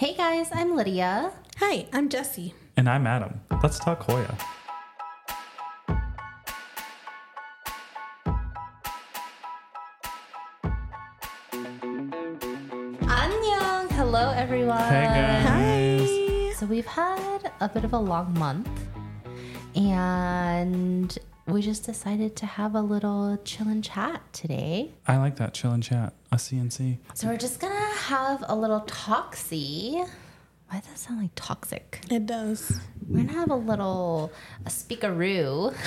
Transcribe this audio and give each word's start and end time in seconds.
Hey 0.00 0.14
guys, 0.14 0.48
I'm 0.50 0.74
Lydia. 0.76 1.30
Hi, 1.58 1.86
I'm 1.92 2.08
Jessi. 2.08 2.54
And 2.74 2.88
I'm 2.88 3.06
Adam. 3.06 3.42
Let's 3.62 3.78
talk 3.78 4.02
Hoya. 4.04 4.34
Annyeong! 13.02 13.90
Hello 13.90 14.32
everyone. 14.34 14.78
Hey 14.84 15.44
guys. 15.44 16.56
So 16.56 16.64
we've 16.64 16.86
had 16.86 17.52
a 17.60 17.68
bit 17.68 17.84
of 17.84 17.92
a 17.92 17.98
long 17.98 18.32
month 18.38 18.70
and 19.76 21.18
we 21.46 21.62
just 21.62 21.84
decided 21.84 22.36
to 22.36 22.46
have 22.46 22.74
a 22.74 22.80
little 22.80 23.38
chill 23.44 23.68
and 23.68 23.82
chat 23.82 24.22
today. 24.32 24.92
I 25.06 25.16
like 25.18 25.36
that 25.36 25.54
chill 25.54 25.72
and 25.72 25.82
chat. 25.82 26.12
A 26.32 26.36
CNC. 26.36 26.98
So 27.14 27.26
we're 27.28 27.36
just 27.36 27.60
gonna 27.60 27.74
have 27.94 28.44
a 28.48 28.54
little 28.54 28.80
toxy. 28.82 30.02
Why 30.68 30.78
does 30.78 30.86
that 30.88 30.98
sound 30.98 31.20
like 31.20 31.30
toxic? 31.34 32.00
It 32.10 32.26
does. 32.26 32.80
We're 33.08 33.24
gonna 33.24 33.32
have 33.38 33.50
a 33.50 33.56
little 33.56 34.32
a 34.64 34.68
speakeroo. 34.68 35.74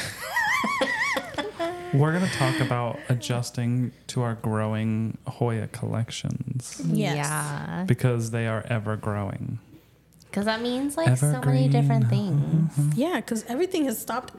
We're 1.94 2.12
going 2.12 2.28
to 2.28 2.38
talk 2.38 2.60
about 2.60 3.00
adjusting 3.08 3.92
to 4.08 4.24
our 4.24 4.34
growing 4.34 5.18
Hoya 5.28 5.68
collections 5.68 6.82
Yes. 6.88 7.18
Yeah. 7.18 7.84
because 7.88 8.32
they 8.32 8.48
are 8.48 8.66
ever 8.68 8.96
growing. 8.98 9.60
Because 10.26 10.46
that 10.46 10.62
means 10.62 10.98
like 10.98 11.16
so 11.18 11.40
many 11.42 11.68
different 11.70 12.10
things. 12.10 12.42
Mm-hmm. 12.74 12.90
Yeah, 12.96 13.18
because 13.18 13.46
everything 13.46 13.86
has 13.86 14.02
stopped 14.02 14.34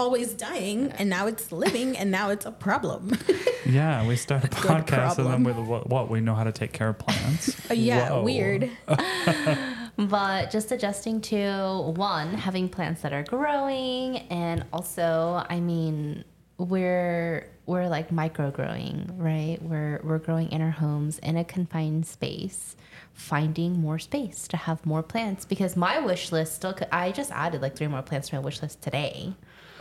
always 0.00 0.32
dying 0.32 0.90
and 0.98 1.08
now 1.10 1.26
it's 1.26 1.52
living 1.52 1.96
and 1.96 2.10
now 2.10 2.30
it's 2.30 2.46
a 2.46 2.50
problem. 2.52 3.12
Yeah, 3.66 4.06
we 4.08 4.16
start 4.16 4.42
a 4.42 4.48
Good 4.48 4.58
podcast 4.62 5.18
and 5.18 5.26
then 5.28 5.44
problem. 5.44 5.44
with 5.44 5.58
what, 5.58 5.88
what 5.88 6.10
we 6.10 6.20
know 6.20 6.34
how 6.34 6.44
to 6.44 6.50
take 6.50 6.72
care 6.72 6.88
of 6.88 6.98
plants. 6.98 7.54
Uh, 7.70 7.74
yeah, 7.74 8.10
Whoa. 8.10 8.22
weird. 8.24 8.70
But 9.96 10.50
just 10.50 10.72
adjusting 10.72 11.20
to 11.22 11.92
one, 11.94 12.32
having 12.32 12.68
plants 12.70 13.02
that 13.02 13.12
are 13.12 13.22
growing, 13.22 14.18
and 14.30 14.64
also, 14.72 15.44
I 15.48 15.60
mean, 15.60 16.24
we're 16.56 17.46
we're 17.66 17.86
like 17.88 18.10
micro 18.10 18.50
growing, 18.50 19.10
right? 19.18 19.58
We're 19.60 20.00
we're 20.02 20.18
growing 20.18 20.50
in 20.52 20.62
our 20.62 20.70
homes 20.70 21.18
in 21.18 21.36
a 21.36 21.44
confined 21.44 22.06
space, 22.06 22.76
finding 23.12 23.78
more 23.80 23.98
space 23.98 24.48
to 24.48 24.56
have 24.56 24.84
more 24.86 25.02
plants. 25.02 25.44
Because 25.44 25.76
my 25.76 26.00
wish 26.00 26.32
list 26.32 26.54
still, 26.54 26.72
could, 26.72 26.88
I 26.90 27.12
just 27.12 27.30
added 27.30 27.60
like 27.60 27.76
three 27.76 27.88
more 27.88 28.02
plants 28.02 28.30
to 28.30 28.36
my 28.36 28.40
wish 28.40 28.62
list 28.62 28.80
today. 28.80 29.34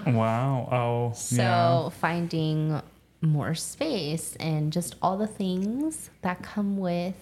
Wow. 0.05 0.69
Oh, 0.72 1.14
So 1.16 1.36
yeah. 1.42 1.89
finding 1.89 2.81
more 3.22 3.53
space 3.55 4.36
and 4.39 4.72
just 4.72 4.95
all 5.02 5.17
the 5.17 5.28
things 5.28 6.09
that 6.22 6.41
come 6.41 6.78
with 6.78 7.16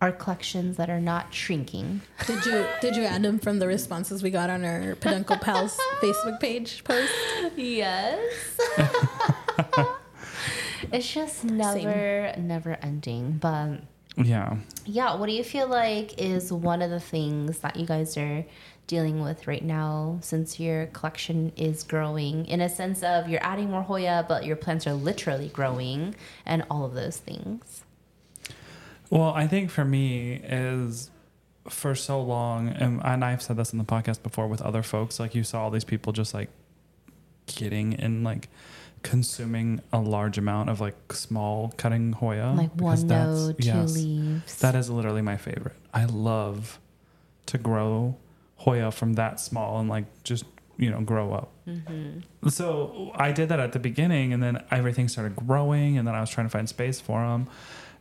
our 0.00 0.12
collections 0.12 0.76
that 0.76 0.90
are 0.90 1.00
not 1.00 1.32
shrinking. 1.32 2.02
Did 2.26 2.44
you 2.44 2.66
did 2.80 2.96
you 2.96 3.04
add 3.04 3.22
them 3.22 3.38
from 3.38 3.58
the 3.58 3.66
responses 3.66 4.22
we 4.22 4.30
got 4.30 4.50
on 4.50 4.64
our 4.64 4.96
Peduncle 4.96 5.38
Pals 5.38 5.78
Facebook 6.00 6.40
page 6.40 6.84
post? 6.84 7.12
Yes. 7.56 8.20
it's 10.92 11.10
just 11.10 11.44
never, 11.44 12.34
never 12.36 12.76
ending. 12.82 13.38
But 13.40 13.80
Yeah. 14.16 14.56
yeah, 14.84 15.16
what 15.16 15.26
do 15.26 15.32
you 15.32 15.42
feel 15.42 15.66
like 15.66 16.20
is 16.20 16.52
one 16.52 16.82
of 16.82 16.90
the 16.90 17.00
things 17.00 17.58
that 17.58 17.74
you 17.76 17.84
guys 17.84 18.16
are 18.16 18.44
dealing 18.86 19.20
with 19.20 19.46
right 19.46 19.64
now 19.64 20.18
since 20.20 20.60
your 20.60 20.86
collection 20.86 21.52
is 21.56 21.82
growing 21.82 22.46
in 22.46 22.60
a 22.60 22.68
sense 22.68 23.02
of 23.02 23.28
you're 23.28 23.42
adding 23.42 23.70
more 23.70 23.82
Hoya, 23.82 24.24
but 24.28 24.44
your 24.44 24.56
plants 24.56 24.86
are 24.86 24.92
literally 24.92 25.48
growing 25.48 26.14
and 26.46 26.64
all 26.70 26.84
of 26.84 26.94
those 26.94 27.16
things? 27.16 27.82
Well, 29.10 29.30
I 29.30 29.46
think 29.46 29.70
for 29.70 29.84
me 29.84 30.34
is 30.44 31.10
for 31.68 31.94
so 31.94 32.20
long, 32.20 32.68
and, 32.68 33.00
and 33.04 33.24
I've 33.24 33.42
said 33.42 33.56
this 33.56 33.72
in 33.72 33.78
the 33.78 33.84
podcast 33.84 34.22
before 34.22 34.46
with 34.46 34.60
other 34.62 34.82
folks, 34.82 35.18
like 35.18 35.34
you 35.34 35.44
saw 35.44 35.64
all 35.64 35.70
these 35.70 35.84
people 35.84 36.12
just 36.12 36.34
like 36.34 36.50
getting 37.46 37.94
and 37.94 38.24
like 38.24 38.48
consuming 39.04 39.80
a 39.92 40.00
large 40.00 40.36
amount 40.38 40.70
of 40.70 40.80
like 40.80 41.12
small 41.12 41.72
cutting 41.76 42.12
Hoya. 42.12 42.54
Like 42.56 42.76
because 42.76 43.00
one 43.00 43.06
that's- 43.08 43.38
node, 43.38 43.58
two 43.60 43.66
yes, 43.68 43.94
leaves. 43.94 44.58
That 44.58 44.74
is 44.74 44.90
literally 44.90 45.22
my 45.22 45.36
favorite. 45.36 45.76
I 45.92 46.06
love 46.06 46.80
to 47.46 47.58
grow 47.58 48.16
Hoya 48.56 48.90
from 48.90 49.12
that 49.12 49.38
small 49.38 49.78
and 49.78 49.88
like 49.88 50.06
just, 50.24 50.44
you 50.76 50.90
know, 50.90 51.00
grow 51.02 51.32
up. 51.32 51.52
Mm-hmm. 51.68 52.48
So 52.48 53.12
I 53.14 53.30
did 53.30 53.48
that 53.50 53.60
at 53.60 53.72
the 53.72 53.78
beginning, 53.78 54.32
and 54.32 54.42
then 54.42 54.64
everything 54.70 55.06
started 55.08 55.36
growing, 55.36 55.96
and 55.98 56.08
then 56.08 56.14
I 56.14 56.20
was 56.20 56.30
trying 56.30 56.46
to 56.46 56.50
find 56.50 56.68
space 56.68 57.00
for 57.00 57.20
them, 57.20 57.46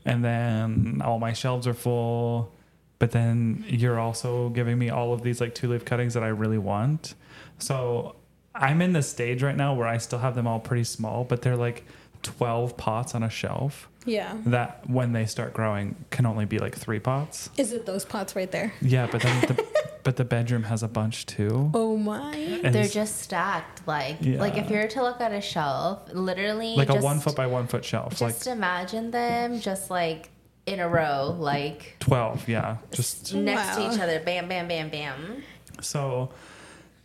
and 0.06 0.24
then 0.24 1.02
all 1.06 1.20
my 1.20 1.34
shelves 1.34 1.68
are 1.68 1.74
full. 1.74 2.52
But 3.00 3.12
then 3.12 3.64
you're 3.68 4.00
also 4.00 4.50
giving 4.50 4.80
me 4.80 4.90
all 4.90 5.14
of 5.14 5.22
these 5.22 5.42
like 5.42 5.54
two 5.54 5.70
leaf 5.70 5.84
cuttings 5.86 6.14
that 6.14 6.24
I 6.24 6.30
really 6.30 6.58
want. 6.58 7.16
So 7.60 8.16
I'm 8.56 8.82
in 8.82 8.94
the 8.94 9.02
stage 9.04 9.42
right 9.44 9.56
now 9.56 9.74
where 9.74 9.88
I 9.88 9.98
still 9.98 10.20
have 10.20 10.36
them 10.36 10.48
all 10.48 10.60
pretty 10.60 10.84
small, 10.84 11.24
but 11.24 11.42
they're 11.42 11.56
like 11.56 11.86
12 12.24 12.78
pots 12.78 13.16
on 13.16 13.24
a 13.24 13.30
shelf 13.30 13.90
Yeah. 14.06 14.38
that 14.46 14.88
when 14.90 15.12
they 15.12 15.26
start 15.26 15.54
growing 15.54 15.96
can 16.10 16.26
only 16.26 16.46
be 16.46 16.60
like 16.60 16.76
three 16.76 17.00
pots. 17.00 17.50
Is 17.58 17.74
it 17.74 17.86
those 17.86 18.06
pots 18.06 18.36
right 18.36 18.52
there? 18.52 18.74
Yeah, 18.82 19.08
but 19.12 19.22
then 19.22 19.42
the, 19.42 19.66
but 20.04 20.16
the 20.18 20.24
bedroom 20.24 20.64
has 20.64 20.84
a 20.84 20.88
bunch 20.88 21.26
too. 21.26 21.72
Oh 21.74 21.98
my. 21.98 22.36
And 22.64 22.74
They're 22.74 22.88
just 22.88 23.22
stacked. 23.22 23.86
Like, 23.88 24.18
Yeah. 24.22 24.40
like 24.40 24.56
if 24.58 24.70
you 24.70 24.78
were 24.78 24.88
to 24.88 25.02
look 25.04 25.20
at 25.20 25.32
a 25.34 25.42
shelf, 25.42 26.14
literally 26.14 26.76
like 26.76 26.90
a 26.90 26.96
one 26.96 27.20
foot 27.20 27.36
by 27.36 27.48
one 27.48 27.68
foot 27.68 27.84
shelf, 27.84 28.22
like 28.22 28.36
Just 28.36 28.48
imagine 28.48 29.12
them 29.12 29.60
just 29.60 29.90
like 29.90 30.30
in 30.66 30.80
a 30.80 30.88
row, 30.88 31.36
like 31.38 31.98
12. 32.00 32.48
Yeah, 32.48 32.78
just 32.92 33.34
next 33.34 33.78
Wow. 33.78 33.90
to 33.90 33.94
each 33.96 34.00
other. 34.00 34.20
Bam, 34.22 34.48
bam, 34.48 34.68
bam, 34.70 34.90
bam. 34.90 35.44
So 35.82 36.30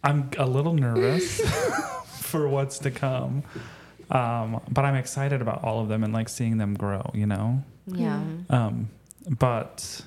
I'm 0.09 0.31
a 0.39 0.47
little 0.47 0.73
nervous 0.73 1.41
for 2.07 2.49
what's 2.49 2.79
to 2.81 2.91
come. 2.91 3.43
Um, 4.11 4.63
but 4.71 4.87
I'm 4.87 4.95
excited 4.95 5.43
about 5.43 5.63
all 5.63 5.81
of 5.81 5.89
them 5.89 6.03
and 6.03 6.15
like 6.15 6.31
seeing 6.31 6.57
them 6.57 6.75
grow, 6.75 7.11
you 7.13 7.27
know? 7.27 7.63
Yeah. 7.87 8.23
Um, 8.49 8.89
but 9.29 10.03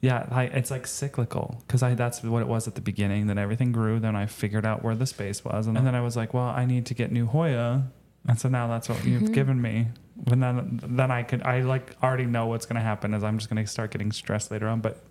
yeah, 0.00 0.26
I, 0.30 0.44
it's 0.44 0.70
like 0.70 0.86
cyclical 0.86 1.62
because 1.66 1.82
I 1.82 1.94
that's 1.94 2.22
what 2.22 2.40
it 2.40 2.48
was 2.48 2.66
at 2.66 2.74
the 2.74 2.80
beginning. 2.80 3.26
Then 3.26 3.36
everything 3.36 3.70
grew. 3.70 4.00
Then 4.00 4.16
I 4.16 4.26
figured 4.26 4.64
out 4.64 4.82
where 4.82 4.94
the 4.94 5.06
space 5.06 5.44
was, 5.44 5.66
and, 5.66 5.76
then 5.76 5.94
I 5.94 6.00
was 6.00 6.16
like, 6.16 6.32
well, 6.34 6.46
I 6.46 6.64
need 6.64 6.86
to 6.86 6.94
get 6.94 7.12
new 7.12 7.26
Hoya, 7.26 7.84
and 8.26 8.40
so 8.40 8.48
now 8.48 8.66
that's 8.66 8.88
what 8.88 9.04
you've 9.04 9.32
given 9.32 9.60
me. 9.60 9.88
And 10.26 10.42
then 10.42 10.80
then 10.82 11.10
I 11.10 11.22
could 11.22 11.42
I 11.42 11.60
like 11.60 11.96
already 12.02 12.26
know 12.26 12.46
what's 12.46 12.66
going 12.66 12.76
to 12.76 12.82
happen 12.82 13.14
is 13.14 13.22
I'm 13.22 13.38
just 13.38 13.48
going 13.48 13.64
to 13.64 13.70
start 13.70 13.92
getting 13.92 14.10
stressed 14.10 14.50
later 14.50 14.68
on, 14.68 14.80
but 14.80 15.04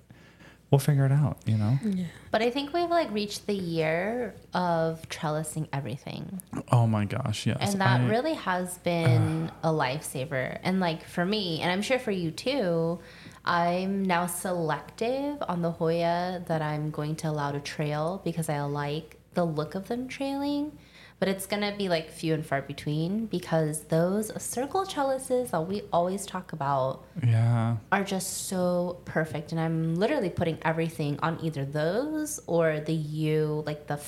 we'll 0.72 0.80
figure 0.80 1.06
it 1.06 1.12
out, 1.12 1.38
you 1.46 1.58
know. 1.58 1.78
Yeah. 1.84 2.06
But 2.32 2.42
I 2.42 2.50
think 2.50 2.74
we've 2.74 2.90
like 2.90 3.12
reached 3.12 3.46
the 3.46 3.54
year 3.54 4.34
of 4.54 5.08
trellising 5.10 5.68
everything. 5.74 6.42
Oh 6.72 6.88
my 6.88 7.06
gosh, 7.06 7.46
yes. 7.46 7.58
and 7.60 7.82
that 7.82 8.02
I- 8.02 8.08
really 8.08 8.34
has 8.34 8.78
been 8.80 9.52
a 9.64 9.70
lifesaver. 9.70 10.58
And 10.64 10.80
like 10.80 11.04
for 11.04 11.26
me, 11.26 11.62
and 11.62 11.70
I'm 11.70 11.82
sure 11.82 12.00
for 12.00 12.12
you 12.12 12.32
too, 12.32 13.00
I'm 13.44 14.04
now 14.04 14.28
selective 14.28 15.44
on 15.48 15.62
the 15.62 15.72
Hoya 15.72 16.44
that 16.48 16.62
I'm 16.62 16.90
going 16.90 17.16
to 17.18 17.30
allow 17.30 17.52
to 17.52 17.60
trail 17.60 18.22
because 18.24 18.48
I 18.50 18.62
like 18.62 19.18
the 19.34 19.44
look 19.44 19.76
of 19.76 19.88
them 19.90 20.08
trailing. 20.08 20.78
But 21.22 21.30
it's 21.30 21.46
gonna 21.46 21.76
be 21.78 21.88
like 21.88 22.10
few 22.10 22.34
and 22.34 22.44
far 22.44 22.64
between 22.64 23.28
because 23.28 23.82
those 23.90 24.32
circle 24.42 24.88
trellises 24.88 25.52
that 25.52 25.62
we 25.68 25.84
always 25.94 26.26
talk 26.26 26.52
about 26.52 27.04
Yeah. 27.24 27.78
are 27.92 28.04
just 28.04 28.48
so 28.48 28.98
perfect. 29.06 29.52
And 29.52 29.62
I'm 29.62 29.94
literally 29.94 30.32
putting 30.32 30.58
everything 30.64 31.20
on 31.22 31.38
either 31.44 31.64
those 31.64 32.40
or 32.48 32.80
the 32.80 32.96
U, 32.96 33.62
like 33.68 33.86
the, 33.86 34.00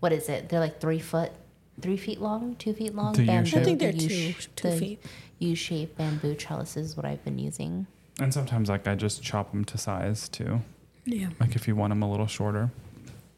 what 0.00 0.12
is 0.12 0.28
it? 0.28 0.48
They're 0.48 0.58
like 0.58 0.80
three 0.80 0.98
foot, 0.98 1.30
three 1.80 1.96
feet 1.96 2.20
long, 2.20 2.56
two 2.56 2.72
feet 2.74 2.92
long. 2.92 3.12
The 3.12 3.24
bamboo. 3.24 3.46
U-shape. 3.46 3.60
I 3.60 3.64
think 3.64 3.78
they're 3.78 3.92
The 3.92 3.98
two- 4.08 4.14
U-sh- 4.14 4.48
two 4.56 4.70
the 4.70 4.76
feet. 4.76 5.04
U-shaped 5.38 5.96
bamboo 5.96 6.34
trellises 6.34 6.90
is 6.90 6.96
what 6.96 7.06
I've 7.06 7.22
been 7.24 7.38
using. 7.38 7.86
And 8.20 8.34
sometimes 8.34 8.68
like 8.68 8.88
I 8.88 8.96
just 8.96 9.22
chop 9.22 9.52
them 9.52 9.64
to 9.66 9.78
size 9.78 10.28
too. 10.28 10.60
Yeah. 11.04 11.28
Like 11.38 11.54
if 11.54 11.68
you 11.68 11.76
want 11.76 11.92
them 11.92 12.02
a 12.02 12.10
little 12.10 12.26
shorter. 12.26 12.72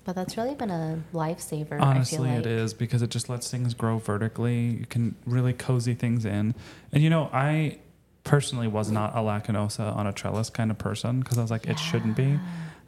But 0.04 0.14
that's 0.16 0.36
really 0.36 0.54
been 0.54 0.70
a 0.70 1.02
lifesaver. 1.14 1.80
Honestly, 1.80 2.18
I 2.18 2.20
feel 2.22 2.28
like. 2.30 2.40
it 2.40 2.46
is 2.46 2.74
because 2.74 3.00
it 3.02 3.08
just 3.10 3.28
lets 3.30 3.50
things 3.50 3.72
grow 3.74 3.98
vertically. 3.98 4.60
You 4.80 4.86
can 4.86 5.14
really 5.26 5.52
cozy 5.54 5.94
things 5.94 6.24
in. 6.26 6.54
And 6.92 7.02
you 7.02 7.08
know, 7.10 7.30
I 7.32 7.78
personally 8.22 8.68
was 8.68 8.90
not 8.90 9.12
a 9.14 9.18
lacunosa 9.20 9.94
on 9.96 10.06
a 10.06 10.12
trellis 10.12 10.50
kind 10.50 10.70
of 10.70 10.78
person 10.78 11.20
because 11.20 11.38
I 11.38 11.42
was 11.42 11.50
like, 11.50 11.66
it 11.66 11.78
shouldn't 11.78 12.16
be. 12.16 12.38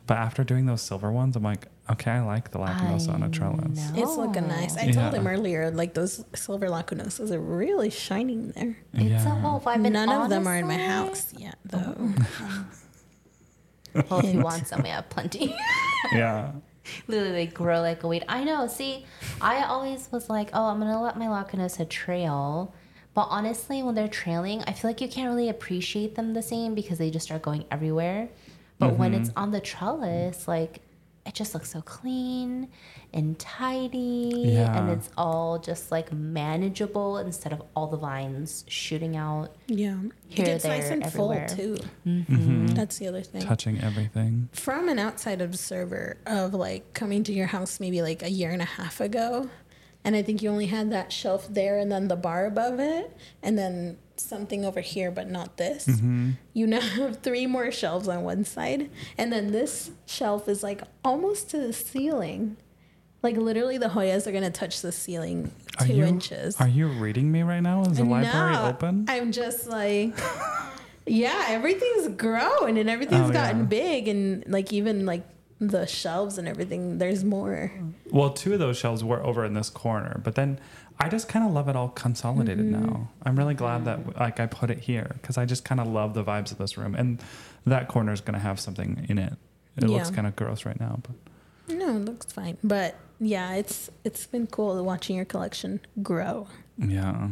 But 0.06 0.18
after 0.18 0.44
doing 0.44 0.66
those 0.66 0.82
silver 0.82 1.10
ones, 1.10 1.34
I'm 1.36 1.42
like, 1.42 1.66
okay, 1.90 2.12
I 2.12 2.20
like 2.20 2.52
the 2.52 2.58
lacunosa 2.58 3.12
on 3.12 3.22
a 3.24 3.28
trellis. 3.28 3.90
know. 3.90 4.02
It's 4.02 4.16
looking 4.16 4.46
nice. 4.46 4.76
I 4.76 4.82
Yeah. 4.84 4.92
told 4.92 5.14
him 5.14 5.26
earlier, 5.26 5.70
like 5.72 5.94
those 5.94 6.24
silver 6.34 6.68
lacunosas 6.68 7.30
are 7.32 7.40
really 7.40 7.90
shining 7.90 8.50
there. 8.50 8.76
It's 8.92 9.02
a 9.02 9.04
Yeah. 9.04 9.24
Oh, 9.26 9.40
whole 9.40 9.60
vibe. 9.60 9.84
and 9.84 9.92
None 9.94 10.08
of 10.10 10.28
them 10.28 10.46
are 10.46 10.56
in 10.56 10.66
my 10.68 10.76
house 10.78 11.32
yet, 11.36 11.56
though. 11.64 12.12
Well, 14.10 14.20
if 14.20 14.34
you 14.34 14.40
want 14.42 14.66
some, 14.66 14.82
we 14.82 14.90
have 14.90 15.08
plenty. 15.08 15.56
Yeah. 16.12 16.52
Literally, 17.08 17.32
they 17.32 17.46
grow 17.46 17.80
like 17.80 18.02
a 18.02 18.08
weed. 18.08 18.24
I 18.28 18.44
know. 18.44 18.66
See, 18.66 19.06
I 19.40 19.64
always 19.64 20.08
was 20.12 20.28
like, 20.28 20.50
oh, 20.52 20.66
I'm 20.66 20.78
gonna 20.78 21.02
let 21.02 21.18
my 21.18 21.26
Lacunosa 21.26 21.88
trail. 21.88 22.74
But 23.14 23.28
honestly, 23.30 23.82
when 23.82 23.94
they're 23.94 24.08
trailing, 24.08 24.62
I 24.66 24.72
feel 24.72 24.90
like 24.90 25.00
you 25.00 25.08
can't 25.08 25.28
really 25.28 25.48
appreciate 25.48 26.14
them 26.16 26.34
the 26.34 26.42
same 26.42 26.74
because 26.74 26.98
they 26.98 27.10
just 27.10 27.26
start 27.26 27.42
going 27.42 27.64
everywhere. 27.70 28.28
But 28.78 28.98
when 28.98 29.12
mm-hmm. 29.12 29.22
it's 29.22 29.30
on 29.36 29.52
the 29.52 29.60
trellis, 29.60 30.46
like 30.46 30.80
it 31.26 31.34
just 31.34 31.54
looks 31.54 31.70
so 31.70 31.82
clean 31.82 32.68
and 33.12 33.38
tidy, 33.38 34.56
and 34.56 34.90
it's 34.90 35.10
all 35.16 35.58
just 35.58 35.90
like 35.90 36.12
manageable 36.12 37.18
instead 37.18 37.52
of 37.52 37.62
all 37.74 37.88
the 37.88 37.96
vines 37.96 38.64
shooting 38.68 39.16
out. 39.16 39.54
Yeah. 39.66 39.98
Here, 40.28 40.44
it 40.44 40.46
gets 40.46 40.64
nice 40.64 40.90
and 40.90 41.02
everywhere. 41.02 41.48
full, 41.48 41.56
too. 41.56 41.76
Mm-hmm. 42.06 42.66
That's 42.68 42.98
the 42.98 43.08
other 43.08 43.22
thing. 43.22 43.42
Touching 43.42 43.80
everything. 43.80 44.48
From 44.52 44.88
an 44.88 44.98
outside 44.98 45.40
observer 45.40 46.18
of 46.26 46.54
like 46.54 46.94
coming 46.94 47.24
to 47.24 47.32
your 47.32 47.46
house 47.46 47.80
maybe 47.80 48.02
like 48.02 48.22
a 48.22 48.30
year 48.30 48.50
and 48.50 48.62
a 48.62 48.66
half 48.66 49.00
ago, 49.00 49.50
and 50.04 50.14
I 50.14 50.22
think 50.22 50.42
you 50.42 50.50
only 50.50 50.66
had 50.66 50.92
that 50.92 51.12
shelf 51.12 51.48
there 51.52 51.78
and 51.78 51.90
then 51.90 52.06
the 52.08 52.16
bar 52.16 52.46
above 52.46 52.78
it, 52.78 53.16
and 53.42 53.58
then 53.58 53.98
something 54.20 54.64
over 54.64 54.80
here, 54.80 55.10
but 55.10 55.28
not 55.30 55.56
this. 55.56 55.86
Mm-hmm. 55.86 56.30
You 56.52 56.66
now 56.66 56.80
have 56.96 57.18
three 57.22 57.46
more 57.46 57.70
shelves 57.70 58.08
on 58.08 58.22
one 58.22 58.44
side, 58.44 58.90
and 59.18 59.32
then 59.32 59.52
this 59.52 59.90
shelf 60.06 60.48
is 60.48 60.62
like 60.62 60.82
almost 61.04 61.50
to 61.50 61.58
the 61.58 61.72
ceiling. 61.72 62.56
Like 63.22 63.36
literally, 63.36 63.78
the 63.78 63.88
Hoyas 63.88 64.26
are 64.26 64.32
gonna 64.32 64.50
touch 64.50 64.82
the 64.82 64.92
ceiling 64.92 65.50
Are 65.80 65.86
two 65.86 65.94
you, 65.94 66.04
inches. 66.04 66.60
Are 66.60 66.68
you 66.68 66.86
reading 66.88 67.32
me 67.32 67.42
right 67.42 67.60
now? 67.60 67.82
Is 67.82 67.96
the 67.96 68.04
library 68.04 68.56
open? 68.56 69.06
I'm 69.08 69.32
just 69.32 69.66
like, 69.66 70.16
yeah, 71.06 71.46
everything's 71.48 72.08
grown 72.16 72.76
and 72.76 72.88
everything's 72.88 73.30
Oh, 73.30 73.32
gotten 73.32 73.60
yeah. 73.60 73.66
big, 73.66 74.08
and 74.08 74.44
like 74.46 74.72
even 74.72 75.06
like 75.06 75.22
the 75.60 75.86
shelves 75.86 76.38
and 76.38 76.46
everything, 76.46 76.98
there's 76.98 77.24
more. 77.24 77.70
Well, 78.10 78.30
two 78.30 78.52
of 78.52 78.58
those 78.58 78.76
shelves 78.76 79.02
were 79.02 79.22
over 79.24 79.44
in 79.44 79.54
this 79.54 79.70
corner, 79.70 80.20
but 80.22 80.34
then 80.34 80.58
I 81.00 81.08
just 81.08 81.28
kind 81.28 81.44
of 81.46 81.52
love 81.52 81.68
it 81.68 81.76
all 81.76 81.88
consolidated 81.88 82.66
Mm-hmm. 82.66 82.86
now. 82.86 83.08
I'm 83.22 83.36
really 83.36 83.54
glad 83.54 83.84
that 83.86 84.16
like 84.18 84.38
I 84.40 84.46
put 84.46 84.70
it 84.70 84.78
here 84.80 85.10
because 85.20 85.38
I 85.38 85.44
just 85.44 85.64
kind 85.64 85.80
of 85.80 85.86
love 85.86 86.14
the 86.14 86.24
vibes 86.24 86.52
of 86.52 86.58
this 86.58 86.76
room, 86.76 86.94
and 86.94 87.22
that 87.66 87.88
corner 87.88 88.12
is 88.12 88.20
going 88.20 88.34
to 88.34 88.40
have 88.40 88.58
something 88.60 89.06
in 89.08 89.18
it. 89.18 89.32
It 89.76 89.84
looks 89.84 90.10
kind 90.10 90.26
of 90.26 90.34
gross 90.36 90.64
right 90.64 90.78
now, 90.80 91.00
but 91.02 91.74
No, 91.76 91.96
it 91.96 92.04
looks 92.04 92.32
fine, 92.32 92.56
but 92.64 92.94
yeah, 93.20 93.54
it's 93.54 93.90
it's 94.04 94.26
been 94.26 94.46
cool 94.46 94.82
watching 94.84 95.16
your 95.16 95.24
collection 95.26 95.80
grow. 96.02 96.48
yeah, 96.78 97.28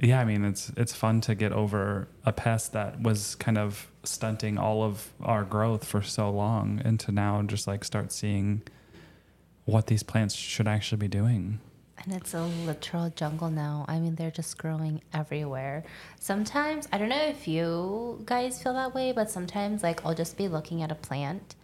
yeah. 0.00 0.20
I 0.20 0.24
mean, 0.24 0.44
it's 0.44 0.70
it's 0.76 0.94
fun 0.94 1.20
to 1.22 1.34
get 1.34 1.52
over 1.52 2.08
a 2.24 2.32
pest 2.32 2.72
that 2.72 3.00
was 3.00 3.34
kind 3.36 3.58
of 3.58 3.90
stunting 4.02 4.58
all 4.58 4.82
of 4.82 5.12
our 5.22 5.44
growth 5.44 5.84
for 5.84 6.02
so 6.02 6.30
long, 6.30 6.80
and 6.84 6.98
to 7.00 7.12
now 7.12 7.42
just 7.42 7.66
like 7.66 7.84
start 7.84 8.12
seeing 8.12 8.62
what 9.64 9.86
these 9.86 10.02
plants 10.02 10.34
should 10.34 10.68
actually 10.68 10.98
be 10.98 11.08
doing. 11.08 11.60
And 12.04 12.12
it's 12.12 12.34
a 12.34 12.42
literal 12.42 13.10
jungle 13.10 13.50
now. 13.50 13.86
I 13.88 13.98
mean, 13.98 14.14
they're 14.14 14.30
just 14.30 14.58
growing 14.58 15.00
everywhere. 15.14 15.84
Sometimes, 16.20 16.86
I 16.92 16.98
don't 16.98 17.08
know 17.08 17.24
if 17.24 17.48
you 17.48 18.20
guys 18.26 18.62
feel 18.62 18.74
that 18.74 18.94
way, 18.94 19.12
but 19.12 19.30
sometimes, 19.30 19.82
like, 19.82 20.04
I'll 20.04 20.14
just 20.14 20.36
be 20.36 20.48
looking 20.48 20.82
at 20.82 20.90
a 20.90 20.96
plant 20.96 21.54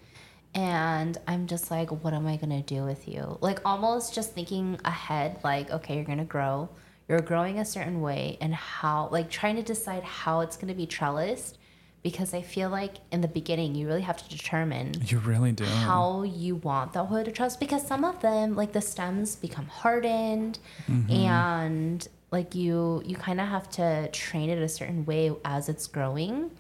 and 0.55 1.19
I'm 1.29 1.47
just 1.47 1.71
like, 1.71 1.91
what 1.91 2.15
am 2.15 2.27
I 2.27 2.37
to 2.37 2.63
do 2.63 2.85
with 2.85 3.07
you? 3.07 3.39
Like, 3.41 3.61
almost 3.65 4.15
just 4.15 4.33
thinking 4.33 4.81
ahead, 4.85 5.39
like, 5.45 5.71
okay, 5.71 5.97
you're 5.97 6.05
to 6.17 6.25
grow. 6.25 6.69
You're 7.11 7.21
growing 7.21 7.59
a 7.59 7.65
certain 7.65 8.01
way, 8.01 8.39
and 8.41 8.55
how, 8.55 9.09
like, 9.11 9.29
trying 9.31 9.57
to 9.57 9.63
decide 9.65 10.05
how 10.05 10.41
it's 10.43 10.57
going 10.57 10.69
to 10.69 10.75
be 10.75 10.87
trellised. 10.87 11.57
Because 12.05 12.33
I 12.33 12.41
feel 12.41 12.71
like 12.71 12.95
in 13.11 13.21
the 13.21 13.29
beginning, 13.29 13.75
you 13.75 13.87
really 13.89 14.01
have 14.03 14.17
to 14.17 14.29
determine 14.31 14.95
You 15.05 15.19
really 15.19 15.51
do. 15.53 15.65
how 15.65 16.23
you 16.23 16.55
want 16.55 16.93
the 16.95 17.05
Hoya 17.05 17.25
to 17.25 17.33
trust 17.33 17.61
because 17.61 17.87
some 17.87 18.05
of 18.07 18.23
them 18.23 18.55
like 18.57 18.73
the 18.73 18.81
stems 18.81 19.37
become 19.37 19.67
hardened 19.67 20.59
Mm-hmm. 20.89 21.13
and 21.13 22.09
like 22.31 22.55
you 22.55 23.03
you 23.05 23.17
kind 23.17 23.39
of 23.39 23.49
have 23.49 23.69
to 23.73 24.09
train 24.13 24.49
it 24.49 24.59
a 24.63 24.69
certain 24.69 25.05
way 25.05 25.31
as 25.45 25.69
it's 25.69 25.87
growing 25.89 26.51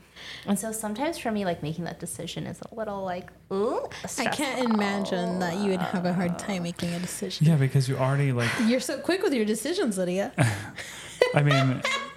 and 0.47 0.59
so 0.59 0.73
sometimes 0.73 1.19
for 1.19 1.31
me 1.31 1.45
like 1.45 1.63
making 1.63 1.85
that 1.85 2.01
decision 2.01 2.47
is 2.47 2.61
a 2.71 2.75
little 2.75 3.03
like 3.05 3.31
ooh 3.53 3.87
I 4.19 4.27
can't 4.27 4.71
imagine 4.73 5.39
that 5.41 5.57
you 5.59 5.71
would 5.71 5.81
have 5.81 6.05
a 6.05 6.13
hard 6.13 6.39
time 6.39 6.63
making 6.63 6.93
a 6.95 6.99
decision. 6.99 7.47
Yeah, 7.47 7.57
because 7.57 7.89
you 7.89 7.97
already 7.97 8.33
like. 8.33 8.51
You're 8.67 8.81
so 8.81 8.99
quick 8.99 9.23
with 9.23 9.33
your 9.33 9.45
decisions, 9.45 9.99
Lydia. 9.99 10.33
I 11.35 11.43
mean, 11.43 11.83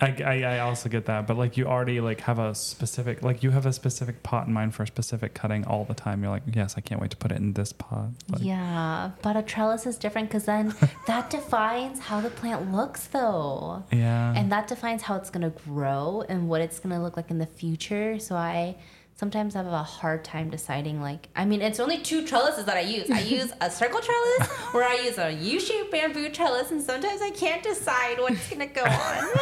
I, 0.00 0.22
I, 0.24 0.42
I 0.42 0.58
also 0.58 0.88
get 0.88 1.06
that, 1.06 1.26
but 1.26 1.36
like 1.36 1.56
you 1.56 1.66
already 1.66 2.00
like 2.00 2.20
have 2.22 2.38
a 2.38 2.54
specific 2.54 3.22
like 3.22 3.42
you 3.42 3.50
have 3.50 3.64
a 3.64 3.72
specific 3.72 4.22
pot 4.22 4.46
in 4.46 4.52
mind 4.52 4.74
for 4.74 4.82
a 4.82 4.86
specific 4.86 5.34
cutting 5.34 5.64
all 5.64 5.84
the 5.84 5.94
time. 5.94 6.22
You're 6.22 6.32
like, 6.32 6.42
yes, 6.52 6.74
I 6.76 6.80
can't 6.80 7.00
wait 7.00 7.10
to 7.12 7.16
put 7.16 7.30
it 7.30 7.36
in 7.36 7.52
this 7.52 7.72
pot. 7.72 8.08
Like, 8.28 8.42
yeah 8.42 9.10
but 9.22 9.36
a 9.36 9.42
trellis 9.42 9.86
is 9.86 9.96
different 9.96 10.28
because 10.28 10.44
then 10.44 10.74
that 11.06 11.30
defines 11.30 11.98
how 11.98 12.20
the 12.20 12.30
plant 12.30 12.72
looks 12.72 13.06
though 13.08 13.82
yeah, 13.92 14.32
and 14.34 14.50
that 14.52 14.68
defines 14.68 15.02
how 15.02 15.16
it's 15.16 15.30
going 15.30 15.42
to 15.42 15.58
grow 15.64 16.24
and 16.28 16.48
what 16.48 16.60
it's 16.60 16.78
going 16.78 16.94
to 16.94 17.00
look 17.00 17.16
like 17.16 17.30
in 17.30 17.38
the 17.38 17.46
future 17.46 18.18
so 18.18 18.34
i 18.34 18.74
sometimes 19.16 19.54
I 19.54 19.62
have 19.62 19.72
a 19.72 19.82
hard 19.82 20.24
time 20.24 20.50
deciding 20.50 21.00
like 21.00 21.28
i 21.36 21.44
mean 21.44 21.62
it's 21.62 21.80
only 21.80 21.98
two 21.98 22.26
trellises 22.26 22.64
that 22.64 22.76
i 22.76 22.80
use 22.80 23.10
i 23.10 23.20
use 23.20 23.52
a 23.60 23.70
circle 23.70 24.00
trellis 24.00 24.48
or 24.74 24.82
i 24.82 24.94
use 25.04 25.18
a 25.18 25.30
u-shaped 25.32 25.90
bamboo 25.90 26.28
trellis 26.30 26.70
and 26.70 26.82
sometimes 26.82 27.22
i 27.22 27.30
can't 27.30 27.62
decide 27.62 28.18
what's 28.18 28.48
to 28.48 28.66
go 28.66 28.82
on 28.82 29.24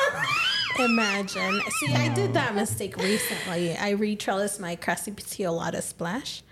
Imagine. 0.78 1.60
See, 1.78 1.92
I 1.92 2.08
did 2.14 2.32
that 2.32 2.54
mistake 2.54 2.96
recently. 2.96 3.76
I 3.76 3.92
retrellised 3.92 4.58
my 4.58 4.74
Crassipetiolata 4.74 5.82
splash, 5.82 6.42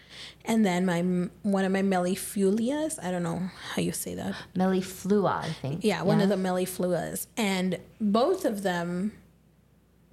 and 0.44 0.62
then 0.64 0.84
my 0.84 1.00
one 1.42 1.64
of 1.64 1.72
my 1.72 1.80
mellifulias. 1.80 3.02
I 3.02 3.10
don't 3.12 3.22
know 3.22 3.40
how 3.72 3.80
you 3.80 3.92
say 3.92 4.14
that. 4.16 4.34
melliflua 4.54 5.36
i 5.44 5.48
think 5.62 5.84
Yeah, 5.84 6.02
one 6.02 6.20
of 6.20 6.28
the 6.28 6.36
mellifluas, 6.36 7.28
and 7.38 7.78
both 7.98 8.44
of 8.44 8.62
them, 8.62 9.12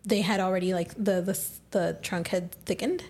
they 0.07 0.21
had 0.21 0.39
already 0.39 0.73
like 0.73 0.93
the 0.95 1.21
the 1.21 1.39
the 1.71 1.97
trunk 2.01 2.29
had 2.29 2.51
thickened, 2.65 3.03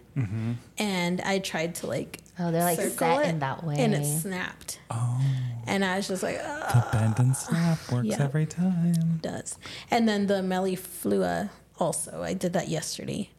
and 0.77 1.21
I 1.21 1.39
tried 1.39 1.75
to 1.75 1.87
like 1.87 2.19
Oh, 2.39 2.51
they're, 2.51 2.61
like, 2.63 2.77
circle 2.77 2.97
set 2.97 3.25
it, 3.25 3.29
in 3.29 3.39
that 3.39 3.63
way 3.63 3.75
and 3.79 3.95
it 3.95 4.05
snapped, 4.05 4.79
oh, 4.91 5.19
and 5.65 5.83
I 5.83 5.97
was 5.97 6.07
just 6.07 6.21
like, 6.21 6.39
Ugh. 6.39 6.83
the 6.91 6.97
bend 6.97 7.17
and 7.17 7.35
snap 7.35 7.79
works 7.91 8.07
Yeah. 8.09 8.21
every 8.23 8.45
time. 8.45 8.91
It 9.15 9.21
does. 9.23 9.57
And 9.89 10.07
then 10.07 10.27
the 10.27 10.35
melliflua 10.43 11.49
also. 11.79 12.21
I 12.21 12.33
did 12.33 12.53
that 12.53 12.67
yesterday. 12.67 13.29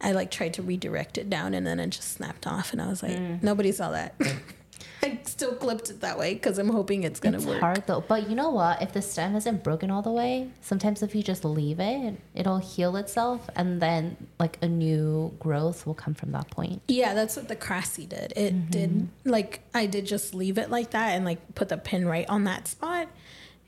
I 0.00 0.12
like 0.12 0.30
tried 0.30 0.54
to 0.54 0.62
redirect 0.62 1.18
it 1.18 1.28
down 1.28 1.52
and 1.52 1.66
then 1.66 1.78
it 1.80 1.88
just 1.90 2.12
snapped 2.12 2.46
off 2.46 2.72
and 2.72 2.80
I 2.80 2.88
was 2.88 3.02
like, 3.02 3.16
Mm. 3.16 3.42
nobody 3.42 3.72
saw 3.72 3.90
that. 3.90 4.14
I 5.02 5.18
still 5.24 5.54
clipped 5.54 5.90
it 5.90 6.00
that 6.00 6.18
way 6.18 6.34
because 6.34 6.58
I'm 6.58 6.68
hoping 6.70 7.02
it's 7.04 7.20
gonna 7.20 7.36
it's 7.36 7.46
work. 7.46 7.60
hard 7.60 7.86
though 7.86 8.00
but 8.06 8.28
you 8.28 8.34
know 8.34 8.50
what 8.50 8.80
if 8.82 8.92
the 8.92 9.02
stem 9.02 9.36
isn't 9.36 9.62
broken 9.62 9.90
all 9.90 10.02
the 10.02 10.10
way 10.10 10.50
sometimes 10.62 11.02
if 11.02 11.14
you 11.14 11.22
just 11.22 11.44
leave 11.44 11.78
it 11.80 12.14
it'll 12.34 12.58
heal 12.58 12.96
itself 12.96 13.48
and 13.56 13.80
then 13.82 14.16
like 14.38 14.58
a 14.62 14.68
new 14.68 15.34
growth 15.38 15.86
will 15.86 15.94
come 15.94 16.14
from 16.14 16.32
that 16.32 16.50
point 16.50 16.80
Yeah, 16.88 17.14
that's 17.14 17.36
what 17.36 17.48
the 17.48 17.56
Crassy 17.56 18.06
did. 18.06 18.32
It 18.36 18.54
Mm-hmm. 18.54 18.70
did 18.70 19.08
like 19.24 19.60
I 19.74 19.86
did 19.86 20.06
just 20.06 20.34
leave 20.34 20.56
it 20.58 20.70
like 20.70 20.90
that 20.90 21.10
and 21.10 21.24
like 21.24 21.54
put 21.54 21.68
the 21.68 21.76
pin 21.78 22.06
right 22.06 22.28
on 22.28 22.44
that 22.44 22.66
spot, 22.68 23.08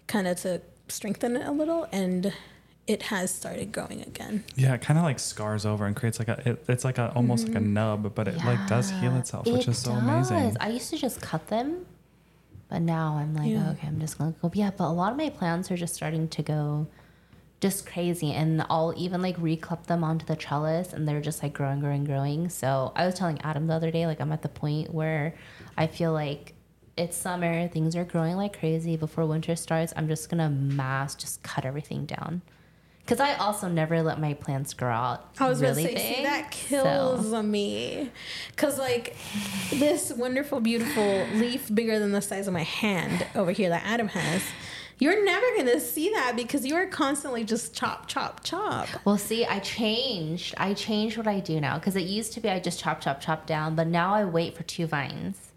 kind 0.07 0.27
of 0.27 0.41
to 0.43 0.61
strengthen 0.89 1.37
it 1.37 1.47
a 1.47 1.53
little, 1.53 1.87
and 1.93 2.33
it 2.89 3.03
has 3.03 3.31
started 3.31 3.71
growing 3.71 4.01
again. 4.01 4.43
Yeah, 4.57 4.75
it 4.75 4.81
kind 4.81 4.99
of 4.99 5.05
like 5.05 5.19
scars 5.19 5.67
over 5.67 5.85
and 5.85 5.95
creates 5.95 6.19
like 6.19 6.29
a. 6.29 6.43
It, 6.49 6.65
it's 6.69 6.85
like 6.85 6.97
a 6.97 7.13
almost 7.15 7.47
like 7.47 7.57
a 7.57 7.61
mm-hmm. 7.61 7.75
nub, 7.75 8.15
but 8.15 8.27
it 8.27 8.39
like 8.39 8.67
does 8.67 8.91
heal 8.91 9.15
itself, 9.17 9.47
which 9.47 9.69
it 9.69 9.69
is 9.69 9.79
so 9.79 9.93
does. 9.93 10.31
amazing. 10.31 10.57
I 10.59 10.71
used 10.71 10.89
to 10.91 10.97
just 10.97 11.21
cut 11.21 11.47
them, 11.49 11.85
but 12.71 12.81
now 12.81 13.19
I'm 13.19 13.35
like, 13.35 13.51
Yeah. 13.51 13.71
okay, 13.73 13.87
I'm 13.87 14.01
just 14.01 14.17
gonna 14.17 14.35
go. 14.41 14.51
Yeah, 14.55 14.71
but 14.75 14.89
a 14.89 14.93
lot 14.93 15.13
of 15.13 15.19
my 15.19 15.29
plants 15.29 15.71
are 15.71 15.77
just 15.77 15.95
starting 15.95 16.29
to 16.29 16.43
go 16.43 16.87
just 17.61 17.87
crazy, 17.87 18.33
and 18.33 18.65
I'll 18.71 18.95
even 18.97 19.21
like 19.21 19.37
reclip 19.37 19.85
them 19.85 20.03
onto 20.03 20.25
the 20.25 20.37
trellis, 20.37 20.95
and 20.95 21.07
they're 21.07 21.21
just 21.21 21.43
like 21.43 21.53
growing, 21.53 21.81
growing, 21.81 22.05
growing. 22.05 22.49
So 22.49 22.93
I 22.97 23.05
was 23.05 23.15
telling 23.15 23.39
Adam 23.43 23.67
the 23.67 23.75
other 23.75 23.91
day, 23.91 24.07
like 24.07 24.21
I'm 24.21 24.33
at 24.33 24.41
the 24.41 24.49
point 24.49 24.95
where 24.95 25.35
I 25.77 25.89
feel 25.89 26.15
like 26.15 26.55
it's 26.97 27.19
summer, 27.19 27.69
things 27.69 27.95
are 27.95 28.05
growing 28.05 28.37
like 28.37 28.59
crazy. 28.59 28.97
Before 28.97 29.27
winter 29.27 29.57
starts, 29.57 29.93
I'm 29.95 30.09
just 30.09 30.31
gonna 30.31 30.49
mass 30.49 31.15
just 31.15 31.43
cut 31.43 31.67
everything 31.67 32.07
down. 32.07 32.41
Because 33.09 33.21
I 33.21 33.37
also 33.37 33.69
never 33.69 34.03
let 34.03 34.21
my 34.21 34.35
plants 34.35 34.75
grow 34.75 34.93
out. 34.93 35.25
I 35.41 35.49
was 35.49 35.63
really 35.63 35.83
gonna 35.83 35.97
say, 35.97 36.09
see, 36.09 36.15
big, 36.17 36.25
that 36.25 36.53
so- 36.53 36.83
kills 36.83 37.33
me, 37.43 38.11
cause 38.57 38.79
like 38.79 39.17
this 39.71 40.13
wonderful, 40.13 40.61
beautiful 40.61 41.27
leaf 41.33 41.75
bigger 41.75 41.99
than 41.99 42.13
the 42.13 42.21
size 42.21 42.47
of 42.49 42.53
my 42.53 42.65
hand 42.65 43.27
over 43.35 43.51
here 43.51 43.71
that 43.71 43.83
Adam 43.87 44.09
has, 44.09 44.43
You're 44.99 45.25
never 45.25 45.47
gonna 45.57 45.81
see 45.81 46.11
that 46.11 46.35
because 46.37 46.67
you 46.67 46.75
are 46.75 46.85
constantly 46.85 47.45
just 47.45 47.75
chop, 47.75 48.09
chop, 48.09 48.45
chop. 48.45 48.89
Well, 49.07 49.17
see, 49.17 49.47
I 49.47 49.61
changed. 49.61 50.55
I 50.59 50.75
changed 50.75 51.17
what 51.17 51.27
I 51.27 51.41
do 51.41 51.61
now 51.63 51.79
because 51.79 51.97
it 51.97 52.03
used 52.03 52.35
to 52.35 52.41
be 52.41 52.51
I 52.51 52.61
just 52.61 52.79
chop, 52.79 53.01
chop, 53.01 53.23
chop 53.23 53.47
down, 53.47 53.75
but 53.75 53.87
now 53.87 54.13
I 54.13 54.27
wait 54.27 54.55
for 54.55 54.65
two 54.65 54.87
vines, 54.87 55.53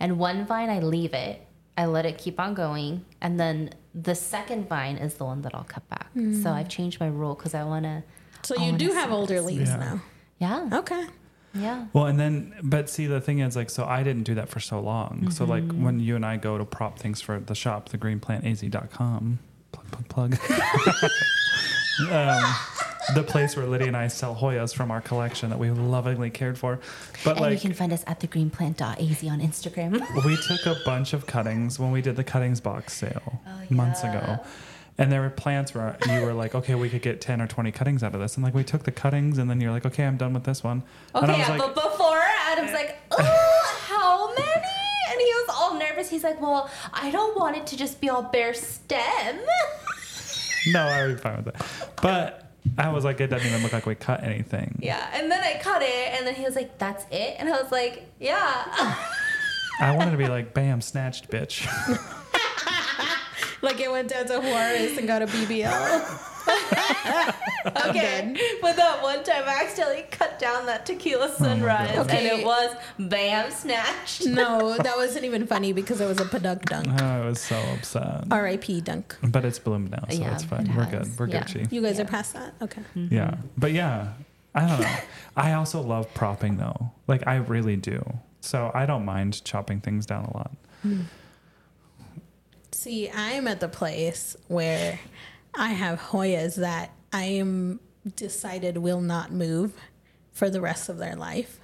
and 0.00 0.18
one 0.18 0.44
vine 0.44 0.70
I 0.70 0.80
leave 0.80 1.14
it. 1.14 1.46
I 1.78 1.84
let 1.86 2.04
it 2.04 2.18
keep 2.18 2.40
on 2.40 2.54
going, 2.54 3.04
and 3.20 3.38
then 3.38 3.70
the 4.00 4.14
second 4.14 4.68
vine 4.68 4.96
is 4.96 5.14
the 5.14 5.24
one 5.24 5.40
that 5.42 5.54
I'll 5.54 5.64
cut 5.64 5.88
back. 5.88 6.10
So 6.42 6.50
I've 6.52 6.68
changed 6.68 7.00
my 7.00 7.06
rule 7.08 7.34
because 7.34 7.54
I 7.54 7.64
want 7.64 7.84
to. 7.84 8.02
So 8.42 8.54
I 8.60 8.66
you 8.66 8.72
do 8.78 8.92
have 8.92 9.10
older 9.10 9.34
it's- 9.36 9.46
leaves 9.46 9.70
Yeah. 9.70 9.76
now. 9.76 10.00
Yeah, 10.38 10.78
Okay. 10.80 11.06
yeah. 11.54 11.86
Well, 11.94 12.04
and 12.06 12.20
then, 12.20 12.54
but 12.62 12.90
see, 12.90 13.06
the 13.06 13.20
thing 13.22 13.38
is, 13.38 13.56
like, 13.56 13.70
so 13.70 13.84
I 13.86 14.02
didn't 14.02 14.24
do 14.24 14.34
that 14.34 14.48
for 14.50 14.60
so 14.60 14.80
long. 14.80 15.30
So, 15.30 15.44
like, 15.46 15.64
Mm-hmm. 15.64 15.82
when 15.84 16.00
you 16.00 16.14
and 16.14 16.26
I 16.26 16.36
go 16.36 16.58
to 16.58 16.64
prop 16.66 16.98
things 16.98 17.20
for 17.22 17.40
the 17.40 17.54
shop, 17.54 17.88
thegreenplantaz.com, 17.88 19.38
plug, 19.72 19.90
plug, 19.90 20.08
plug. 20.08 20.38
um, 22.12 22.54
the 23.14 23.22
place 23.22 23.56
where 23.56 23.66
Lydia 23.66 23.88
and 23.88 23.96
I 23.96 24.08
sell 24.08 24.34
Hoyas 24.34 24.74
from 24.74 24.90
our 24.90 25.00
collection 25.00 25.50
that 25.50 25.58
we 25.58 25.70
lovingly 25.70 26.30
cared 26.30 26.58
for. 26.58 26.80
But, 27.24 27.32
And 27.32 27.40
like, 27.40 27.52
you 27.52 27.58
can 27.60 27.72
find 27.72 27.92
us 27.92 28.02
at 28.06 28.20
thegreenplant.az 28.20 29.24
on 29.30 29.40
Instagram. 29.40 29.92
we 30.24 30.36
took 30.36 30.66
a 30.66 30.78
bunch 30.84 31.12
of 31.12 31.26
cuttings 31.26 31.78
when 31.78 31.92
we 31.92 32.00
did 32.02 32.16
the 32.16 32.24
cuttings 32.24 32.60
box 32.60 32.92
sale 32.94 33.40
oh, 33.46 33.60
months 33.74 34.02
ago. 34.02 34.40
And 34.98 35.12
there 35.12 35.20
were 35.20 35.28
plants 35.30 35.74
where 35.74 35.96
you 36.06 36.22
were 36.22 36.32
like, 36.32 36.54
okay, 36.54 36.74
we 36.74 36.88
could 36.88 37.02
get 37.02 37.20
10 37.20 37.42
or 37.42 37.46
20 37.46 37.70
cuttings 37.70 38.02
out 38.02 38.14
of 38.14 38.20
this. 38.20 38.36
And 38.36 38.42
like, 38.44 38.54
we 38.54 38.64
took 38.64 38.84
the 38.84 38.92
cuttings 38.92 39.36
and 39.36 39.50
then 39.50 39.60
you're 39.60 39.70
like, 39.70 39.84
okay, 39.84 40.04
I'm 40.06 40.16
done 40.16 40.32
with 40.32 40.44
this 40.44 40.64
one. 40.64 40.82
and 41.14 41.30
I 41.30 41.34
Okay, 41.34 41.38
was 41.38 41.48
yeah, 41.48 41.56
like, 41.58 41.74
but 41.74 41.90
before 41.90 42.18
Adam's 42.46 42.72
like, 42.72 42.96
oh, 43.10 43.76
how 43.88 44.28
many? 44.28 44.72
And 45.10 45.20
he 45.20 45.26
was 45.26 45.54
all 45.54 45.78
nervous. 45.78 46.08
He's 46.08 46.24
like, 46.24 46.40
well, 46.40 46.70
I 46.94 47.10
don't 47.10 47.36
want 47.38 47.56
it 47.58 47.66
to 47.68 47.76
just 47.76 48.00
be 48.00 48.08
all 48.08 48.22
bare 48.22 48.54
stem. 48.54 49.38
no, 50.68 50.80
I 50.80 51.06
would 51.06 51.16
be 51.16 51.20
fine 51.20 51.36
with 51.44 51.54
that. 51.54 51.66
But 52.00 52.45
I 52.78 52.90
was 52.90 53.04
like, 53.04 53.20
it 53.20 53.28
doesn't 53.28 53.46
even 53.46 53.62
look 53.62 53.72
like 53.72 53.86
we 53.86 53.94
cut 53.94 54.22
anything. 54.22 54.78
Yeah, 54.82 55.08
and 55.14 55.30
then 55.30 55.42
I 55.42 55.58
cut 55.62 55.82
it, 55.82 56.14
and 56.14 56.26
then 56.26 56.34
he 56.34 56.44
was 56.44 56.54
like, 56.54 56.78
that's 56.78 57.04
it? 57.10 57.36
And 57.38 57.48
I 57.48 57.60
was 57.60 57.72
like, 57.72 58.04
yeah. 58.20 58.94
I 59.80 59.94
wanted 59.96 60.10
to 60.12 60.16
be 60.16 60.26
like, 60.28 60.52
bam, 60.54 60.80
snatched, 60.80 61.30
bitch. 61.30 61.66
Like 63.62 63.80
it 63.80 63.90
went 63.90 64.10
down 64.10 64.26
to 64.26 64.38
Juarez 64.38 64.96
and 64.98 65.08
got 65.08 65.22
a 65.22 65.26
BBL. 65.26 66.35
Okay, 67.88 68.36
but 68.62 68.76
that 68.76 69.02
one 69.02 69.22
time 69.24 69.44
I 69.46 69.62
accidentally 69.64 70.04
cut 70.10 70.38
down 70.38 70.66
that 70.66 70.86
tequila 70.86 71.28
oh 71.30 71.34
sunrise, 71.44 71.94
God. 71.96 72.10
and 72.10 72.26
it 72.26 72.44
was 72.44 72.74
bam 72.98 73.50
snatched. 73.50 74.26
no, 74.26 74.76
that 74.76 74.96
wasn't 74.96 75.24
even 75.24 75.46
funny 75.46 75.72
because 75.72 76.00
it 76.00 76.06
was 76.06 76.20
a 76.20 76.24
Paduk 76.24 76.62
dunk. 76.66 76.86
Oh, 77.00 77.04
I 77.04 77.26
was 77.26 77.40
so 77.40 77.56
upset. 77.74 78.24
R.I.P. 78.30 78.80
dunk. 78.82 79.16
But 79.22 79.44
it's 79.44 79.58
bloomed 79.58 79.90
now, 79.90 80.04
so 80.08 80.20
Yeah, 80.20 80.34
it's 80.34 80.44
fine. 80.44 80.66
it 80.68 80.76
We're 80.76 80.86
good. 80.90 81.18
We're 81.18 81.28
Yeah. 81.28 81.42
Gucci. 81.44 81.70
You 81.72 81.82
guys 81.82 81.96
Yeah. 81.98 82.04
are 82.04 82.06
past 82.08 82.34
that? 82.34 82.54
Okay. 82.62 82.82
Mm-hmm. 82.96 83.14
Yeah. 83.14 83.36
But 83.58 83.72
yeah, 83.72 84.12
I 84.54 84.66
don't 84.68 84.80
know. 84.80 84.96
I 85.36 85.52
also 85.54 85.80
love 85.80 86.12
propping 86.14 86.56
though. 86.56 86.92
Like 87.06 87.26
I 87.26 87.36
really 87.36 87.76
do. 87.76 88.02
So 88.40 88.70
I 88.74 88.86
don't 88.86 89.04
mind 89.04 89.44
chopping 89.44 89.80
things 89.80 90.06
down 90.06 90.24
a 90.26 90.36
lot. 90.36 90.52
Hmm. 90.82 91.00
See, 92.72 93.10
I'm 93.10 93.48
at 93.48 93.60
the 93.60 93.68
place 93.68 94.36
where 94.48 95.00
I 95.56 95.68
have 95.70 96.00
Hoyas 96.00 96.56
that 96.56 96.90
I 97.12 97.24
am 97.24 97.80
decided 98.14 98.78
will 98.78 99.00
not 99.00 99.32
move 99.32 99.72
for 100.32 100.50
the 100.50 100.60
rest 100.60 100.88
of 100.88 100.98
their 100.98 101.16
life. 101.16 101.58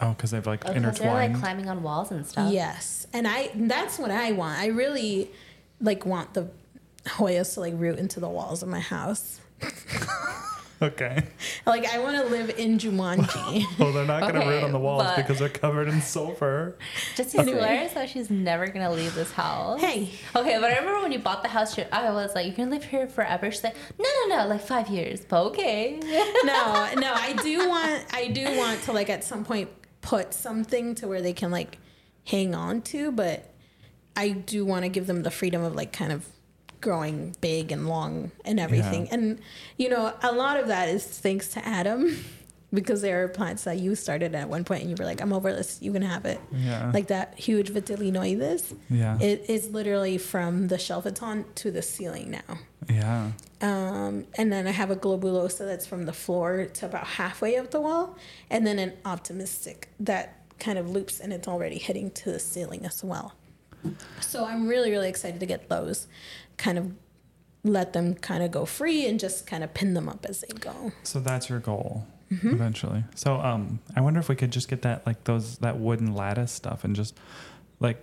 Oh, 0.00 0.10
because 0.10 0.30
they've 0.30 0.46
like 0.46 0.60
Because 0.60 0.74
they're 0.74 0.90
intertwined. 0.90 1.32
like 1.34 1.42
climbing 1.42 1.68
on 1.68 1.82
walls 1.82 2.10
and 2.10 2.26
stuff. 2.26 2.52
Yes, 2.52 3.06
and 3.12 3.26
I 3.28 3.50
that's 3.54 3.98
what 3.98 4.10
I 4.10 4.32
want. 4.32 4.58
I 4.58 4.66
really 4.66 5.30
like 5.80 6.04
want 6.06 6.34
the 6.34 6.48
Hoyas 7.06 7.54
to 7.54 7.60
like 7.60 7.74
root 7.76 7.98
into 7.98 8.20
the 8.20 8.28
walls 8.28 8.62
of 8.62 8.68
my 8.68 8.80
house. 8.80 9.40
okay. 10.84 11.24
Like 11.66 11.86
I 11.86 11.98
want 11.98 12.16
to 12.16 12.24
live 12.30 12.50
in 12.58 12.78
Jumanji. 12.78 13.64
Well, 13.78 13.92
they're 13.92 14.04
not 14.04 14.20
going 14.20 14.34
to 14.34 14.40
root 14.40 14.46
Okay, 14.56 14.64
on 14.64 14.72
the 14.72 14.78
walls 14.78 15.02
but- 15.02 15.16
because 15.16 15.38
they're 15.38 15.48
covered 15.48 15.88
in 15.88 16.00
sulfur. 16.00 16.76
Just 17.16 17.32
hilarious 17.32 17.92
how 17.94 18.06
she's 18.06 18.30
never 18.30 18.66
gonna 18.68 18.90
leave 18.92 19.14
this 19.14 19.32
house. 19.32 19.80
hey, 19.80 20.10
Okay, 20.36 20.58
but 20.60 20.70
I 20.70 20.78
remember 20.78 21.00
when 21.02 21.12
you 21.12 21.18
bought 21.18 21.42
the 21.42 21.48
house, 21.48 21.74
she- 21.74 21.84
I 21.90 22.10
was 22.12 22.34
like, 22.34 22.46
"You're 22.46 22.56
gonna 22.56 22.70
live 22.70 22.84
here 22.84 23.06
forever." 23.08 23.50
She's 23.50 23.64
like, 23.64 23.76
"No, 23.98 24.08
no, 24.28 24.36
no, 24.36 24.46
like 24.48 24.60
five 24.62 24.88
years." 24.88 25.20
But 25.28 25.42
okay. 25.46 25.98
no, 26.44 26.90
no, 26.96 27.12
I 27.14 27.34
do 27.42 27.68
want 27.68 28.04
I 28.12 28.28
do 28.28 28.44
want 28.56 28.82
to 28.82 28.92
like 28.92 29.10
at 29.10 29.24
some 29.24 29.44
point 29.44 29.68
put 30.02 30.34
something 30.34 30.94
to 30.96 31.08
where 31.08 31.22
they 31.22 31.32
can 31.32 31.50
like 31.50 31.78
hang 32.24 32.54
on 32.54 32.82
to, 32.82 33.10
but 33.12 33.50
I 34.16 34.30
do 34.30 34.64
want 34.64 34.84
to 34.84 34.88
give 34.88 35.06
them 35.06 35.22
the 35.22 35.30
freedom 35.30 35.62
of 35.62 35.74
like 35.74 35.92
kind 35.92 36.12
of 36.12 36.26
growing 36.84 37.34
big 37.40 37.72
and 37.72 37.88
long 37.88 38.30
and 38.44 38.60
everything. 38.60 39.06
Yeah. 39.06 39.14
And 39.14 39.40
you 39.76 39.88
know, 39.88 40.12
a 40.22 40.32
lot 40.32 40.60
of 40.60 40.68
that 40.68 40.88
is 40.88 41.04
thanks 41.04 41.48
to 41.54 41.66
Adam 41.66 42.16
because 42.72 43.02
there 43.02 43.24
are 43.24 43.28
plants 43.28 43.64
that 43.64 43.78
you 43.78 43.94
started 43.94 44.34
at 44.34 44.48
one 44.48 44.64
point 44.64 44.82
and 44.82 44.90
you 44.90 44.96
were 44.98 45.04
like, 45.04 45.20
I'm 45.20 45.32
over 45.32 45.52
this, 45.52 45.80
you 45.80 45.92
can 45.92 46.02
have 46.02 46.24
it. 46.26 46.40
Yeah. 46.52 46.90
Like 46.92 47.08
that 47.08 47.38
huge 47.38 47.70
vitellinoides. 47.70 48.76
Yeah. 48.90 49.18
It 49.20 49.46
is 49.48 49.70
literally 49.70 50.18
from 50.18 50.68
the 50.68 50.78
shelf 50.78 51.06
it's 51.06 51.22
on 51.22 51.44
to 51.56 51.70
the 51.70 51.82
ceiling 51.82 52.30
now. 52.30 52.58
yeah. 52.88 53.32
Um, 53.62 54.26
and 54.34 54.52
then 54.52 54.66
I 54.66 54.72
have 54.72 54.90
a 54.90 54.96
globulosa 54.96 55.60
that's 55.60 55.86
from 55.86 56.04
the 56.04 56.12
floor 56.12 56.66
to 56.66 56.86
about 56.86 57.06
halfway 57.06 57.56
up 57.56 57.70
the 57.70 57.80
wall, 57.80 58.18
and 58.50 58.66
then 58.66 58.78
an 58.78 58.92
optimistic 59.06 59.88
that 60.00 60.44
kind 60.58 60.76
of 60.78 60.90
loops 60.90 61.18
and 61.18 61.32
it's 61.32 61.48
already 61.48 61.78
hitting 61.78 62.10
to 62.10 62.30
the 62.30 62.38
ceiling 62.38 62.84
as 62.84 63.02
well. 63.02 63.32
So 64.20 64.44
I'm 64.44 64.66
really, 64.66 64.90
really 64.90 65.08
excited 65.08 65.40
to 65.40 65.46
get 65.46 65.68
those, 65.68 66.08
kind 66.56 66.78
of 66.78 66.92
let 67.62 67.92
them 67.94 68.14
kind 68.14 68.42
of 68.42 68.50
go 68.50 68.64
free 68.66 69.06
and 69.08 69.18
just 69.18 69.46
kind 69.46 69.64
of 69.64 69.72
pin 69.74 69.94
them 69.94 70.08
up 70.08 70.26
as 70.28 70.40
they 70.42 70.54
go. 70.58 70.92
So 71.02 71.20
that's 71.20 71.48
your 71.48 71.60
goal 71.60 72.06
Mm-hmm. 72.32 72.48
eventually. 72.50 73.04
So 73.14 73.36
um, 73.36 73.78
I 73.94 74.00
wonder 74.00 74.18
if 74.18 74.28
we 74.28 74.34
could 74.34 74.50
just 74.50 74.68
get 74.68 74.82
that 74.82 75.06
like 75.06 75.22
those 75.24 75.58
that 75.58 75.78
wooden 75.78 76.14
lattice 76.14 76.50
stuff 76.50 76.82
and 76.82 76.96
just 76.96 77.16
like 77.80 78.02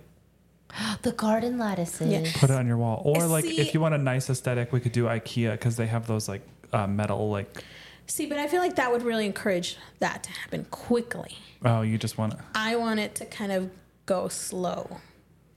the 1.02 1.12
garden 1.12 1.58
lattices. 1.58 2.08
Yeah. 2.10 2.30
put 2.36 2.48
it 2.48 2.54
on 2.56 2.66
your 2.66 2.76
wall. 2.78 3.02
Or 3.04 3.26
like 3.26 3.44
See- 3.44 3.58
if 3.60 3.74
you 3.74 3.80
want 3.80 3.94
a 3.94 3.98
nice 3.98 4.30
aesthetic, 4.30 4.72
we 4.72 4.80
could 4.80 4.92
do 4.92 5.04
IKEA 5.04 5.52
because 5.52 5.76
they 5.76 5.86
have 5.86 6.06
those 6.06 6.28
like 6.28 6.42
uh, 6.72 6.86
metal 6.86 7.30
like. 7.30 7.62
See, 8.06 8.26
but 8.26 8.38
I 8.38 8.46
feel 8.46 8.60
like 8.60 8.76
that 8.76 8.90
would 8.92 9.02
really 9.02 9.26
encourage 9.26 9.76
that 9.98 10.22
to 10.24 10.30
happen 10.30 10.66
quickly. 10.70 11.36
Oh, 11.64 11.82
you 11.82 11.98
just 11.98 12.16
want. 12.16 12.34
I 12.54 12.76
want 12.76 13.00
it 13.00 13.14
to 13.16 13.26
kind 13.26 13.52
of 13.52 13.70
go 14.06 14.28
slow. 14.28 14.98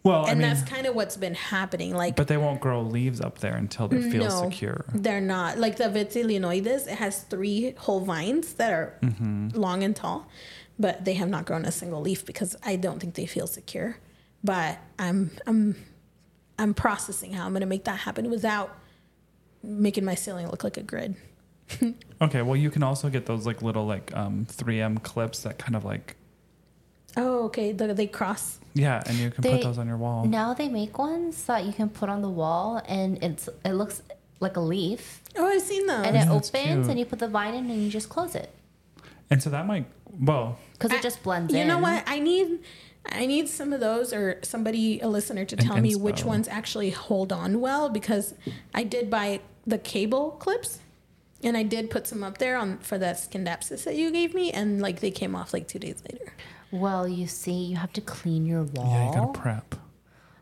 Well, 0.06 0.26
I 0.28 0.32
And 0.32 0.40
mean, 0.40 0.48
that's 0.48 0.62
kind 0.70 0.86
of 0.88 0.96
what's 0.96 1.18
been 1.18 1.34
happening. 1.34 1.94
Like 1.96 2.16
but 2.16 2.28
they 2.28 2.38
won't 2.38 2.62
grow 2.62 2.82
leaves 2.82 3.20
up 3.20 3.40
there 3.40 3.56
until 3.56 3.88
they 3.90 4.02
feel 4.10 4.26
no, 4.30 4.44
secure. 4.50 4.86
They're 4.94 5.20
not. 5.20 5.58
Like 5.58 5.76
the 5.78 5.86
Vitellinoides, 5.86 6.88
it 6.88 6.98
has 7.00 7.24
three 7.24 7.74
whole 7.78 8.02
vines 8.02 8.54
that 8.54 8.72
are 8.72 8.94
Mm-hmm. 9.02 9.50
long 9.60 9.84
and 9.84 9.96
tall, 9.96 10.28
but 10.80 11.04
they 11.06 11.16
have 11.16 11.28
not 11.28 11.46
grown 11.46 11.66
a 11.66 11.72
single 11.72 12.02
leaf 12.02 12.24
because 12.26 12.56
I 12.64 12.76
don't 12.78 13.00
think 13.00 13.16
they 13.16 13.26
feel 13.26 13.48
secure. 13.48 13.98
But 14.44 14.78
I'm 15.00 15.32
I'm 15.48 15.76
I'm 16.60 16.74
processing 16.76 17.34
how 17.34 17.46
I'm 17.48 17.54
gonna 17.54 17.66
make 17.66 17.86
that 17.86 18.00
happen 18.00 18.30
without 18.30 18.78
making 19.64 20.06
my 20.06 20.14
ceiling 20.16 20.48
look 20.48 20.64
like 20.64 20.78
a 20.78 20.84
grid. 20.84 21.16
Okay, 22.22 22.42
well, 22.44 22.56
you 22.56 22.70
can 22.72 22.82
also 22.84 23.10
get 23.10 23.26
those 23.26 23.46
like 23.46 23.62
little 23.62 23.86
like 23.86 24.16
um, 24.16 24.46
3M 24.50 25.04
clips 25.04 25.40
that 25.44 25.58
kind 25.58 25.76
of 25.76 25.84
like 25.84 26.16
Oh, 27.18 27.46
okay. 27.46 27.72
The, 27.74 27.94
they 27.94 28.08
cross. 28.08 28.60
Yeah, 28.75 29.01
and 29.08 29.17
you 29.17 29.32
can 29.32 29.41
They- 29.41 29.53
put 29.53 29.63
those 29.63 29.77
on 29.79 29.88
your 29.88 29.98
wall. 29.98 30.25
Now 30.25 30.53
they 30.53 30.67
make 30.70 30.98
ones 31.00 31.44
that 31.46 31.65
you 31.65 31.74
can 31.74 31.89
put 31.89 32.08
on 32.10 32.22
the 32.22 32.29
wall, 32.29 32.82
and 32.88 33.17
it's 33.24 33.50
it 33.63 33.74
looks 33.74 34.03
like 34.39 34.55
a 34.58 34.62
leaf, 34.62 35.22
Oh, 35.38 35.48
I've 35.48 35.62
seen 35.62 35.88
those. 35.88 36.05
and 36.05 36.15
it 36.15 36.20
that's 36.27 36.29
opens, 36.29 36.51
cute. 36.51 36.88
and 36.89 37.00
you 37.00 37.05
put 37.05 37.20
the 37.20 37.27
vine 37.27 37.53
in, 37.55 37.70
and 37.72 37.82
you 37.84 37.89
just 37.89 38.10
close 38.10 38.36
it 38.36 38.50
And 39.32 39.41
so 39.41 39.50
that 39.50 39.65
might 39.65 39.86
well, 40.22 40.60
because 40.74 40.91
it 40.91 41.01
just 41.01 41.24
blends 41.24 41.51
you 41.53 41.62
in. 41.62 41.67
know 41.67 41.79
what? 41.79 42.03
I 42.05 42.20
need 42.20 42.60
I 43.12 43.25
need 43.27 43.48
some 43.50 43.72
of 43.74 43.79
those 43.79 44.12
or 44.13 44.39
somebody 44.44 45.00
a 45.00 45.08
listener 45.08 45.46
to 45.46 45.55
tell 45.55 45.77
me 45.79 45.96
which 45.96 46.24
ones 46.25 46.48
actually 46.48 46.89
hold 46.89 47.32
on 47.32 47.60
well 47.62 47.88
because 47.89 48.34
I 48.74 48.84
did 48.84 49.10
buy 49.10 49.41
the 49.67 49.77
cable 49.77 50.32
clips 50.39 50.79
and 51.46 51.56
I 51.56 51.64
did 51.64 51.90
put 51.90 52.08
some 52.08 52.24
up 52.24 52.38
there 52.40 52.58
on 52.58 52.80
for 52.80 52.98
that 52.98 53.16
scindapsus 53.16 53.84
that 53.86 53.96
you 53.96 54.12
gave 54.12 54.34
me 54.34 54.52
and 54.52 54.82
like 54.82 55.00
they 55.00 55.12
came 55.12 55.36
off 55.36 55.54
like 55.54 55.68
2 55.68 55.80
days 55.80 56.04
later. 56.12 56.34
Well, 56.72 57.08
you 57.08 57.28
see, 57.28 57.54
you 57.54 57.78
have 57.78 57.94
to 57.94 58.02
clean 58.02 58.46
your 58.46 58.64
wall. 58.64 58.92
yeah, 58.92 59.08
you 59.08 59.14
gotta 59.14 59.40
prep. 59.40 59.75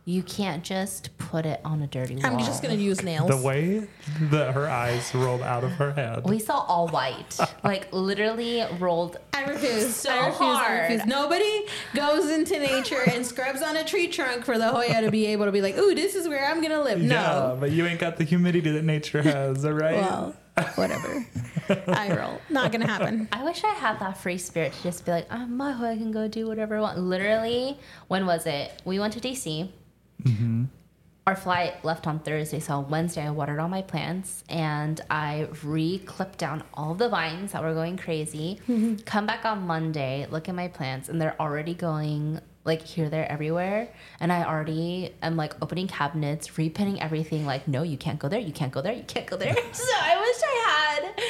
You 0.05 0.22
can't 0.22 0.63
just 0.65 1.17
put 1.17 1.45
it 1.45 1.62
on 1.63 1.81
a 1.81 1.88
dirty 1.88 2.15
wall. 2.15 2.25
I'm 2.25 2.38
just 2.39 2.62
going 2.62 2.75
to 2.77 2.83
use 2.83 3.01
nails. 3.03 3.29
The 3.29 3.38
way 3.38 3.88
that 4.31 4.53
her 4.53 4.67
eyes 4.67 5.15
rolled 5.15 5.41
out 5.41 5.63
of 5.63 5.72
her 5.74 5.93
head. 5.93 6.25
We 6.25 6.39
saw 6.39 6.60
all 6.60 6.89
white, 6.89 7.38
like 7.63 7.88
literally 7.93 8.65
rolled. 8.79 9.15
I 9.33 9.45
refuse. 9.45 9.95
So 9.95 10.10
I 10.12 10.25
refuse. 10.27 10.41
I 10.41 10.53
hard. 10.55 10.81
refuse. 10.81 11.05
Nobody 11.05 11.65
goes 11.95 12.29
into 12.29 12.60
nature 12.60 13.00
and 13.13 13.25
scrubs 13.25 13.62
on 13.62 13.77
a 13.77 13.86
tree 13.86 14.10
trunk 14.10 14.43
for 14.43 14.57
the 14.57 14.67
Hoya 14.67 15.03
to 15.03 15.10
be 15.10 15.27
able 15.27 15.45
to 15.45 15.53
be 15.53 15.62
like, 15.62 15.77
"Ooh, 15.77 15.95
this 15.95 16.15
is 16.15 16.27
where 16.27 16.48
I'm 16.48 16.57
going 16.60 16.74
to 16.74 16.81
live." 16.83 17.01
Yeah, 17.01 17.07
No. 17.07 17.57
but 17.57 17.72
you 17.72 17.86
ain't 17.86 18.01
got 18.01 18.17
the 18.17 18.25
humidity 18.25 18.72
that 18.72 18.83
nature 18.83 19.22
has, 19.22 19.63
all 19.63 19.72
right? 19.72 19.95
Well, 20.01 20.36
whatever. 20.75 21.25
I 21.88 22.15
roll. 22.15 22.39
Not 22.50 22.72
going 22.72 22.81
to 22.81 22.88
happen. 22.88 23.27
I 23.31 23.43
wish 23.43 23.63
I 23.63 23.69
had 23.69 24.00
that 24.00 24.17
free 24.17 24.38
spirit 24.38 24.74
to 24.74 24.83
just 24.83 25.05
be 25.05 25.12
like, 25.12 25.27
oh, 25.31 25.45
my 25.45 25.72
I 25.72 25.98
can 25.98 26.12
go 26.12 26.27
do 26.27 26.48
whatever 26.48 26.77
I 26.77 26.81
want. 26.81 27.00
Literally, 27.00 27.77
when 28.07 28.25
was 28.25 28.45
it? 28.45 28.81
We 28.86 29.00
went 29.00 29.13
to 29.13 29.19
DC. 29.19 29.69
Mm-hmm. 30.24 30.65
our 31.27 31.36
flight 31.36 31.83
left 31.83 32.07
on 32.07 32.19
Thursday, 32.19 32.60
so 32.60 32.75
on 32.75 32.89
Wednesday 32.89 33.25
I 33.25 33.31
watered 33.31 33.60
all 33.60 33.67
my 33.67 33.81
plants 33.81 34.45
and 34.48 35.01
I 35.10 35.50
re-clipped 35.63 36.38
down 36.38 36.63
all 36.74 36.93
the 36.93 37.10
vines 37.10 37.51
that 37.51 37.62
were 37.62 37.74
going 37.74 37.98
crazy. 37.98 38.60
Mm-hmm. 38.69 39.03
Come 39.03 39.25
back 39.25 39.43
on 39.43 39.67
Monday, 39.67 40.27
look 40.29 40.48
at 40.48 40.55
my 40.55 40.69
plants, 40.69 41.10
and 41.10 41.19
they're 41.19 41.36
already 41.41 41.74
going 41.74 42.39
like 42.65 42.82
here, 42.82 43.10
there, 43.10 43.29
everywhere. 43.32 43.89
And 44.20 44.32
I 44.32 44.43
already 44.43 45.13
am 45.22 45.36
like 45.36 45.53
opening 45.62 45.88
cabinets, 45.88 46.48
repinning 46.50 47.00
everything. 47.00 47.46
Like, 47.46 47.67
no, 47.67 47.84
you 47.84 47.98
can't 47.98 48.20
go 48.20 48.29
there, 48.29 48.39
you 48.39 48.53
can't 48.53 48.72
go 48.72 48.82
there, 48.82 48.93
you 48.93 49.03
can't 49.03 49.27
go 49.27 49.38
there. 49.38 49.53
so 49.72 49.93
I 50.01 50.20
wish 50.20 50.38
I 50.43 50.55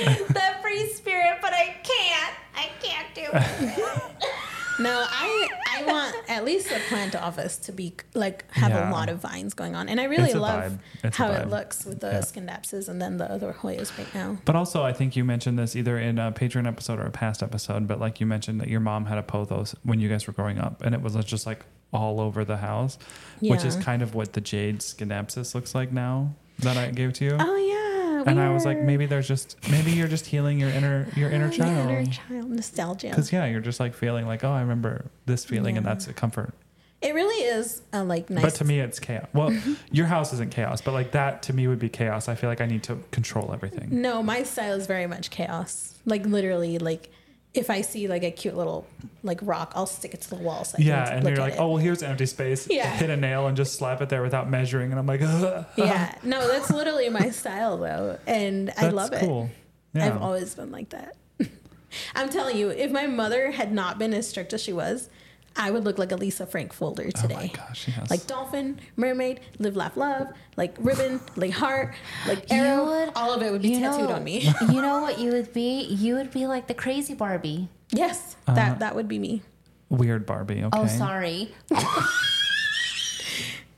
had 0.07 0.27
that 0.35 0.61
free 0.61 0.87
spirit, 0.89 1.39
but 1.41 1.53
I 1.53 1.75
can't. 1.83 2.35
I 2.55 2.69
can't 2.81 3.15
do 3.15 3.23
it. 3.33 3.83
No, 4.79 5.05
I 5.07 5.47
I 5.83 5.91
want 5.91 6.15
at 6.29 6.45
least 6.45 6.69
the 6.69 6.79
plant 6.89 7.15
office 7.15 7.57
to 7.57 7.71
be 7.71 7.93
like 8.13 8.45
have 8.53 8.71
Yeah. 8.71 8.89
a 8.89 8.91
lot 8.91 9.09
of 9.09 9.19
vines 9.19 9.53
going 9.53 9.75
on, 9.75 9.89
and 9.89 9.99
I 9.99 10.05
really 10.05 10.33
love 10.33 10.77
a 11.03 11.11
how 11.13 11.31
it 11.31 11.49
looks 11.49 11.85
with 11.85 11.99
the 11.99 12.11
Yeah. 12.11 12.19
scindapsus 12.19 12.87
and 12.89 13.01
then 13.01 13.17
the 13.17 13.29
other 13.31 13.53
Hoyas 13.53 13.97
right 13.97 14.13
now. 14.15 14.37
But 14.45 14.55
also, 14.55 14.83
I 14.83 14.93
think 14.93 15.15
you 15.15 15.23
mentioned 15.23 15.57
this 15.59 15.75
either 15.75 15.97
in 15.97 16.17
a 16.19 16.31
Patreon 16.31 16.67
episode 16.67 16.99
or 16.99 17.03
a 17.05 17.11
past 17.11 17.41
episode. 17.43 17.87
But 17.87 17.99
like 17.99 18.19
you 18.19 18.25
mentioned 18.25 18.61
that 18.61 18.67
your 18.67 18.79
mom 18.79 19.05
had 19.05 19.17
a 19.17 19.23
pothos 19.23 19.75
when 19.83 19.99
you 19.99 20.09
guys 20.09 20.27
were 20.27 20.33
growing 20.33 20.59
up, 20.59 20.81
and 20.83 20.93
it 20.95 21.01
was 21.01 21.15
just 21.25 21.45
like 21.45 21.65
all 21.91 22.19
over 22.19 22.43
the 22.43 22.57
house, 22.57 22.97
which 23.39 23.63
is 23.63 23.75
kind 23.75 24.01
of 24.01 24.15
what 24.15 24.33
the 24.33 24.41
jade 24.41 24.79
scindapsus 24.79 25.53
looks 25.53 25.75
like 25.75 25.91
now 25.91 26.33
that 26.59 26.75
I 26.77 26.89
gave 26.91 27.13
to 27.13 27.25
you. 27.25 27.37
Oh 27.39 27.55
yeah, 27.55 27.82
and 28.25 28.39
I 28.39 28.49
was 28.51 28.65
like, 28.65 28.79
maybe 28.79 29.05
there's 29.05 29.27
just 29.27 29.57
maybe 29.71 29.91
you're 29.91 30.07
just 30.07 30.25
healing 30.25 30.59
your 30.59 30.69
inner 30.69 31.07
your 31.15 31.29
inner 31.29 31.49
The 31.49 31.55
inner 31.65 32.03
child. 32.05 32.11
child 32.11 32.49
nostalgia. 32.51 33.09
Because 33.09 33.31
yeah, 33.31 33.45
you're 33.45 33.61
just 33.61 33.79
like 33.79 33.93
feeling 33.93 34.25
like, 34.25 34.43
oh, 34.43 34.51
I 34.51 34.61
remember 34.61 35.05
this 35.25 35.45
feeling, 35.45 35.77
and 35.77 35.85
that's 35.85 36.07
a 36.07 36.13
comfort. 36.13 36.53
It 37.01 37.13
really 37.13 37.43
is 37.45 37.81
uh, 37.93 38.03
like 38.05 38.29
nice. 38.29 38.43
But 38.43 38.55
to 38.55 38.63
me, 38.65 38.79
it's 38.79 38.99
chaos. 38.99 39.27
Well, 39.33 39.53
your 39.91 40.05
house 40.05 40.31
isn't 40.33 40.51
chaos, 40.51 40.79
but 40.81 40.93
like 40.93 41.11
that 41.11 41.43
to 41.43 41.53
me 41.53 41.67
would 41.67 41.79
be 41.79 41.89
chaos. 41.89 42.29
I 42.29 42.35
feel 42.35 42.49
like 42.49 42.61
I 42.61 42.65
need 42.65 42.83
to 42.83 42.97
control 43.11 43.51
everything. 43.53 43.89
no, 44.01 44.23
my 44.23 44.43
style 44.43 44.73
is 44.73 44.87
very 44.87 45.05
much 45.07 45.29
chaos. 45.29 45.99
Like 46.05 46.25
literally, 46.25 46.77
like 46.79 47.09
if 47.53 47.69
I 47.69 47.81
see 47.81 48.07
like 48.07 48.23
a 48.23 48.31
cute 48.31 48.55
little 48.57 48.87
like 49.21 49.39
rock, 49.43 49.73
I'll 49.75 49.85
stick 49.85 50.13
it 50.13 50.21
to 50.21 50.29
the 50.29 50.35
wall. 50.37 50.63
So 50.65 50.77
I 50.79 50.81
Yeah, 50.83 51.09
and 51.13 51.25
you're 51.27 51.37
like, 51.37 51.53
it. 51.53 51.59
oh, 51.59 51.69
well, 51.69 51.77
here's 51.77 52.01
empty 52.01 52.25
space. 52.25 52.67
Yeah. 52.69 52.89
Hit 52.95 53.09
a 53.09 53.17
nail 53.17 53.45
and 53.47 53.55
just 53.55 53.75
slap 53.75 54.01
it 54.01 54.09
there 54.09 54.21
without 54.23 54.49
measuring, 54.49 54.91
and 54.91 54.99
I'm 54.99 55.05
like, 55.05 55.21
Ugh. 55.23 55.65
yeah, 55.75 56.15
no, 56.23 56.47
that's 56.47 56.69
literally 56.71 57.09
my 57.09 57.29
style 57.29 57.77
though, 57.77 58.17
and 58.27 58.71
I 58.71 58.81
That's 58.83 58.95
love 58.95 59.13
it. 59.13 59.19
cool. 59.21 59.49
Yeah. 59.93 60.07
I've 60.07 60.21
always 60.21 60.55
been 60.55 60.71
like 60.71 60.89
that. 60.89 61.15
I'm 62.15 62.29
telling 62.29 62.57
you, 62.57 62.69
if 62.69 62.91
my 62.91 63.05
mother 63.05 63.51
had 63.51 63.71
not 63.71 63.99
been 63.99 64.13
as 64.15 64.27
strict 64.27 64.51
as 64.53 64.61
she 64.61 64.73
was, 64.73 65.09
I 65.55 65.69
would 65.71 65.83
look 65.85 65.97
like 65.99 66.11
a 66.11 66.15
Lisa 66.15 66.45
Frank 66.47 66.73
folder 66.73 67.05
oh 67.15 67.21
today. 67.21 67.35
my 67.35 67.47
gosh, 67.47 67.87
yes. 67.87 68.09
Like 68.09 68.25
dolphin, 68.25 68.79
mermaid, 68.95 69.39
live, 69.59 69.75
laugh, 69.75 69.95
love, 69.95 70.27
like 70.57 70.75
ribbon, 70.79 71.19
like 71.35 71.51
heart, 71.51 71.93
like 72.27 72.51
arrow. 72.51 72.85
would- 72.85 73.11
all 73.15 73.31
of 73.33 73.41
it 73.43 73.51
would 73.51 73.61
be 73.61 73.69
You 73.69 73.79
tattooed 73.81 74.09
know- 74.09 74.15
on 74.15 74.23
me. 74.23 74.39
you 74.61 74.81
know 74.81 75.01
what 75.05 75.19
you 75.19 75.31
would 75.31 75.53
be? 75.53 75.81
You 75.83 76.15
would 76.15 76.31
be 76.31 76.47
like 76.47 76.65
the 76.67 76.73
crazy 76.73 77.13
Barbie. 77.13 77.67
yes, 77.91 78.35
Uh-huh. 78.47 78.55
that 78.55 78.79
that 78.79 78.95
would 78.95 79.07
be 79.07 79.19
me. 79.19 79.41
weird 79.89 80.25
Barbie. 80.25 80.63
Okay. 80.63 80.79
Oh, 80.79 80.87
sorry. 80.87 81.51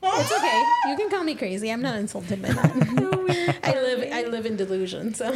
It's 0.08 0.32
okay. 0.32 0.62
You 0.90 0.96
can 0.96 1.10
call 1.10 1.24
me 1.24 1.34
crazy. 1.34 1.70
I'm 1.70 1.82
not 1.82 1.96
insulted 1.96 2.40
by 2.40 2.48
that. 2.52 3.58
I 3.64 3.72
live 3.82 4.08
I 4.12 4.22
live 4.24 4.46
in 4.46 4.56
delusion. 4.56 5.14
So 5.14 5.34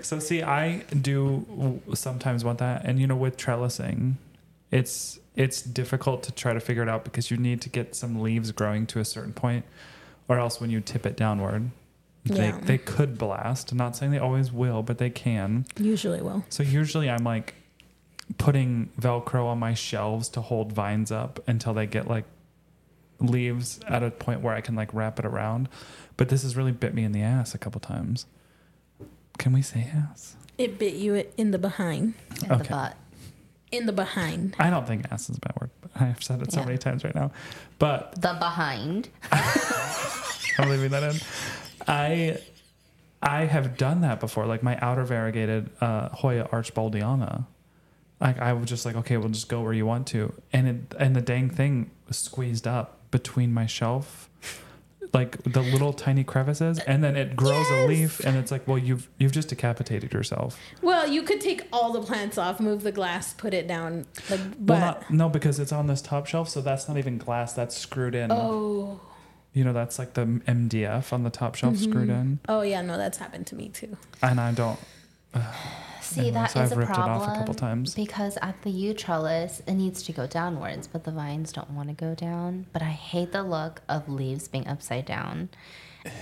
So 0.00 0.18
see, 0.18 0.42
I 0.42 0.78
do 1.00 1.80
sometimes 1.94 2.42
want 2.44 2.58
that, 2.58 2.84
and 2.86 2.98
you 2.98 3.06
know, 3.06 3.14
with 3.14 3.36
trellising, 3.36 4.14
it's 4.70 5.18
it's 5.36 5.62
difficult 5.62 6.22
to 6.24 6.32
try 6.32 6.52
to 6.52 6.60
figure 6.60 6.82
it 6.82 6.88
out 6.88 7.04
because 7.04 7.30
you 7.30 7.36
need 7.36 7.60
to 7.62 7.68
get 7.68 7.94
some 7.94 8.20
leaves 8.22 8.50
growing 8.52 8.86
to 8.88 8.98
a 9.00 9.04
certain 9.04 9.32
point, 9.32 9.64
or 10.28 10.38
else 10.38 10.60
when 10.60 10.70
you 10.70 10.80
tip 10.80 11.06
it 11.06 11.16
downward, 11.16 11.70
they 12.24 12.48
Yeah. 12.48 12.58
they 12.62 12.78
could 12.78 13.16
blast. 13.18 13.70
I'm 13.70 13.78
not 13.78 13.94
saying 13.96 14.10
they 14.12 14.18
always 14.18 14.50
will, 14.50 14.82
but 14.82 14.98
they 14.98 15.10
can. 15.10 15.66
usually 15.78 16.20
will. 16.22 16.44
So 16.48 16.62
usually 16.62 17.08
I'm 17.10 17.22
like 17.22 17.54
putting 18.38 18.88
Velcro 19.00 19.44
on 19.46 19.58
my 19.58 19.74
shelves 19.74 20.28
to 20.30 20.40
hold 20.40 20.72
vines 20.72 21.12
up 21.12 21.38
until 21.46 21.72
they 21.74 21.86
get 21.86 22.08
like 22.08 22.24
leaves 23.20 23.78
at 23.88 24.02
a 24.02 24.10
point 24.10 24.40
where 24.40 24.54
I 24.54 24.60
can 24.60 24.74
like 24.74 24.92
wrap 24.92 25.18
it 25.18 25.24
around. 25.24 25.68
But 26.16 26.28
this 26.30 26.42
has 26.42 26.56
really 26.56 26.72
bit 26.72 26.94
me 26.94 27.04
in 27.04 27.12
the 27.12 27.22
ass 27.22 27.54
a 27.54 27.58
couple 27.58 27.80
times. 27.80 28.26
Can 29.38 29.52
we 29.52 29.62
say 29.62 29.88
ass? 29.94 30.34
It 30.58 30.78
bit 30.78 30.94
you 30.94 31.24
in 31.36 31.50
the 31.50 31.58
behind. 31.58 32.14
In 32.42 32.58
the 32.58 32.64
butt. 32.64 32.96
In 33.72 33.86
the 33.86 33.92
behind. 33.92 34.54
I 34.58 34.70
don't 34.70 34.86
think 34.86 35.06
ass 35.10 35.28
is 35.28 35.36
a 35.36 35.40
bad 35.40 35.54
word, 35.60 35.70
but 35.80 35.90
I've 36.00 36.22
said 36.22 36.40
it 36.42 36.52
so 36.52 36.60
Yeah. 36.60 36.66
many 36.66 36.78
times 36.78 37.02
right 37.04 37.14
now. 37.14 37.32
But 37.78 38.20
The 38.20 38.34
behind. 38.38 39.08
I'm 40.58 40.70
leaving 40.70 40.90
that 40.90 41.02
in. 41.02 41.20
I 41.86 42.38
I 43.22 43.46
have 43.46 43.76
done 43.76 44.02
that 44.02 44.20
before, 44.20 44.46
like 44.46 44.62
my 44.62 44.78
outer 44.80 45.04
variegated 45.04 45.70
uh, 45.80 46.10
Hoya 46.10 46.44
archboldiana. 46.52 47.46
Like 48.20 48.38
I 48.38 48.52
was 48.52 48.68
just 48.68 48.86
like, 48.86 48.94
okay, 48.96 49.16
we'll 49.16 49.28
just 49.30 49.48
go 49.48 49.60
where 49.62 49.72
you 49.72 49.84
want 49.84 50.06
to, 50.08 50.32
and 50.52 50.68
it 50.68 50.94
and 50.98 51.14
the 51.16 51.20
dang 51.20 51.50
thing 51.50 51.90
was 52.08 52.16
squeezed 52.18 52.66
up 52.66 53.10
between 53.10 53.52
my 53.52 53.66
shelf, 53.66 54.30
like 55.16 55.42
the 55.44 55.62
little 55.62 55.94
tiny 55.94 56.22
crevices, 56.24 56.78
and 56.80 57.02
then 57.02 57.16
it 57.16 57.34
grows 57.34 57.66
a 57.70 57.86
leaf, 57.86 58.20
and 58.20 58.36
it's 58.36 58.52
like, 58.52 58.68
well, 58.68 58.76
you've 58.76 59.08
you've 59.16 59.32
just 59.32 59.48
decapitated 59.48 60.12
yourself. 60.12 60.60
Well, 60.82 61.08
you 61.08 61.22
could 61.22 61.40
take 61.40 61.66
all 61.72 61.90
the 61.90 62.02
plants 62.02 62.36
off, 62.36 62.60
move 62.60 62.82
the 62.82 62.92
glass, 62.92 63.32
put 63.32 63.54
it 63.54 63.66
down. 63.66 64.04
Like, 64.28 64.40
but 64.58 64.74
well, 64.74 64.80
not 64.80 65.10
no, 65.10 65.28
because 65.30 65.58
it's 65.58 65.72
on 65.72 65.86
this 65.86 66.02
top 66.02 66.26
shelf, 66.26 66.50
so 66.50 66.60
that's 66.60 66.86
not 66.86 66.98
even 66.98 67.16
glass. 67.16 67.54
That's 67.54 67.74
screwed 67.74 68.14
in. 68.14 68.30
oh, 68.30 69.00
You 69.54 69.64
know, 69.64 69.72
that's 69.72 69.98
like 69.98 70.12
the 70.12 70.26
MDF 70.26 71.14
on 71.14 71.22
the 71.22 71.30
top 71.30 71.54
shelf 71.54 71.76
mm-hmm. 71.76 71.90
screwed 71.90 72.10
in, 72.10 72.38
oh 72.48 72.60
yeah, 72.60 72.82
no, 72.82 72.98
that's 72.98 73.16
happened 73.16 73.46
to 73.48 73.54
me 73.54 73.70
too. 73.70 73.96
and 74.22 74.38
I 74.38 74.52
don't. 74.52 74.78
See, 76.06 76.20
Anyway, 76.20 76.34
that 76.34 76.46
is 76.48 76.52
so 76.52 76.60
I've 76.60 76.72
a 76.72 76.76
ripped 76.76 76.90
it 76.90 76.98
off 76.98 77.04
problem 77.06 77.30
a 77.30 77.38
couple 77.38 77.54
times. 77.54 77.94
because 77.94 78.38
at 78.42 78.62
the 78.62 78.70
U 78.70 78.94
trellis, 78.94 79.60
it 79.66 79.74
needs 79.74 80.02
to 80.04 80.12
go 80.12 80.26
downwards, 80.26 80.86
but 80.86 81.04
the 81.04 81.10
vines 81.10 81.52
don't 81.52 81.70
want 81.70 81.88
to 81.88 81.94
go 81.94 82.14
down. 82.14 82.66
But 82.72 82.82
I 82.82 82.90
hate 82.90 83.32
the 83.32 83.42
look 83.42 83.82
of 83.88 84.08
leaves 84.08 84.48
being 84.48 84.66
upside 84.66 85.04
down. 85.06 85.48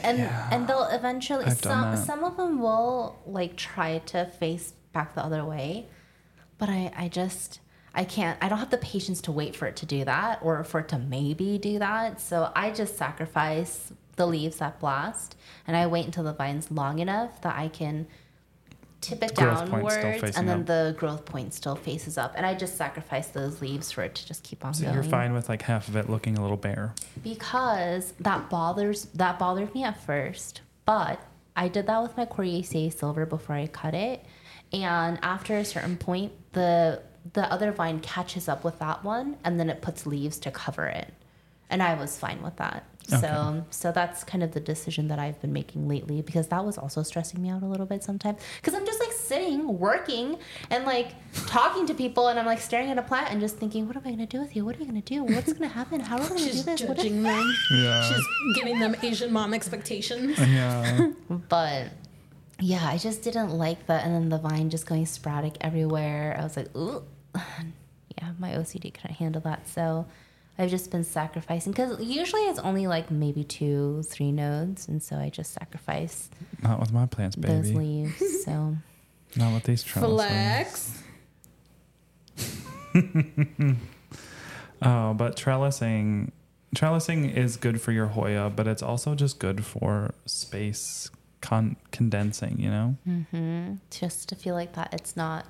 And 0.03 0.21
and 0.51 0.67
they'll 0.67 0.89
eventually 0.91 1.45
I've 1.45 1.59
some 1.59 1.97
some 1.97 2.25
of 2.25 2.37
them 2.39 2.61
will 2.61 3.19
like 3.27 3.57
try 3.57 3.99
to 3.99 4.25
face 4.27 4.73
back 4.93 5.15
the 5.15 5.23
other 5.23 5.45
way, 5.45 5.89
but 6.57 6.69
I 6.71 6.91
I 6.97 7.09
just 7.09 7.61
I 7.95 8.05
can't 8.05 8.39
I 8.43 8.49
don't 8.49 8.59
have 8.59 8.71
the 8.71 8.79
patience 8.79 9.21
to 9.23 9.33
wait 9.33 9.55
for 9.55 9.67
it 9.67 9.77
to 9.77 9.87
do 9.87 10.05
that 10.07 10.39
or 10.43 10.65
for 10.65 10.81
it 10.81 10.89
to 10.89 10.99
maybe 10.99 11.59
do 11.59 11.79
that. 11.81 12.21
So 12.21 12.51
I 12.57 12.71
just 12.71 12.97
sacrifice 12.97 13.93
the 14.17 14.27
leaves 14.27 14.57
that 14.57 14.81
blast 14.81 15.37
and 15.67 15.77
I 15.77 15.87
wait 15.87 16.07
until 16.07 16.25
the 16.25 16.33
vine's 16.33 16.71
long 16.71 16.99
enough 17.01 17.43
that 17.43 17.55
I 17.59 17.69
can 17.69 18.07
tip 19.05 19.23
it 19.23 19.35
Growth 19.35 19.69
downwards 19.71 20.37
and 20.37 20.49
then 20.49 20.61
up. 20.61 20.67
the 20.67 20.95
growth 20.99 21.25
point 21.25 21.53
still 21.55 21.77
faces 21.77 22.17
up. 22.19 22.33
And 22.37 22.45
I 22.47 22.55
just 22.55 22.77
sacrifice 22.77 23.29
those 23.29 23.61
leaves 23.61 23.91
for 23.93 24.03
it 24.03 24.15
to 24.17 24.27
just 24.27 24.43
keep 24.43 24.65
on 24.65 24.73
So 24.75 24.83
going. 24.85 24.95
you're 24.95 25.03
fine 25.05 25.33
with 25.33 25.49
like 25.49 25.63
half 25.63 25.89
of 25.89 25.97
it 25.97 26.09
looking 26.09 26.39
a 26.39 26.43
little 26.43 26.57
bare. 26.57 26.95
because 27.23 28.13
that 28.21 28.49
bothers 28.51 29.07
that 29.15 29.39
bothered 29.39 29.75
me 29.75 29.85
at 29.85 30.03
first 30.03 30.61
but 30.87 31.21
i 31.57 31.69
did 31.69 31.87
that 31.87 32.03
with 32.03 32.17
my 32.17 32.27
coriacea 32.27 32.93
silver 32.93 33.25
before 33.27 33.57
i 33.57 33.67
cut 33.67 33.95
it. 33.95 34.25
And 34.73 35.19
after 35.23 35.57
a 35.57 35.65
certain 35.65 35.97
point 35.97 36.33
the 36.53 37.03
the 37.33 37.51
other 37.53 37.73
vine 37.73 38.01
catches 38.01 38.49
up 38.49 38.65
with 38.65 38.79
that 38.81 39.03
one 39.05 39.37
and 39.45 39.59
then 39.59 39.71
it 39.71 39.81
puts 39.83 40.05
leaves 40.07 40.39
to 40.41 40.51
cover 40.51 40.87
it. 40.87 41.13
And 41.71 41.83
i 41.83 41.95
was 41.95 42.19
fine 42.19 42.43
with 42.43 42.57
that. 42.57 42.85
So 43.07 43.65
so 43.71 43.93
that's 43.93 44.25
kind 44.25 44.43
of 44.43 44.53
the 44.53 44.61
decision 44.61 45.09
that 45.09 45.19
i've 45.19 45.39
been 45.43 45.53
making 45.53 45.89
lately 45.89 46.23
because 46.23 46.49
that 46.49 46.65
was 46.65 46.77
also 46.79 47.03
stressing 47.03 47.41
me 47.43 47.49
out 47.51 47.63
a 47.63 47.67
little 47.67 47.87
bit 47.87 48.03
sometimes. 48.03 48.39
Because 48.61 48.75
i'm 48.75 48.87
just 48.87 48.94
like 49.31 49.41
sitting 49.41 49.79
working 49.79 50.39
and 50.71 50.85
like 50.85 51.09
talking 51.47 51.87
to 51.87 51.95
people 51.95 52.29
and 52.29 52.39
i'm 52.39 52.47
like 52.47 52.61
staring 52.61 52.91
at 52.91 52.99
a 52.99 53.03
plant 53.03 53.31
and 53.31 53.41
just 53.41 53.57
thinking 53.57 53.87
what 53.87 53.97
am 53.97 54.03
i 54.05 54.11
going 54.11 54.19
to 54.19 54.27
do 54.27 54.41
with 54.41 54.55
you 54.55 54.65
what 54.65 54.77
are 54.77 54.79
you 54.81 54.85
going 54.87 55.01
to 55.01 55.15
do 55.15 55.23
what's 55.25 55.53
going 55.53 55.69
to 55.69 55.75
happen 55.75 56.01
how 56.01 56.17
are 56.17 56.23
we 56.23 56.29
going 56.29 56.41
to 56.41 56.45
do 56.47 56.51
She's 56.53 56.65
this 56.65 56.83
What 56.83 56.97
judging 56.97 57.23
them. 57.23 57.55
Yeah. 57.73 58.03
She's 58.13 58.27
giving 58.57 58.79
them 58.79 58.95
Asian 59.03 59.33
mom 59.33 59.55
expectations. 59.55 60.39
yeah. 60.39 61.11
but 61.49 61.89
yeah, 62.61 62.87
I 62.87 62.99
just 62.99 63.23
didn't 63.23 63.51
like 63.51 63.87
that. 63.87 64.05
And 64.05 64.15
then 64.15 64.29
the 64.29 64.39
vine 64.39 64.71
just 64.71 64.87
going 64.87 65.07
sporadic 65.07 65.57
everywhere. 65.61 66.37
I 66.39 66.43
was 66.45 66.57
like, 66.57 66.75
ooh, 66.77 67.03
yeah, 67.35 68.31
my 68.39 68.51
OCD 68.53 68.93
couldn't 68.95 69.17
handle 69.17 69.41
that. 69.43 69.67
So 69.69 70.07
I've 70.59 70.71
just 70.71 70.91
been 70.91 71.03
sacrificing 71.05 71.73
because 71.73 72.01
usually 72.01 72.43
it's 72.43 72.61
only 72.61 72.87
like 72.87 73.11
maybe 73.11 73.43
two, 73.45 74.03
three 74.05 74.31
nodes. 74.31 74.87
And 74.89 75.03
so 75.03 75.17
I 75.17 75.31
just 75.31 75.53
sacrifice 75.53 76.31
Not 76.63 76.79
with 76.81 76.93
my 76.93 77.07
plants, 77.07 77.35
baby. 77.37 77.55
those 77.55 77.73
leaves. 77.73 78.45
So 78.45 78.77
Not 79.37 79.53
with 79.55 79.65
these 79.65 79.83
trellises. 79.83 81.03
Flex. 82.95 83.75
Oh, 84.83 85.15
but 85.15 85.35
trellising, 85.37 86.31
trellising 86.77 87.35
is 87.35 87.57
good 87.57 87.81
for 87.81 87.91
your 87.91 88.09
Hoya, 88.09 88.51
but 88.55 88.67
it's 88.67 88.83
also 88.83 89.15
just 89.15 89.39
good 89.39 89.65
for 89.65 90.13
space 90.27 91.11
con- 91.41 91.77
condensing. 91.91 92.61
You 92.61 92.71
know. 92.71 92.97
mhm, 93.09 93.79
just 93.91 94.29
to 94.29 94.35
feel 94.35 94.55
like 94.55 94.75
that 94.75 94.93
it's 94.93 95.17
not 95.17 95.47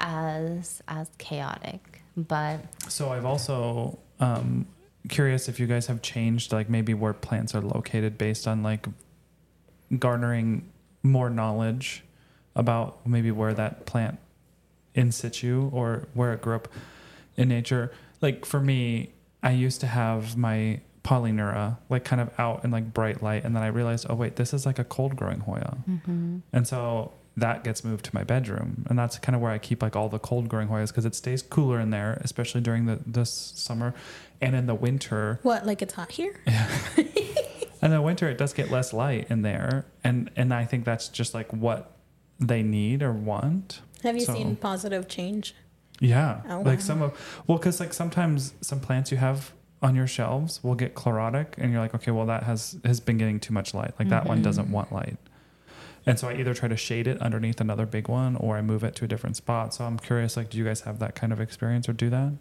as 0.00 0.82
as 0.88 1.10
chaotic. 1.18 2.02
But 2.16 2.60
So 2.90 3.10
I've 3.10 3.26
also, 3.26 3.98
um, 4.18 4.66
curious 5.08 5.48
if 5.48 5.60
you 5.60 5.66
guys 5.66 5.86
have 5.86 6.02
changed, 6.02 6.52
like 6.52 6.68
maybe 6.68 6.92
where 6.92 7.12
plants 7.12 7.54
are 7.54 7.60
located 7.60 8.18
based 8.18 8.48
on 8.48 8.62
like 8.64 8.86
garnering 9.98 10.68
more 11.04 11.30
knowledge 11.30 12.02
about 12.56 13.06
maybe 13.06 13.30
where 13.30 13.54
that 13.54 13.86
plant 13.86 14.18
in 14.94 15.12
situ 15.12 15.70
or 15.72 16.08
where 16.14 16.32
it 16.32 16.40
grew 16.40 16.56
up 16.56 16.68
in 17.36 17.48
nature. 17.48 17.92
Like 18.20 18.44
for 18.44 18.58
me, 18.58 19.12
I 19.42 19.52
used 19.52 19.80
to 19.82 19.86
have 19.86 20.36
my 20.36 20.80
polyneura 21.04 21.76
like 21.88 22.04
kind 22.04 22.20
of 22.20 22.30
out 22.38 22.64
in 22.64 22.72
like 22.72 22.92
bright 22.92 23.22
light, 23.22 23.44
and 23.44 23.54
then 23.54 23.62
I 23.62 23.68
realized, 23.68 24.06
oh 24.08 24.14
wait, 24.14 24.36
this 24.36 24.52
is 24.52 24.66
like 24.66 24.78
a 24.78 24.84
cold 24.84 25.14
growing 25.14 25.40
Hoya, 25.40 25.76
mm-hmm. 25.88 26.38
and 26.52 26.66
so 26.66 27.12
that 27.36 27.62
gets 27.62 27.84
moved 27.84 28.06
to 28.06 28.14
my 28.14 28.24
bedroom, 28.24 28.86
and 28.88 28.98
that's 28.98 29.18
kind 29.18 29.36
of 29.36 29.42
where 29.42 29.52
I 29.52 29.58
keep 29.58 29.82
like 29.82 29.94
all 29.94 30.08
the 30.08 30.18
cold 30.18 30.48
growing 30.48 30.68
Hoyas 30.68 30.88
because 30.88 31.04
it 31.04 31.14
stays 31.14 31.42
cooler 31.42 31.78
in 31.78 31.90
there, 31.90 32.18
especially 32.22 32.62
during 32.62 32.86
the 32.86 32.98
this 33.06 33.30
summer, 33.30 33.94
and 34.40 34.56
in 34.56 34.66
the 34.66 34.74
winter. 34.74 35.38
What? 35.42 35.66
Like 35.66 35.82
it's 35.82 35.94
hot 35.94 36.12
here? 36.12 36.40
Yeah, 36.46 36.68
In 37.82 37.90
the 37.90 38.00
winter, 38.00 38.28
it 38.28 38.38
does 38.38 38.52
get 38.52 38.70
less 38.70 38.92
light 38.92 39.26
in 39.30 39.42
there, 39.42 39.84
and 40.02 40.30
and 40.34 40.52
I 40.52 40.64
think 40.64 40.84
that's 40.84 41.08
just 41.08 41.34
like 41.34 41.52
what 41.52 41.92
they 42.40 42.62
need 42.62 43.02
or 43.02 43.12
want. 43.12 43.80
Have 44.02 44.14
you 44.16 44.24
So- 44.24 44.34
seen 44.34 44.56
positive 44.56 45.08
change? 45.08 45.54
Yeah, 46.00 46.42
Oh, 46.48 46.58
like 46.60 46.78
wow. 46.78 46.84
some 46.84 47.02
of 47.02 47.42
well, 47.46 47.56
because 47.58 47.80
like 47.80 47.94
sometimes 47.94 48.52
some 48.60 48.80
plants 48.80 49.10
you 49.10 49.16
have 49.16 49.52
on 49.82 49.94
your 49.94 50.06
shelves 50.06 50.62
will 50.62 50.74
get 50.74 50.94
chlorotic, 50.94 51.56
and 51.58 51.72
you're 51.72 51.80
like, 51.80 51.94
okay, 51.94 52.10
well 52.10 52.26
that 52.26 52.42
has 52.42 52.76
has 52.84 53.00
been 53.00 53.16
getting 53.16 53.40
too 53.40 53.54
much 53.54 53.72
light. 53.72 53.92
Like 53.98 54.08
that 54.10 54.20
Mm-hmm. 54.20 54.28
one 54.28 54.42
doesn't 54.42 54.70
want 54.70 54.92
light, 54.92 55.16
and 56.04 56.18
so 56.18 56.28
I 56.28 56.34
either 56.34 56.52
try 56.52 56.68
to 56.68 56.76
shade 56.76 57.06
it 57.06 57.18
underneath 57.22 57.60
another 57.62 57.86
big 57.86 58.08
one, 58.08 58.36
or 58.36 58.58
I 58.58 58.62
move 58.62 58.84
it 58.84 58.94
to 58.96 59.06
a 59.06 59.08
different 59.08 59.36
spot. 59.36 59.72
So 59.72 59.84
I'm 59.86 59.98
curious, 59.98 60.36
like, 60.36 60.50
do 60.50 60.58
you 60.58 60.64
guys 60.64 60.82
have 60.82 60.98
that 60.98 61.14
kind 61.14 61.32
of 61.32 61.40
experience 61.40 61.88
or 61.88 61.94
do 61.94 62.10
that? 62.10 62.32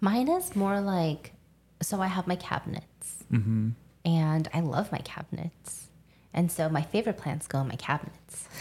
Mine 0.00 0.28
is 0.28 0.54
more 0.54 0.80
like 0.82 1.32
so 1.80 2.02
I 2.02 2.08
have 2.08 2.26
my 2.26 2.36
cabinets. 2.36 3.24
Mm-hmm. 3.32 3.70
And 4.04 4.48
I 4.54 4.60
love 4.60 4.92
my 4.92 4.98
cabinets. 4.98 5.85
And 6.36 6.52
so 6.52 6.68
my 6.68 6.82
favorite 6.82 7.16
plants 7.16 7.48
go 7.48 7.60
in 7.60 7.68
my 7.68 7.76
cabinets. 7.76 8.46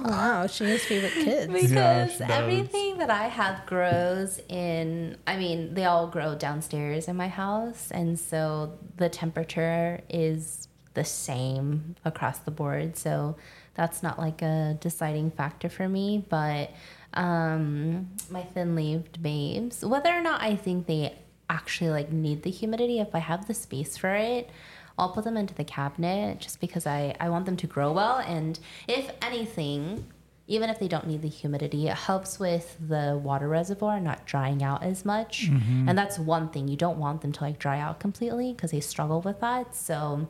Wow, 0.00 0.46
she 0.46 0.64
has 0.64 0.84
favorite 0.84 1.12
kids. 1.12 1.52
Because 1.52 2.20
Yeah, 2.20 2.28
everything 2.30 2.98
that 2.98 3.10
I 3.10 3.24
have 3.28 3.66
grows 3.66 4.40
in, 4.48 5.16
I 5.26 5.36
mean, 5.36 5.74
they 5.74 5.86
all 5.86 6.06
grow 6.06 6.34
downstairs 6.34 7.08
in 7.08 7.16
my 7.16 7.28
house. 7.28 7.90
And 7.90 8.18
so 8.18 8.78
the 8.96 9.08
temperature 9.08 10.00
is 10.08 10.68
the 10.94 11.04
same 11.04 11.96
across 12.04 12.38
the 12.38 12.50
board. 12.50 12.96
So 12.96 13.36
that's 13.74 14.02
not 14.02 14.18
like 14.18 14.42
a 14.42 14.76
deciding 14.80 15.30
factor 15.32 15.68
for 15.68 15.88
me. 15.88 16.24
But 16.28 16.70
um, 17.14 18.08
my 18.30 18.42
thin 18.42 18.74
leaved 18.74 19.22
babes, 19.22 19.84
whether 19.84 20.10
or 20.10 20.20
not 20.20 20.42
I 20.42 20.56
think 20.56 20.86
they 20.86 21.16
actually 21.50 21.90
like 21.90 22.12
need 22.12 22.42
the 22.42 22.50
humidity, 22.50 23.00
if 23.00 23.14
I 23.14 23.20
have 23.20 23.46
the 23.46 23.54
space 23.54 23.96
for 23.96 24.14
it, 24.14 24.50
I'll 24.98 25.10
put 25.10 25.24
them 25.24 25.36
into 25.36 25.54
the 25.54 25.64
cabinet 25.64 26.40
just 26.40 26.60
because 26.60 26.86
I, 26.86 27.14
I 27.20 27.28
want 27.30 27.46
them 27.46 27.56
to 27.58 27.66
grow 27.66 27.92
well. 27.92 28.18
And 28.18 28.58
if 28.86 29.10
anything, 29.22 30.04
even 30.46 30.70
if 30.70 30.78
they 30.78 30.88
don't 30.88 31.06
need 31.06 31.22
the 31.22 31.28
humidity, 31.28 31.88
it 31.88 31.94
helps 31.96 32.38
with 32.38 32.76
the 32.88 33.18
water 33.22 33.48
reservoir 33.48 34.00
not 34.00 34.26
drying 34.26 34.62
out 34.62 34.82
as 34.82 35.04
much. 35.04 35.50
Mm-hmm. 35.50 35.88
And 35.88 35.96
that's 35.98 36.18
one 36.18 36.48
thing. 36.48 36.68
You 36.68 36.76
don't 36.76 36.98
want 36.98 37.20
them 37.20 37.32
to 37.32 37.44
like 37.44 37.58
dry 37.58 37.78
out 37.80 38.00
completely 38.00 38.52
because 38.52 38.70
they 38.72 38.80
struggle 38.80 39.20
with 39.20 39.40
that. 39.40 39.76
So 39.76 40.28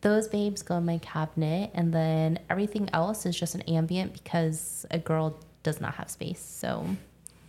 those 0.00 0.26
babes 0.28 0.62
go 0.62 0.76
in 0.78 0.84
my 0.86 0.98
cabinet. 0.98 1.70
And 1.74 1.92
then 1.92 2.38
everything 2.48 2.88
else 2.92 3.26
is 3.26 3.38
just 3.38 3.54
an 3.54 3.62
ambient 3.62 4.12
because 4.14 4.86
a 4.90 4.98
girl 4.98 5.38
does 5.62 5.80
not 5.80 5.94
have 5.96 6.08
space. 6.10 6.40
So 6.40 6.86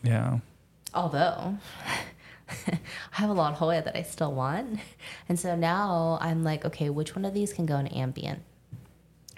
Yeah. 0.04 0.40
although 0.94 1.58
I 2.68 2.80
have 3.12 3.30
a 3.30 3.34
lot 3.34 3.54
of 3.54 3.60
Hoya 3.60 3.82
that 3.84 3.96
I 3.96 4.02
still 4.04 4.34
want. 4.34 4.80
And 5.30 5.40
so 5.40 5.56
now 5.56 6.18
I'm 6.22 6.44
like, 6.44 6.66
okay, 6.66 6.90
which 6.90 7.16
one 7.16 7.26
of 7.26 7.34
these 7.34 7.54
can 7.54 7.66
go 7.66 7.78
in 7.78 7.88
ambient? 7.88 8.40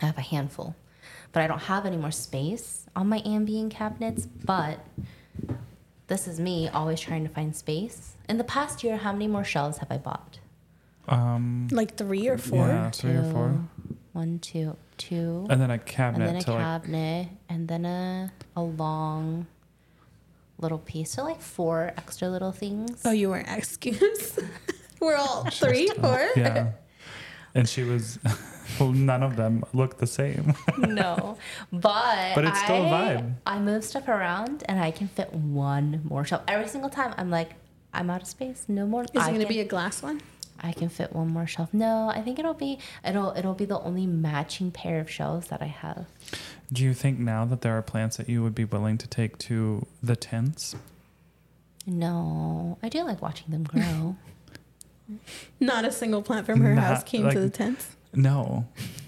I 0.01 0.05
have 0.07 0.17
a 0.17 0.21
handful, 0.21 0.75
but 1.31 1.43
I 1.43 1.47
don't 1.47 1.59
have 1.63 1.85
any 1.85 1.97
more 1.97 2.11
space 2.11 2.85
on 2.95 3.07
my 3.09 3.21
ambient 3.25 3.73
cabinets. 3.73 4.25
But 4.25 4.79
this 6.07 6.27
is 6.27 6.39
me 6.39 6.69
always 6.69 6.99
trying 6.99 7.23
to 7.27 7.29
find 7.33 7.55
space. 7.55 8.15
In 8.29 8.37
the 8.37 8.43
past 8.43 8.83
year, 8.83 8.97
how 8.97 9.11
many 9.11 9.27
more 9.27 9.43
shelves 9.43 9.77
have 9.79 9.91
I 9.91 9.97
bought? 9.97 10.39
Um. 11.07 11.67
Like 11.71 11.97
three 11.97 12.27
or 12.27 12.37
four. 12.37 12.67
Yeah, 12.67 12.89
three 12.91 13.11
or 13.15 13.23
four, 13.31 13.59
One, 14.13 14.39
two, 14.39 14.77
two. 14.97 15.45
and 15.49 15.59
then 15.61 15.71
a 15.71 15.77
cabinet. 15.79 15.79
and 15.79 15.85
cabinet 15.87 16.25
then 16.27 16.35
a 16.35 16.41
to 16.43 16.51
like. 16.51 16.59
cabinet, 16.61 17.27
and 17.49 17.67
then 17.67 17.85
a, 17.85 18.31
a 18.55 18.61
long 18.61 19.47
little 20.61 20.79
piece. 20.79 21.11
So 21.11 21.23
like 21.23 21.41
four 21.41 21.93
extra 21.97 22.29
little 22.29 22.51
things. 22.51 23.01
Oh, 23.05 23.11
you 23.11 23.29
weren't 23.29 23.47
excuse. 23.49 24.39
We're 24.99 25.15
all 25.15 25.45
three, 25.49 25.87
four. 25.99 26.29
Yeah. 26.35 26.71
And 27.55 27.67
she 27.67 27.83
was, 27.83 28.19
well, 28.79 28.91
none 28.93 29.23
of 29.23 29.35
them 29.35 29.63
look 29.73 29.97
the 29.97 30.07
same. 30.07 30.53
no, 30.77 31.37
but 31.71 32.35
But 32.35 32.45
it's 32.45 32.61
still 32.63 32.83
a 32.83 32.87
I- 32.89 33.15
vibe. 33.15 33.33
I 33.45 33.59
move 33.59 33.83
stuff 33.83 34.07
around 34.07 34.63
and 34.69 34.79
I 34.79 34.91
can 34.91 35.07
fit 35.07 35.33
one 35.33 36.01
more 36.05 36.23
shelf 36.23 36.43
every 36.47 36.67
single 36.67 36.89
time. 36.89 37.13
I'm 37.17 37.29
like, 37.29 37.51
I'm 37.93 38.09
out 38.09 38.21
of 38.21 38.27
space. 38.27 38.65
No 38.69 38.85
more. 38.85 39.03
Is 39.03 39.09
it 39.13 39.15
going 39.15 39.39
to 39.41 39.47
be 39.47 39.59
a 39.59 39.65
glass 39.65 40.01
one? 40.01 40.21
I 40.61 40.71
can 40.73 40.89
fit 40.89 41.13
one 41.13 41.27
more 41.29 41.47
shelf. 41.47 41.73
No, 41.73 42.09
I 42.13 42.21
think 42.21 42.39
it'll 42.39 42.53
be 42.53 42.79
it'll 43.05 43.31
it'll 43.35 43.53
be 43.55 43.65
the 43.65 43.79
only 43.79 44.05
matching 44.05 44.71
pair 44.71 44.99
of 44.99 45.09
shelves 45.09 45.47
that 45.47 45.61
I 45.61 45.65
have. 45.65 46.05
Do 46.71 46.83
you 46.83 46.93
think 46.93 47.19
now 47.19 47.45
that 47.45 47.61
there 47.61 47.77
are 47.77 47.81
plants 47.81 48.17
that 48.17 48.29
you 48.29 48.43
would 48.43 48.55
be 48.55 48.65
willing 48.65 48.97
to 48.99 49.07
take 49.07 49.37
to 49.39 49.85
the 50.01 50.15
tents? 50.15 50.75
No, 51.85 52.77
I 52.83 52.89
do 52.89 53.03
like 53.03 53.21
watching 53.21 53.47
them 53.51 53.63
grow. 53.71 54.15
Not 55.59 55.83
a 55.83 55.91
single 55.91 56.21
plant 56.21 56.45
from 56.45 56.61
her 56.61 56.73
Not 56.75 56.83
house 56.83 57.03
came 57.03 57.23
like- 57.23 57.33
to 57.33 57.39
the 57.39 57.49
tents. 57.49 57.95
No. 58.13 58.67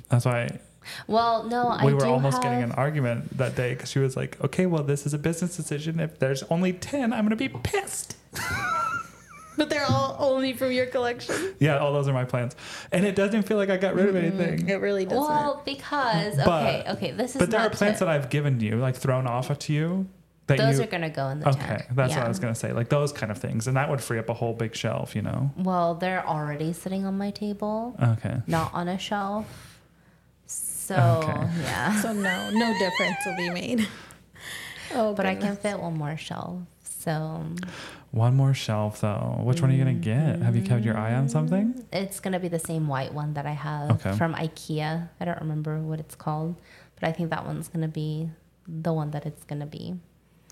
That's 0.10 0.26
why 0.26 0.60
well, 1.08 1.44
no, 1.44 1.68
I 1.68 1.86
we 1.86 1.94
were 1.94 2.02
do 2.02 2.08
almost 2.08 2.36
have, 2.36 2.44
getting 2.44 2.64
an 2.64 2.72
argument 2.74 3.38
that 3.38 3.56
day 3.56 3.74
because 3.74 3.90
she 3.90 4.00
was 4.00 4.16
like, 4.18 4.42
okay, 4.44 4.66
well, 4.66 4.84
this 4.84 5.06
is 5.06 5.14
a 5.14 5.18
business 5.18 5.56
decision. 5.56 6.00
If 6.00 6.20
there's 6.20 6.44
only 6.44 6.74
10, 6.74 7.14
I'm 7.14 7.26
going 7.28 7.30
to 7.30 7.36
be 7.36 7.50
pissed. 7.50 8.18
But 9.58 9.70
they're 9.70 9.86
all 9.86 10.16
only 10.20 10.54
from 10.54 10.72
your 10.72 10.88
collection. 10.88 11.56
Yeah, 11.60 11.78
all 11.78 11.94
those 11.94 12.08
are 12.08 12.14
my 12.14 12.26
plants. 12.26 12.56
And 12.92 13.06
it 13.06 13.16
doesn't 13.16 13.44
feel 13.44 13.58
like 13.58 13.70
I 13.70 13.78
got 13.78 13.94
rid 13.96 14.10
of 14.10 14.16
anything. 14.16 14.68
It 14.68 14.76
really 14.82 15.06
doesn't. 15.06 15.22
Well, 15.24 15.62
because 15.66 16.36
But- 16.38 16.48
okay, 16.48 16.84
okay, 16.92 17.12
this 17.12 17.36
is 17.36 17.38
But 17.40 17.52
there 17.52 17.60
are 17.62 17.70
plants 17.70 18.00
to- 18.00 18.06
that 18.06 18.12
I've 18.16 18.30
given 18.30 18.60
you, 18.60 18.78
like 18.78 18.96
thrown 18.96 19.28
off 19.28 19.56
to 19.58 19.74
you. 19.74 20.08
That 20.48 20.58
those 20.58 20.78
you, 20.78 20.84
are 20.84 20.88
gonna 20.88 21.10
go 21.10 21.30
in 21.30 21.40
the 21.40 21.50
Okay, 21.50 21.60
tent. 21.66 21.84
that's 21.92 22.14
what 22.16 22.26
I 22.26 22.28
was 22.28 22.38
going 22.40 22.54
to 22.54 22.60
say. 22.60 22.74
Like 22.74 22.90
those 22.90 23.14
kind 23.14 23.32
of 23.32 23.38
things. 23.38 23.66
And 23.68 23.78
that 23.78 23.90
would 23.90 24.02
free 24.02 24.20
up 24.20 24.28
a 24.28 24.34
whole 24.34 24.54
big 24.54 24.76
shelf, 24.76 25.16
you 25.16 25.22
know? 25.22 25.52
Well, 25.56 25.96
they're 25.96 26.28
already 26.28 26.74
sitting 26.74 27.06
on 27.06 27.18
my 27.18 27.32
table, 27.32 27.96
Okay. 28.04 28.42
not 28.46 28.74
on 28.74 28.90
a 28.90 28.98
shelf. 28.98 29.46
So 30.46 30.96
Okay. 31.24 31.48
yeah, 31.62 32.02
so 32.02 32.12
no, 32.12 32.50
no 32.52 32.78
difference 32.78 33.18
will 33.26 33.38
be 33.38 33.50
made. 33.52 33.88
Oh, 34.96 35.14
but 35.14 35.26
I 35.26 35.34
can 35.36 35.56
fit 35.56 35.80
one 35.80 35.98
more 35.98 36.18
shelf. 36.18 36.60
So 36.84 37.42
One 38.14 38.36
more 38.36 38.54
shelf, 38.54 39.02
though. 39.02 39.40
Which 39.42 39.60
one 39.60 39.72
are 39.72 39.74
you 39.74 39.84
going 39.84 40.00
to 40.00 40.00
get? 40.00 40.40
Have 40.44 40.56
you 40.56 40.62
kept 40.62 40.86
your 40.86 40.96
eye 40.96 41.16
on 41.16 41.28
something? 41.30 41.74
Mm, 41.74 41.86
it's 41.92 42.20
gonna 42.20 42.40
be 42.40 42.48
the 42.48 42.60
same 42.60 42.88
white 42.88 43.12
one 43.12 43.34
that 43.34 43.48
I 43.48 43.54
have 43.54 43.90
Okay. 44.06 44.16
from 44.16 44.36
IKEA. 44.36 45.10
I 45.20 45.26
don't 45.26 45.42
remember 45.42 45.80
what 45.80 46.00
it's 46.00 46.14
called, 46.14 46.56
but 46.94 47.10
I 47.10 47.12
think 47.12 47.32
that 47.32 47.44
one's 47.44 47.68
gonna 47.70 47.88
be 47.88 48.30
the 48.68 48.94
one 48.94 49.10
that 49.12 49.26
it's 49.26 49.44
gonna 49.46 49.66
be. 49.66 49.96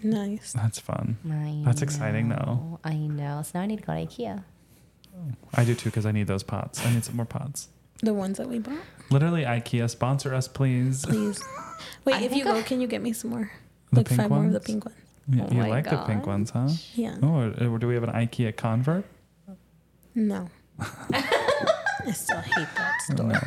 Nice. 0.01 0.53
That's 0.53 0.79
fun. 0.79 1.17
I 1.29 1.61
That's 1.63 1.83
exciting, 1.83 2.29
though. 2.29 2.79
I 2.83 2.95
know. 2.95 3.43
So 3.43 3.51
now 3.59 3.61
I 3.61 3.67
need 3.67 3.77
to 3.81 3.85
go 3.85 3.93
to 3.93 3.99
IKEA. 4.07 4.43
Oh, 5.15 5.31
I 5.53 5.63
do 5.63 5.75
too 5.75 5.89
because 5.91 6.07
I 6.07 6.11
need 6.11 6.25
those 6.25 6.41
pots. 6.41 6.83
I 6.83 6.91
need 6.91 7.03
some 7.05 7.15
more 7.15 7.25
pots. 7.27 7.67
The 8.01 8.15
ones 8.15 8.39
that 8.39 8.49
we 8.49 8.57
bought, 8.57 8.79
Literally, 9.11 9.43
IKEA 9.43 9.87
sponsor 9.87 10.33
us, 10.33 10.47
please. 10.47 11.05
please. 11.05 11.43
Wait, 12.05 12.15
I 12.15 12.21
if 12.23 12.35
you 12.35 12.43
go, 12.43 12.55
I- 12.55 12.63
can 12.63 12.81
you 12.81 12.87
get 12.87 13.03
me 13.03 13.13
some 13.13 13.29
more? 13.29 13.51
The 13.91 13.97
like 13.97 14.07
pink 14.07 14.19
five 14.21 14.29
more 14.31 14.39
of 14.45 14.51
the 14.51 14.53
ones? 14.53 14.65
pink 14.65 14.85
ones. 14.85 14.97
You, 15.31 15.43
Oh 15.43 15.51
you 15.51 15.61
my 15.61 15.67
like 15.69 15.89
the 15.89 15.97
pink 15.97 16.27
ones, 16.27 16.49
huh? 16.49 16.67
Yeah. 16.95 17.15
Oh, 17.23 17.35
or, 17.61 17.67
or 17.73 17.79
do 17.79 17.87
we 17.87 17.93
have 17.93 18.03
an 18.03 18.11
IKEA 18.11 18.55
convert? 18.55 19.05
No. 20.13 20.49
I 20.79 22.11
still 22.13 22.39
hate 22.39 22.67
that 22.75 23.01
store. 23.03 23.27
No. 23.27 23.39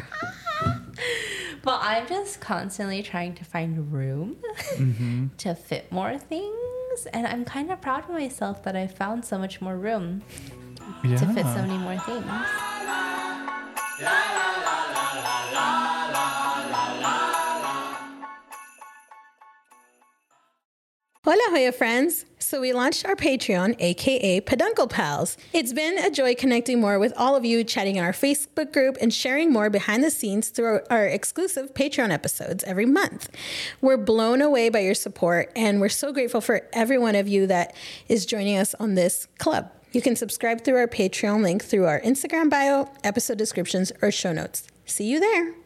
But 1.62 1.80
I'm 1.82 2.06
just 2.06 2.40
constantly 2.40 3.02
trying 3.02 3.34
to 3.34 3.44
find 3.44 3.92
room 3.92 4.36
Mm-hmm. 4.76 5.26
to 5.38 5.54
fit 5.54 5.90
more 5.92 6.16
things. 6.18 7.06
And 7.12 7.26
I'm 7.26 7.44
kind 7.44 7.70
of 7.70 7.80
proud 7.80 8.04
of 8.04 8.10
myself 8.10 8.62
that 8.64 8.76
I 8.76 8.86
found 8.86 9.24
so 9.24 9.36
much 9.38 9.60
more 9.60 9.76
room 9.76 10.22
Yeah. 11.02 11.16
to 11.18 11.26
fit 11.34 11.44
so 11.46 11.60
many 11.62 11.76
more 11.78 11.98
things. 11.98 12.24
Hola, 21.24 21.40
Hoya 21.48 21.72
friends. 21.72 22.26
So 22.38 22.60
we 22.60 22.74
launched 22.74 23.06
our 23.06 23.16
Patreon, 23.16 23.76
aka 23.78 24.42
Peduncle 24.42 24.88
Pals. 24.88 25.38
It's 25.54 25.72
been 25.72 25.96
a 25.96 26.10
joy 26.10 26.34
connecting 26.34 26.82
more 26.82 26.98
with 26.98 27.14
all 27.16 27.34
of 27.34 27.46
you, 27.46 27.64
chatting 27.64 27.96
in 27.96 28.04
our 28.04 28.12
Facebook 28.12 28.74
group, 28.74 28.98
and 29.00 29.10
sharing 29.10 29.50
more 29.50 29.70
behind 29.70 30.04
the 30.04 30.10
scenes 30.10 30.50
through 30.50 30.80
our 30.90 31.06
exclusive 31.06 31.72
Patreon 31.72 32.10
episodes 32.10 32.62
every 32.64 32.84
month. 32.84 33.30
We're 33.80 33.96
blown 33.96 34.42
away 34.42 34.68
by 34.68 34.80
your 34.80 34.92
support, 34.92 35.50
and 35.56 35.80
we're 35.80 35.88
so 35.88 36.12
grateful 36.12 36.42
for 36.42 36.68
every 36.74 36.98
one 36.98 37.14
of 37.14 37.26
you 37.26 37.46
that 37.46 37.74
is 38.06 38.26
joining 38.26 38.58
us 38.58 38.74
on 38.74 38.94
this 38.94 39.26
club. 39.38 39.72
You 39.92 40.02
can 40.02 40.16
subscribe 40.16 40.62
through 40.62 40.76
our 40.76 40.88
Patreon 40.88 41.42
link 41.42 41.64
through 41.64 41.86
our 41.86 42.02
Instagram 42.02 42.50
bio, 42.50 42.90
episode 43.02 43.38
descriptions, 43.38 43.92
or 44.02 44.10
show 44.10 44.34
notes. 44.34 44.64
See 44.84 45.10
you 45.10 45.20
there. 45.20 45.63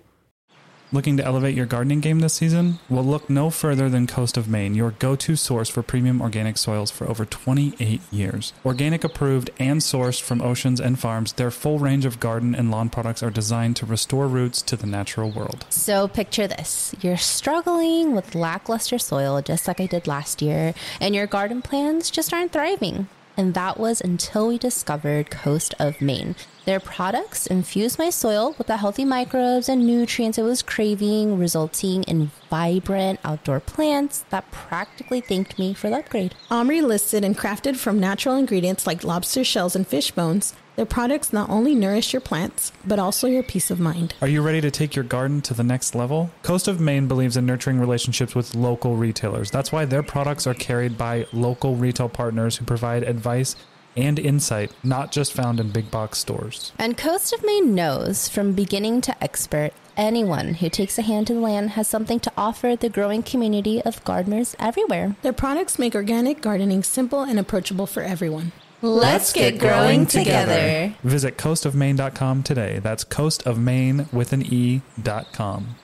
Looking 0.90 1.18
to 1.18 1.24
elevate 1.24 1.54
your 1.54 1.66
gardening 1.66 2.00
game 2.00 2.20
this 2.20 2.32
season? 2.32 2.78
Well, 2.88 3.04
look 3.04 3.28
no 3.28 3.50
further 3.50 3.90
than 3.90 4.06
Coast 4.06 4.38
of 4.38 4.48
Maine, 4.48 4.74
your 4.74 4.92
go 4.92 5.16
to 5.16 5.36
source 5.36 5.68
for 5.68 5.82
premium 5.82 6.22
organic 6.22 6.56
soils 6.56 6.90
for 6.90 7.06
over 7.06 7.26
28 7.26 8.00
years. 8.10 8.54
Organic 8.64 9.04
approved 9.04 9.50
and 9.58 9.82
sourced 9.82 10.22
from 10.22 10.40
oceans 10.40 10.80
and 10.80 10.98
farms, 10.98 11.34
their 11.34 11.50
full 11.50 11.78
range 11.78 12.06
of 12.06 12.20
garden 12.20 12.54
and 12.54 12.70
lawn 12.70 12.88
products 12.88 13.22
are 13.22 13.28
designed 13.28 13.76
to 13.76 13.84
restore 13.84 14.26
roots 14.26 14.62
to 14.62 14.76
the 14.76 14.86
natural 14.86 15.30
world. 15.30 15.66
So 15.68 16.08
picture 16.08 16.46
this 16.46 16.94
you're 17.02 17.18
struggling 17.18 18.14
with 18.14 18.34
lackluster 18.34 18.98
soil, 18.98 19.42
just 19.42 19.68
like 19.68 19.80
I 19.80 19.86
did 19.86 20.06
last 20.06 20.40
year, 20.40 20.72
and 21.02 21.14
your 21.14 21.26
garden 21.26 21.60
plans 21.60 22.10
just 22.10 22.32
aren't 22.32 22.52
thriving. 22.52 23.08
And 23.36 23.54
that 23.54 23.78
was 23.78 24.00
until 24.00 24.48
we 24.48 24.58
discovered 24.58 25.30
Coast 25.30 25.74
of 25.78 26.00
Maine. 26.00 26.34
Their 26.68 26.80
products 26.80 27.46
infused 27.46 27.98
my 27.98 28.10
soil 28.10 28.54
with 28.58 28.66
the 28.66 28.76
healthy 28.76 29.06
microbes 29.06 29.70
and 29.70 29.86
nutrients 29.86 30.36
it 30.36 30.42
was 30.42 30.60
craving, 30.60 31.38
resulting 31.38 32.02
in 32.02 32.30
vibrant 32.50 33.20
outdoor 33.24 33.60
plants 33.60 34.26
that 34.28 34.50
practically 34.50 35.22
thanked 35.22 35.58
me 35.58 35.72
for 35.72 35.88
the 35.88 35.96
upgrade. 36.00 36.34
Omri 36.50 36.82
listed 36.82 37.24
and 37.24 37.38
crafted 37.38 37.76
from 37.76 37.98
natural 37.98 38.36
ingredients 38.36 38.86
like 38.86 39.02
lobster 39.02 39.44
shells 39.44 39.74
and 39.74 39.88
fish 39.88 40.10
bones. 40.10 40.54
Their 40.76 40.84
products 40.84 41.32
not 41.32 41.48
only 41.48 41.74
nourish 41.74 42.12
your 42.12 42.20
plants, 42.20 42.70
but 42.86 42.98
also 42.98 43.28
your 43.28 43.42
peace 43.42 43.70
of 43.70 43.80
mind. 43.80 44.12
Are 44.20 44.28
you 44.28 44.42
ready 44.42 44.60
to 44.60 44.70
take 44.70 44.94
your 44.94 45.06
garden 45.06 45.40
to 45.40 45.54
the 45.54 45.64
next 45.64 45.94
level? 45.94 46.30
Coast 46.42 46.68
of 46.68 46.80
Maine 46.80 47.08
believes 47.08 47.38
in 47.38 47.46
nurturing 47.46 47.80
relationships 47.80 48.34
with 48.34 48.54
local 48.54 48.94
retailers. 48.94 49.50
That's 49.50 49.72
why 49.72 49.86
their 49.86 50.02
products 50.02 50.46
are 50.46 50.52
carried 50.52 50.98
by 50.98 51.26
local 51.32 51.76
retail 51.76 52.10
partners 52.10 52.58
who 52.58 52.66
provide 52.66 53.04
advice 53.04 53.56
and 53.98 54.18
insight, 54.18 54.72
not 54.82 55.12
just 55.12 55.32
found 55.32 55.60
in 55.60 55.70
big 55.70 55.90
box 55.90 56.18
stores. 56.18 56.72
And 56.78 56.96
Coast 56.96 57.32
of 57.32 57.44
Maine 57.44 57.74
knows 57.74 58.28
from 58.28 58.52
beginning 58.52 59.00
to 59.02 59.22
expert, 59.22 59.72
anyone 59.96 60.54
who 60.54 60.70
takes 60.70 60.98
a 60.98 61.02
hand 61.02 61.26
to 61.26 61.34
the 61.34 61.40
land 61.40 61.70
has 61.70 61.88
something 61.88 62.20
to 62.20 62.32
offer 62.36 62.76
the 62.76 62.88
growing 62.88 63.22
community 63.22 63.82
of 63.82 64.02
gardeners 64.04 64.54
everywhere. 64.58 65.16
Their 65.22 65.32
products 65.32 65.78
make 65.78 65.94
organic 65.94 66.40
gardening 66.40 66.82
simple 66.82 67.22
and 67.22 67.38
approachable 67.38 67.86
for 67.86 68.02
everyone. 68.02 68.52
Let's 68.80 69.32
get 69.32 69.58
growing 69.58 70.06
together. 70.06 70.94
Visit 71.02 71.36
coastofmaine.com 71.36 72.44
today. 72.44 72.78
That's 72.78 73.04
coastofmaine 73.04 74.12
with 74.12 74.32
an 74.32 74.42
E 74.42 74.82
dot 75.02 75.32
com. 75.32 75.74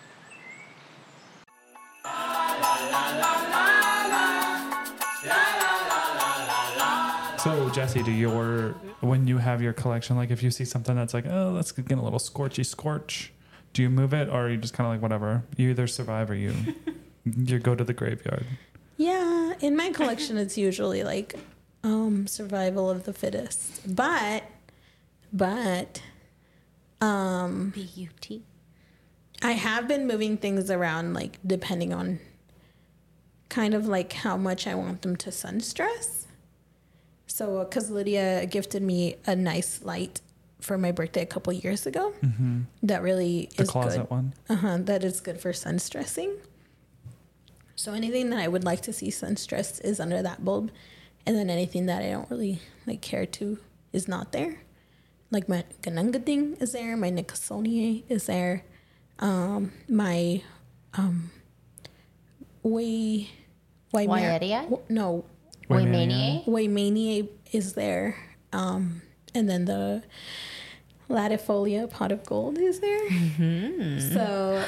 Jessi, 7.74 8.04
do 8.04 8.12
your 8.12 8.70
when 9.00 9.26
you 9.26 9.38
have 9.38 9.60
your 9.60 9.72
collection, 9.72 10.14
like 10.14 10.30
if 10.30 10.44
you 10.44 10.52
see 10.52 10.64
something 10.64 10.94
that's 10.94 11.12
like, 11.12 11.26
oh, 11.26 11.50
let's 11.52 11.72
get 11.72 11.98
a 11.98 12.00
little 12.00 12.20
scorchy 12.20 12.64
scorch, 12.64 13.32
do 13.72 13.82
you 13.82 13.90
move 13.90 14.14
it 14.14 14.28
or 14.28 14.46
are 14.46 14.48
you 14.48 14.58
just 14.58 14.74
kind 14.74 14.86
of 14.86 14.92
like 14.92 15.02
whatever? 15.02 15.42
You 15.56 15.70
either 15.70 15.88
survive 15.88 16.30
or 16.30 16.36
you 16.36 16.54
you 17.24 17.58
go 17.58 17.74
to 17.74 17.82
the 17.82 17.92
graveyard. 17.92 18.46
Yeah, 18.96 19.54
in 19.60 19.76
my 19.76 19.90
collection, 19.90 20.38
it's 20.38 20.56
usually 20.56 21.02
like 21.02 21.34
um, 21.82 22.28
survival 22.28 22.88
of 22.88 23.06
the 23.06 23.12
fittest. 23.12 23.92
But, 23.92 24.44
but, 25.32 26.00
um, 27.00 27.70
B-U-T. 27.74 28.44
I 29.42 29.52
have 29.52 29.88
been 29.88 30.06
moving 30.06 30.36
things 30.36 30.70
around, 30.70 31.14
like 31.14 31.40
depending 31.44 31.92
on 31.92 32.20
kind 33.48 33.74
of 33.74 33.88
like 33.88 34.12
how 34.12 34.36
much 34.36 34.68
I 34.68 34.76
want 34.76 35.02
them 35.02 35.16
to 35.16 35.32
sun 35.32 35.58
stress. 35.60 36.23
So, 37.34 37.64
because 37.64 37.90
Lydia 37.90 38.46
gifted 38.46 38.80
me 38.80 39.16
a 39.26 39.34
nice 39.34 39.82
light 39.82 40.20
for 40.60 40.78
my 40.78 40.92
birthday 40.92 41.22
a 41.22 41.26
couple 41.26 41.52
years 41.52 41.84
ago, 41.84 42.14
that 42.84 43.02
really 43.02 43.48
The 43.56 43.64
is 43.64 43.70
closet 43.70 44.02
good. 44.02 44.10
one. 44.10 44.34
Uh-huh, 44.48 44.78
that 44.82 45.02
is 45.02 45.20
good 45.20 45.40
for 45.40 45.52
sun 45.52 45.80
stressing. 45.80 46.30
So 47.74 47.92
anything 47.92 48.30
that 48.30 48.38
I 48.38 48.46
would 48.46 48.62
like 48.62 48.82
to 48.82 48.92
see 48.92 49.10
sun 49.10 49.36
stressed 49.36 49.80
is 49.84 49.98
under 49.98 50.22
that 50.22 50.44
bulb, 50.44 50.70
and 51.26 51.34
then 51.34 51.50
anything 51.50 51.86
that 51.86 52.02
I 52.02 52.10
don't 52.12 52.30
really 52.30 52.60
like 52.86 53.00
care 53.00 53.26
to 53.26 53.58
is 53.92 54.06
not 54.06 54.30
there. 54.30 54.60
Like 55.32 55.48
my 55.48 55.64
Gunung 55.82 56.12
Gading 56.12 56.62
is 56.62 56.70
there, 56.70 56.96
my 56.96 57.10
Nicholsonia 57.10 58.04
is 58.08 58.26
there, 58.26 58.62
um, 59.18 59.72
my 59.88 60.40
um, 60.94 61.32
way, 62.62 63.28
Wyadia? 63.92 64.68
no, 64.88 65.24
Waymania? 65.68 66.44
Waymania 66.46 67.28
is 67.52 67.74
there, 67.74 68.16
um, 68.52 69.02
and 69.34 69.48
then 69.48 69.64
the 69.64 70.02
Latifolia 71.08 71.88
pot 71.90 72.12
of 72.12 72.24
gold 72.24 72.58
is 72.58 72.80
there. 72.80 73.08
So 74.00 74.64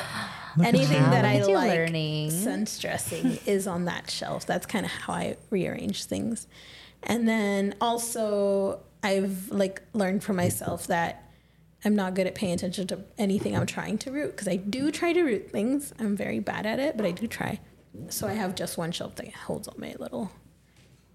anything 0.63 1.03
that 1.03 1.25
I 1.25 1.41
Look 1.41 1.49
like 1.51 1.71
learning. 1.71 2.31
sun 2.31 2.67
stressing 2.67 3.39
is 3.47 3.67
on 3.67 3.85
that 3.87 4.11
shelf. 4.11 4.47
That's 4.47 4.67
kind 4.67 4.85
of 4.85 4.93
how 4.93 5.13
I 5.15 5.37
rearrange 5.51 6.05
things. 6.05 6.47
And 7.03 7.29
then 7.29 7.75
also 7.81 8.81
I've 9.03 9.51
like 9.51 9.83
learned 9.93 10.25
for 10.25 10.33
myself 10.33 10.87
that 10.89 11.23
I'm 11.85 11.95
not 11.95 12.15
good 12.15 12.27
at 12.27 12.35
paying 12.35 12.55
attention 12.55 12.87
to 12.89 13.05
anything 13.17 13.57
I'm 13.57 13.67
trying 13.67 13.99
to 13.99 14.11
root 14.11 14.33
because 14.33 14.49
I 14.49 14.57
do 14.57 14.91
try 14.91 15.13
to 15.13 15.23
root 15.23 15.51
things. 15.51 15.93
I'm 15.99 16.17
very 16.17 16.41
bad 16.41 16.67
at 16.67 16.79
it, 16.81 16.97
but 16.97 17.07
I 17.07 17.13
do 17.13 17.27
try. 17.27 17.61
So 18.09 18.27
I 18.27 18.33
have 18.33 18.55
just 18.55 18.77
one 18.77 18.93
shelf 18.93 19.15
that 19.17 19.33
holds 19.33 19.69
all 19.69 19.77
my 19.79 19.95
little 19.99 20.31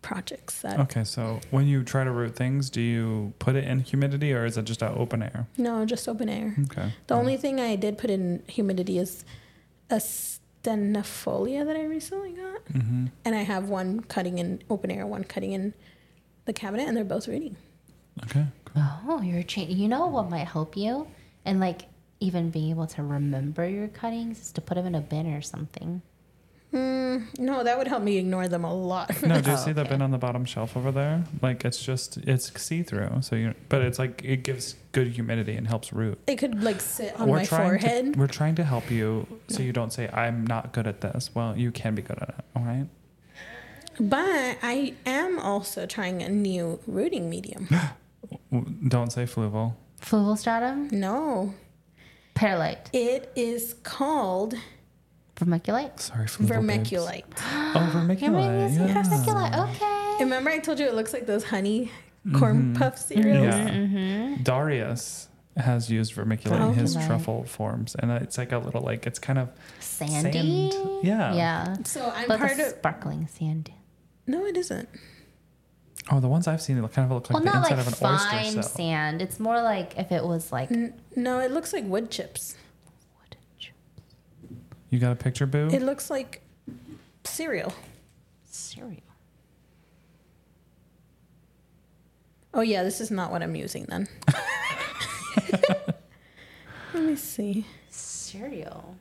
projects 0.02 0.62
that 0.62 0.80
Okay, 0.80 1.04
so 1.04 1.40
when 1.52 1.68
you 1.68 1.84
try 1.84 2.04
to 2.04 2.12
root 2.12 2.36
things, 2.36 2.70
do 2.70 2.82
you 2.82 3.34
put 3.40 3.56
it 3.56 3.64
in 3.66 3.80
humidity 3.82 4.34
or 4.34 4.46
is 4.46 4.58
it 4.58 4.66
just 4.66 4.82
out 4.84 4.98
open 4.98 5.22
air? 5.22 5.48
no, 5.58 5.86
just 5.86 6.08
open 6.10 6.28
air. 6.30 6.56
Okay. 6.66 6.92
The 7.08 7.14
only 7.16 7.38
thing 7.38 7.60
I 7.60 7.76
did 7.76 7.98
put 7.98 8.10
in 8.10 8.44
humidity 8.48 8.98
is 8.98 9.24
a 9.90 9.96
stenofolia 10.66 11.66
that 11.66 11.76
I 11.76 11.84
recently 11.86 12.32
got. 12.34 12.62
hmm 12.72 13.08
And 13.26 13.36
I 13.36 13.44
have 13.44 13.70
one 13.70 14.02
cutting 14.02 14.38
in 14.38 14.62
open 14.70 14.92
air, 14.92 15.06
one 15.06 15.24
cutting 15.24 15.52
in 15.54 15.74
the 16.46 16.54
cabinet, 16.54 16.88
and 16.88 16.96
they're 16.98 17.04
both 17.04 17.28
rooting. 17.28 17.56
Okay. 18.24 18.46
Cool. 18.66 18.84
Oh, 19.08 19.22
you're 19.22 19.44
changing. 19.44 19.78
You 19.78 19.88
know 19.88 20.08
what 20.08 20.30
might 20.30 20.48
help 20.48 20.76
you? 20.78 21.08
And 21.46 21.60
like 21.60 21.84
even 22.20 22.50
being 22.52 22.70
able 22.70 22.88
to 22.88 23.02
remember 23.04 23.68
your 23.68 23.88
cuttings 23.88 24.40
is 24.42 24.52
to 24.54 24.62
put 24.62 24.76
them 24.76 24.86
in 24.86 24.96
a 24.96 25.02
bin 25.02 25.34
or 25.34 25.42
something. 25.42 26.02
Mm, 26.74 27.38
no, 27.40 27.64
that 27.66 27.78
would 27.78 27.88
help 27.90 28.02
me 28.02 28.18
ignore 28.18 28.48
them 28.48 28.64
a 28.64 28.74
lot. 28.74 29.10
No, 29.28 29.42
do 29.42 29.50
you 29.50 29.58
Oh, 29.58 29.60
see 29.66 29.74
the 29.74 29.82
okay. 29.82 29.90
bin 29.90 30.02
on 30.02 30.12
the 30.12 30.18
bottom 30.18 30.46
shelf 30.46 30.78
over 30.78 30.92
there? 30.92 31.24
Like 31.42 31.66
it's 31.66 31.84
just 31.84 32.18
it's 32.18 32.52
see 32.62 32.82
through. 32.84 33.22
So 33.22 33.36
you, 33.36 33.54
but 33.68 33.82
it's 33.82 34.00
like 34.00 34.22
it 34.24 34.44
gives 34.44 34.76
good 34.94 35.08
humidity 35.08 35.54
and 35.56 35.68
helps 35.68 35.92
root. 35.92 36.18
it 36.28 36.38
could 36.38 36.64
like 36.64 36.80
sit 36.80 37.20
on 37.20 37.30
my 37.30 37.44
trying 37.44 37.68
forehead. 37.80 38.14
To, 38.14 38.20
we're 38.20 38.28
trying 38.28 38.56
to 38.56 38.64
help 38.64 38.90
you 38.90 39.28
so 39.50 39.62
you 39.62 39.74
don't 39.74 39.92
say 39.92 40.08
I'm 40.14 40.48
not 40.48 40.72
good 40.72 40.88
at 40.88 41.02
this. 41.02 41.32
Well, 41.34 41.58
you 41.58 41.72
can 41.72 41.94
be 41.96 42.02
good 42.02 42.18
at 42.22 42.30
it. 42.30 42.46
All 42.56 42.64
right. 42.64 42.88
But 44.00 44.58
I 44.64 44.94
am 45.06 45.38
also 45.40 45.86
trying 45.86 46.24
a 46.24 46.30
new 46.30 46.80
rooting 46.88 47.30
medium. 47.30 47.68
Don't 48.88 49.12
say 49.12 49.26
fluval. 49.26 49.74
Fluval 50.02 50.38
stratum, 50.38 50.88
no, 50.92 51.54
perlite, 52.34 52.90
it 52.94 53.32
is 53.36 53.76
called 53.84 54.56
vermiculite. 55.46 56.00
Sorry, 56.00 56.26
fluval. 56.28 56.68
babes. 56.68 56.90
vermiculite. 56.92 57.24
Oh, 57.74 57.92
vermiculite. 57.94 58.72
Vermiculite. 58.72 58.88
Yeah. 58.88 59.04
Vermiculite. 59.04 59.70
Okay. 59.76 60.24
Remember, 60.24 60.50
I 60.50 60.60
told 60.60 60.80
you 60.80 60.86
it 60.88 60.94
looks 60.94 61.14
like 61.14 61.26
those 61.26 61.44
honey 61.46 61.92
corn 62.38 62.74
puff 62.76 62.98
cereals. 62.98 63.46
Yeah. 63.46 63.70
Mm-hmm. 63.70 64.44
Darius 64.44 65.28
has 65.58 65.90
used 65.90 66.14
vermiculite 66.16 66.70
in 66.70 66.74
his 66.76 66.96
Vermiculite. 66.96 67.08
truffle 67.08 67.44
forms, 67.46 67.96
and 67.96 68.12
it's 68.12 68.38
like 68.38 68.52
a 68.52 68.58
little 68.58 68.82
like 68.82 69.06
it's 69.08 69.20
kind 69.20 69.40
of 69.40 69.50
Sandy. 69.80 70.72
Sand. 70.72 71.00
Yeah. 71.04 71.34
Yeah. 71.34 71.76
So 71.86 72.12
I'm 72.16 72.28
But 72.28 72.40
part 72.40 72.56
the 72.58 72.64
of. 72.68 72.70
sparkling 72.70 73.28
sand. 73.28 73.72
No, 74.28 74.46
it 74.46 74.56
isn't. 74.56 74.88
oh 76.12 76.20
the 76.20 76.28
ones 76.30 76.48
I've 76.48 76.62
seen 76.62 76.78
it 76.78 76.94
kind 76.94 77.06
of 77.06 77.12
look 77.12 77.30
like 77.30 77.44
well, 77.44 77.52
the 77.54 77.58
inside 77.60 77.78
like 77.78 77.88
of 77.88 77.88
an 77.88 77.94
oyster 78.14 78.28
fine 78.30 78.54
shell. 78.54 78.64
sand. 78.64 79.22
It's 79.22 79.40
more 79.40 79.62
like 79.62 79.98
if 79.98 80.12
it 80.12 80.24
was 80.24 80.52
like 80.52 80.72
N- 80.72 80.94
no, 81.16 81.40
it 81.40 81.52
looks 81.52 81.74
like 81.74 81.86
wood 81.86 82.10
chips. 82.12 82.56
You 84.92 85.00
got 85.00 85.12
a 85.14 85.16
picture, 85.16 85.46
boo? 85.48 85.70
It 85.72 85.82
looks 85.82 86.10
like 86.12 86.42
cereal. 87.24 87.74
cereal. 88.44 89.00
Oh 92.54 92.62
yeah, 92.62 92.84
this 92.84 93.00
is 93.00 93.10
not 93.10 93.32
what 93.32 93.42
I'm 93.42 93.56
using 93.56 93.86
then. 93.86 94.08
Let 96.94 97.04
me 97.04 97.16
see. 97.16 97.66
Cereal. 97.90 98.96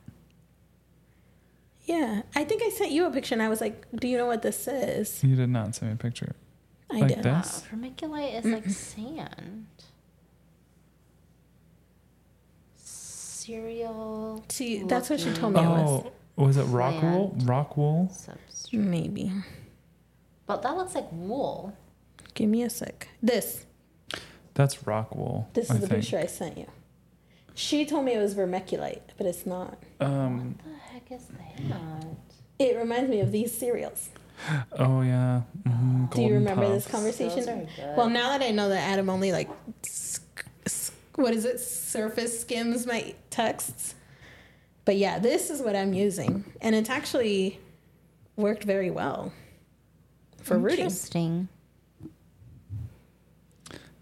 Yeah, 1.85 2.21
I 2.35 2.45
think 2.45 2.63
I 2.63 2.69
sent 2.69 2.91
you 2.91 3.05
a 3.05 3.11
picture 3.11 3.35
and 3.35 3.41
I 3.41 3.49
was 3.49 3.59
like, 3.59 3.85
"Do 3.93 4.07
you 4.07 4.17
know 4.17 4.27
what 4.27 4.41
this 4.43 4.67
is?" 4.69 5.21
you 5.23 5.35
did 5.35 5.49
not 5.49 5.75
send 5.75 5.91
me 5.91 5.95
a 5.95 5.97
picture. 5.97 6.33
I 6.89 6.99
Like 7.01 7.15
did. 7.15 7.23
that? 7.23 7.27
Uh, 7.27 7.37
Yes. 7.39 7.63
vermiculite 7.69 8.39
is 8.39 8.45
like 8.45 8.69
sand. 8.69 9.65
Cereal. 13.45 14.43
See, 14.49 14.83
that's 14.83 15.09
what 15.09 15.19
she 15.19 15.31
told 15.33 15.53
me 15.53 15.61
it 15.61 15.65
was. 15.67 16.11
Oh, 16.37 16.45
was 16.45 16.57
it 16.57 16.63
rock 16.63 17.01
wool? 17.01 17.35
Rock 17.43 17.75
wool? 17.77 18.09
Substrate. 18.13 18.73
Maybe. 18.73 19.31
But 20.45 20.61
that 20.63 20.75
looks 20.77 20.95
like 20.95 21.07
wool. 21.11 21.75
Give 22.33 22.49
me 22.49 22.63
a 22.63 22.69
sec. 22.69 23.07
This. 23.21 23.65
That's 24.53 24.85
rock 24.87 25.15
wool. 25.15 25.49
This 25.53 25.65
is 25.65 25.71
I 25.71 25.73
the 25.75 25.87
think. 25.87 26.01
picture 26.01 26.17
I 26.19 26.25
sent 26.27 26.57
you. 26.57 26.67
She 27.53 27.85
told 27.85 28.05
me 28.05 28.13
it 28.13 28.19
was 28.19 28.33
vermiculite, 28.35 29.01
but 29.17 29.25
it's 29.27 29.45
not. 29.45 29.77
Um. 29.99 30.55
What 30.63 30.73
the 30.73 30.79
heck 30.93 31.11
is 31.11 31.25
that? 31.27 32.05
It 32.59 32.77
reminds 32.77 33.09
me 33.09 33.19
of 33.21 33.31
these 33.31 33.57
cereals. 33.57 34.09
Oh 34.77 35.01
yeah. 35.01 35.41
Mhm, 35.67 36.11
Do 36.13 36.21
you 36.21 36.29
Golden 36.29 36.33
remember 36.33 36.67
this 36.69 36.87
conversation? 36.87 37.39
Those 37.39 37.47
are 37.47 37.55
good. 37.75 37.97
Well, 37.97 38.09
now 38.09 38.29
that 38.29 38.41
I 38.41 38.51
know 38.51 38.69
that 38.69 38.79
Adam 38.89 39.09
only 39.09 39.31
like, 39.31 39.49
sk- 39.83 40.45
sk- 40.65 40.93
what 41.15 41.33
is 41.33 41.45
it, 41.45 41.59
surface 41.59 42.39
skims 42.41 42.85
my 42.87 43.13
texts. 43.31 43.95
But 44.85 44.97
yeah, 44.97 45.17
this 45.19 45.49
is 45.49 45.61
what 45.61 45.75
I'm 45.75 45.93
using, 45.93 46.43
and 46.61 46.75
it's 46.75 46.89
actually 46.89 47.59
worked 48.35 48.63
very 48.63 48.89
well 48.91 49.31
for 50.41 50.57
rooting. 50.57 50.85
Interesting. 50.85 51.47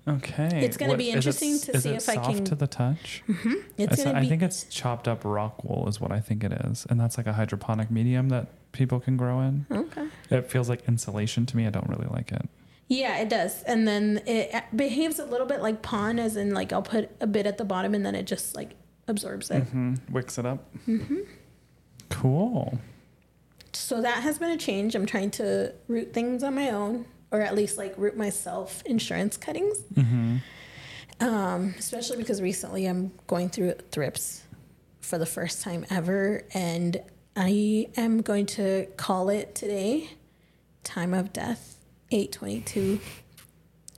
Okay. 0.07 0.61
It's 0.65 0.77
gonna 0.77 0.97
be 0.97 1.09
is 1.09 1.13
it 1.13 1.17
interesting 1.17 1.59
to 1.59 1.79
see 1.79 1.89
if 1.89 2.09
I 2.09 2.15
can. 2.15 2.23
Is 2.23 2.29
it 2.29 2.35
soft 2.37 2.45
to 2.47 2.55
the 2.55 2.67
touch. 2.67 3.21
Mm-hmm. 3.27 3.53
It's 3.77 3.93
It's- 3.93 4.03
gonna 4.03 4.17
I 4.17 4.21
be. 4.21 4.29
think 4.29 4.41
it's 4.41 4.63
chopped 4.63 5.07
up 5.07 5.21
rock 5.23 5.63
wool 5.63 5.87
is 5.87 6.01
what 6.01 6.11
I 6.11 6.19
think 6.19 6.43
it 6.43 6.51
is, 6.51 6.87
and 6.89 6.99
that's 6.99 7.17
like 7.17 7.27
a 7.27 7.33
hydroponic 7.33 7.91
medium 7.91 8.29
that 8.29 8.47
people 8.71 8.99
can 8.99 9.17
grow 9.17 9.41
in. 9.41 9.65
okay. 9.69 10.07
It 10.31 10.49
feels 10.49 10.67
like 10.69 10.87
insulation 10.87 11.45
to 11.47 11.57
me. 11.57 11.67
I 11.67 11.69
don't 11.69 11.87
really 11.87 12.07
like 12.09 12.31
it. 12.31 12.49
Yeah, 12.87 13.17
it 13.19 13.29
does, 13.29 13.61
and 13.63 13.87
then 13.87 14.21
it 14.25 14.63
behaves 14.75 15.19
a 15.19 15.25
little 15.25 15.45
bit 15.45 15.61
like 15.61 15.83
pond, 15.83 16.19
as 16.19 16.35
in 16.35 16.55
like 16.55 16.73
I'll 16.73 16.81
put 16.81 17.11
a 17.21 17.27
bit 17.27 17.45
at 17.45 17.59
the 17.59 17.65
bottom, 17.65 17.93
and 17.93 18.03
then 18.03 18.15
it 18.15 18.23
just 18.25 18.55
like 18.55 18.71
absorbs 19.09 19.49
it. 19.51 19.63
hmm 19.63 19.95
Wicks 20.11 20.37
it 20.37 20.45
up. 20.45 20.63
Cool. 22.09 22.79
So 23.73 24.01
that 24.01 24.23
has 24.23 24.39
been 24.39 24.51
a 24.51 24.57
change. 24.57 24.95
I'm 24.95 25.05
trying 25.05 25.31
to 25.31 25.73
root 25.87 26.13
things 26.13 26.43
on 26.43 26.55
my 26.55 26.69
own, 26.71 27.05
or 27.31 27.41
at 27.41 27.55
least 27.55 27.77
like 27.77 27.93
root 27.97 28.15
myself 28.17 28.81
insurance 28.85 29.37
cuttings. 29.37 29.77
hmm 29.95 30.37
Um, 31.19 31.75
especially 31.77 32.17
because 32.17 32.41
recently 32.41 32.85
I'm 32.85 33.11
going 33.27 33.49
through 33.49 33.73
thrips 33.91 34.43
for 35.01 35.17
the 35.17 35.25
first 35.25 35.61
time 35.61 35.85
ever, 35.89 36.43
and 36.53 37.01
I 37.35 37.87
am 37.97 38.21
going 38.21 38.45
to 38.47 38.85
call 38.97 39.29
it 39.29 39.53
today. 39.55 40.11
Time 40.83 41.13
of 41.13 41.31
death, 41.33 41.77
eight 42.11 42.31
twenty-two, 42.31 42.99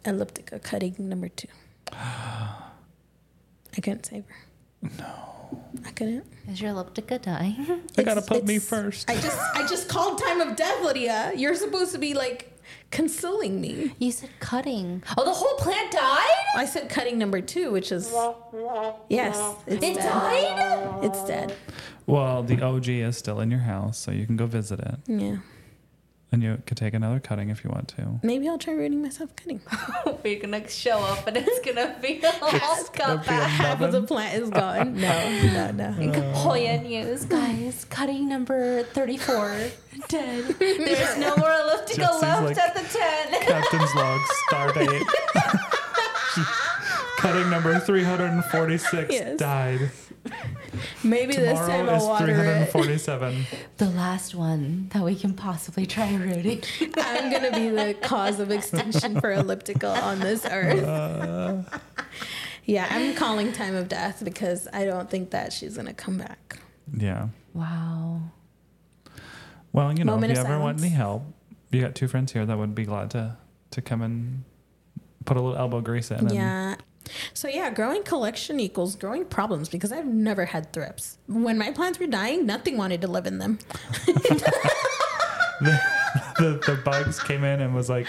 elliptica 0.03 0.61
cutting 0.61 0.95
number 0.97 1.29
two. 1.29 1.47
I 1.93 3.79
couldn't 3.81 4.05
save 4.05 4.25
her. 4.27 4.35
No, 4.81 5.61
I 5.85 5.91
couldn't. 5.91 6.25
Is 6.49 6.59
your 6.61 6.71
elliptica 6.73 7.21
dying? 7.21 7.81
They 7.95 8.03
gotta 8.03 8.21
put 8.21 8.45
me 8.45 8.57
first. 8.59 9.09
I 9.09 9.15
just 9.15 9.37
I 9.55 9.67
just 9.67 9.87
called 9.89 10.19
time 10.21 10.41
of 10.41 10.55
death, 10.55 10.83
Lydia. 10.83 11.31
You're 11.35 11.55
supposed 11.55 11.91
to 11.93 11.97
be 11.99 12.13
like 12.13 12.47
consoling 12.89 13.61
me. 13.61 13.93
You 13.99 14.11
said 14.11 14.29
cutting. 14.39 15.03
Oh, 15.17 15.23
the 15.25 15.31
whole 15.31 15.55
plant 15.57 15.91
died? 15.91 16.35
I 16.55 16.65
said 16.65 16.89
cutting 16.89 17.17
number 17.17 17.41
two, 17.41 17.71
which 17.71 17.91
is 17.91 18.11
yes, 19.09 19.37
it's 19.67 19.83
It 19.83 19.95
dead. 19.95 20.03
died? 20.11 21.03
It's 21.05 21.23
dead. 21.25 21.55
Well, 22.07 22.43
the 22.43 22.61
OG 22.61 22.87
is 22.89 23.17
still 23.17 23.39
in 23.39 23.51
your 23.51 23.59
house, 23.61 23.97
so 23.97 24.11
you 24.11 24.25
can 24.25 24.35
go 24.35 24.45
visit 24.47 24.79
it, 24.79 24.95
Yeah, 25.07 25.37
and 26.31 26.41
you 26.41 26.61
could 26.65 26.77
take 26.77 26.93
another 26.93 27.19
cutting 27.19 27.49
if 27.49 27.63
you 27.63 27.69
want 27.69 27.89
to. 27.89 28.19
maybe 28.23 28.47
I'll 28.47 28.57
try 28.57 28.73
rooting 28.73 29.01
myself 29.01 29.35
cutting. 29.35 29.61
We're 30.23 30.39
gonna 30.39 30.67
show 30.69 30.97
up 30.99 31.27
and 31.27 31.37
it's 31.37 31.59
gonna 31.65 31.95
be 32.01 32.21
a 32.23 32.31
all 32.41 32.83
cut 32.93 33.25
back. 33.25 33.49
Half 33.49 33.81
of 33.81 33.91
the 33.91 34.03
plant 34.03 34.41
is 34.41 34.49
gone. 34.49 34.95
No, 34.99 35.41
no, 35.53 35.71
no. 35.71 36.31
Hoya 36.35 36.79
uh. 36.79 36.81
News, 36.83 37.25
guys. 37.25 37.85
Cutting 37.89 38.29
number 38.29 38.83
34, 38.83 39.71
dead. 40.07 40.55
There's 40.59 41.17
no 41.17 41.35
more 41.35 41.49
elliptica 41.49 41.95
Jessi's 42.07 42.21
left 42.21 42.43
like- 42.45 42.57
at 42.57 42.73
the 42.75 42.81
tent. 42.81 43.41
Captain's 43.43 43.95
log, 43.95 44.21
star 44.47 44.73
date. 44.73 45.03
Cutting 47.21 47.49
number 47.49 47.79
346 47.79 49.11
Yes. 49.13 49.37
died. 49.39 49.91
Maybe 51.03 51.35
this 51.35 51.57
time 51.59 51.85
Tomorrow 51.85 51.89
I'll 51.91 51.97
is 51.97 52.03
water 52.03 52.31
it. 52.31 52.35
347. 52.71 53.45
The 53.77 53.89
last 53.89 54.35
one 54.35 54.89
that 54.93 55.03
we 55.03 55.15
can 55.15 55.33
possibly 55.33 55.85
try 55.85 56.13
rooting. 56.15 56.61
I'm 56.97 57.31
gonna 57.31 57.51
be 57.51 57.69
the 57.69 57.95
cause 58.01 58.39
of 58.39 58.51
extinction 58.51 59.19
for 59.19 59.29
elliptica 59.33 60.01
on 60.03 60.19
this 60.19 60.45
earth. 60.45 60.83
Uh. 60.83 61.61
yeah, 62.65 62.87
I'm 62.89 63.15
calling 63.15 63.51
time 63.51 63.75
of 63.75 63.87
death 63.87 64.23
because 64.23 64.67
I 64.73 64.85
don't 64.85 65.09
think 65.09 65.31
that 65.31 65.53
she's 65.53 65.75
gonna 65.77 65.93
come 65.93 66.17
back. 66.17 66.59
Yeah. 66.95 67.27
Wow. 67.53 68.21
Well, 69.73 69.93
you 69.97 70.03
know, 70.03 70.13
Moment 70.13 70.31
if 70.33 70.37
you 70.37 70.43
of 70.43 70.49
ever 70.49 70.59
want 70.59 70.79
silence. 70.79 70.83
any 70.83 70.95
help, 70.95 71.23
you 71.71 71.81
got 71.81 71.95
two 71.95 72.07
friends 72.07 72.31
here 72.31 72.45
that 72.45 72.57
would 72.57 72.75
be 72.75 72.85
glad 72.85 73.11
to 73.11 73.37
to 73.71 73.81
come 73.81 74.01
and 74.01 74.43
put 75.25 75.37
a 75.37 75.41
little 75.41 75.57
elbow 75.57 75.81
grease 75.81 76.11
in. 76.11 76.17
And 76.19 76.31
Yeah. 76.31 76.75
So 77.33 77.47
yeah, 77.47 77.69
growing 77.69 78.03
collection 78.03 78.59
equals 78.59 78.95
growing 78.95 79.25
problems 79.25 79.69
because 79.69 79.91
I've 79.91 80.05
never 80.07 80.45
had 80.45 80.71
thrips. 80.73 81.17
When 81.27 81.57
my 81.57 81.71
plants 81.71 81.99
were 81.99 82.07
dying, 82.07 82.45
nothing 82.45 82.77
wanted 82.77 83.01
to 83.01 83.07
live 83.07 83.25
in 83.25 83.37
them. 83.39 83.59
the, 84.05 84.51
the, 86.37 86.61
the 86.65 86.81
bugs 86.83 87.19
came 87.21 87.43
in 87.43 87.61
and 87.61 87.73
was 87.75 87.89
like, 87.89 88.07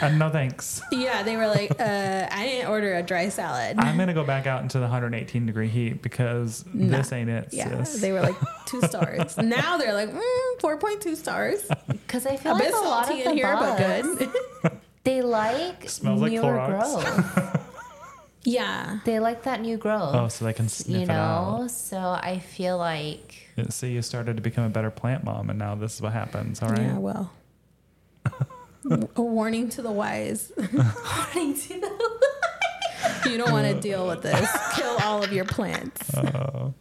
uh, 0.00 0.08
no 0.10 0.30
thanks. 0.30 0.82
Yeah, 0.92 1.22
they 1.22 1.36
were 1.36 1.46
like, 1.46 1.70
uh, 1.80 2.28
I 2.30 2.44
didn't 2.46 2.70
order 2.70 2.94
a 2.96 3.02
dry 3.02 3.28
salad. 3.28 3.78
I'm 3.78 3.96
going 3.96 4.08
to 4.08 4.14
go 4.14 4.24
back 4.24 4.46
out 4.46 4.62
into 4.62 4.78
the 4.78 4.84
118 4.84 5.46
degree 5.46 5.68
heat 5.68 6.02
because 6.02 6.64
this 6.74 7.12
ain't 7.12 7.30
it, 7.30 7.48
yeah, 7.52 7.82
sis. 7.84 8.00
they 8.00 8.12
were 8.12 8.20
like 8.20 8.36
two 8.66 8.80
stars. 8.82 9.36
now 9.38 9.76
they're 9.78 9.94
like 9.94 10.10
mm, 10.10 10.58
4.2 10.60 11.16
stars. 11.16 11.62
Because 11.86 12.26
I 12.26 12.36
feel 12.36 12.52
A 12.52 12.54
like 12.54 12.68
a 12.70 12.76
lot 12.76 13.02
of 13.02 13.06
salty 13.08 13.22
the 13.22 13.30
in 13.30 13.36
here, 13.36 13.54
but 13.54 13.78
bugs, 13.78 14.18
good. 14.62 14.80
they 15.04 15.22
like 15.22 15.88
Smells 15.88 16.20
like 16.20 16.32
newer 16.32 16.42
Clorox. 16.42 17.02
growth. 17.04 17.53
Yeah. 18.44 18.98
they 19.04 19.18
like 19.20 19.42
that 19.44 19.60
new 19.60 19.76
growth. 19.76 20.14
oh, 20.14 20.28
so 20.28 20.44
they 20.44 20.52
can 20.52 20.68
sniff 20.68 20.96
you 20.96 21.02
it 21.04 21.08
know, 21.08 21.14
out. 21.62 21.70
so 21.70 21.98
I 21.98 22.38
feel 22.38 22.78
like 22.78 23.34
Yeah, 23.56 23.68
See, 23.70 23.92
you 23.92 24.02
started 24.02 24.36
to 24.36 24.42
become 24.42 24.64
a 24.64 24.68
better 24.70 24.90
plant 24.90 25.24
mom, 25.24 25.50
and 25.50 25.58
now 25.58 25.74
this 25.74 25.94
is 25.94 26.00
what 26.02 26.12
happens. 26.12 26.62
All 26.62 26.68
right. 26.68 26.80
Yeah, 26.82 26.98
well. 26.98 27.32
a 29.16 29.22
warning 29.22 29.68
to 29.70 29.82
the 29.82 29.90
wise. 29.92 30.52
you 33.26 33.38
don't 33.38 33.52
want 33.52 33.66
to 33.66 33.80
deal 33.80 34.06
with 34.06 34.22
this. 34.22 34.50
Kill 34.76 34.96
all 35.02 35.22
of 35.22 35.32
your 35.32 35.44
plants. 35.44 36.14
Oh. 36.16 36.74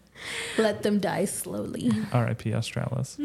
Let 0.58 0.84
them 0.84 1.00
die 1.00 1.26
slowly. 1.26 1.92
R.I.P. 2.12 2.54
Australis. 2.54 3.18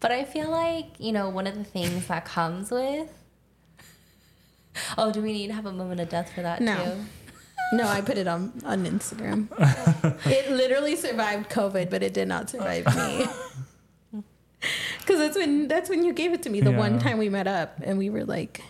But 0.00 0.12
I 0.12 0.24
feel 0.24 0.50
like, 0.50 0.86
you 0.98 1.12
know, 1.12 1.28
one 1.28 1.46
of 1.46 1.54
the 1.56 1.64
things 1.64 2.06
that 2.06 2.24
comes 2.24 2.70
with. 2.70 3.10
Oh, 4.96 5.10
do 5.12 5.20
we 5.20 5.32
need 5.32 5.48
to 5.48 5.54
have 5.54 5.66
a 5.66 5.72
moment 5.72 6.00
of 6.00 6.08
death 6.08 6.32
for 6.32 6.42
that 6.42 6.60
No. 6.60 6.76
too? 6.76 6.92
No, 7.72 7.86
I 7.86 8.00
put 8.00 8.16
it 8.16 8.26
on, 8.26 8.52
on 8.64 8.86
Instagram. 8.86 9.48
it 10.26 10.50
literally 10.50 10.96
survived 10.96 11.50
COVID, 11.50 11.90
but 11.90 12.02
it 12.02 12.14
did 12.14 12.28
not 12.28 12.50
survive 12.50 12.86
me. 12.96 13.26
Because 15.00 15.20
that's 15.20 15.36
when 15.36 15.68
that's 15.68 15.88
when 15.88 16.04
you 16.04 16.12
gave 16.12 16.32
it 16.32 16.42
to 16.42 16.50
me 16.50 16.60
the 16.60 16.72
one 16.72 16.98
time 16.98 17.16
we 17.16 17.28
met 17.28 17.46
up 17.46 17.78
and 17.82 17.96
we 17.96 18.10
were 18.10 18.24
like 18.24 18.60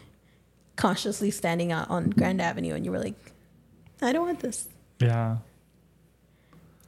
cautiously 0.77 1.31
standing 1.31 1.73
out 1.73 1.91
on 1.91 2.11
Grand 2.11 2.41
Avenue 2.41 2.75
and 2.75 2.85
you 2.85 2.93
were 2.93 2.99
like, 3.01 3.17
I 4.01 4.13
don't 4.13 4.27
want 4.27 4.41
this. 4.41 4.69
Yeah. 5.01 5.39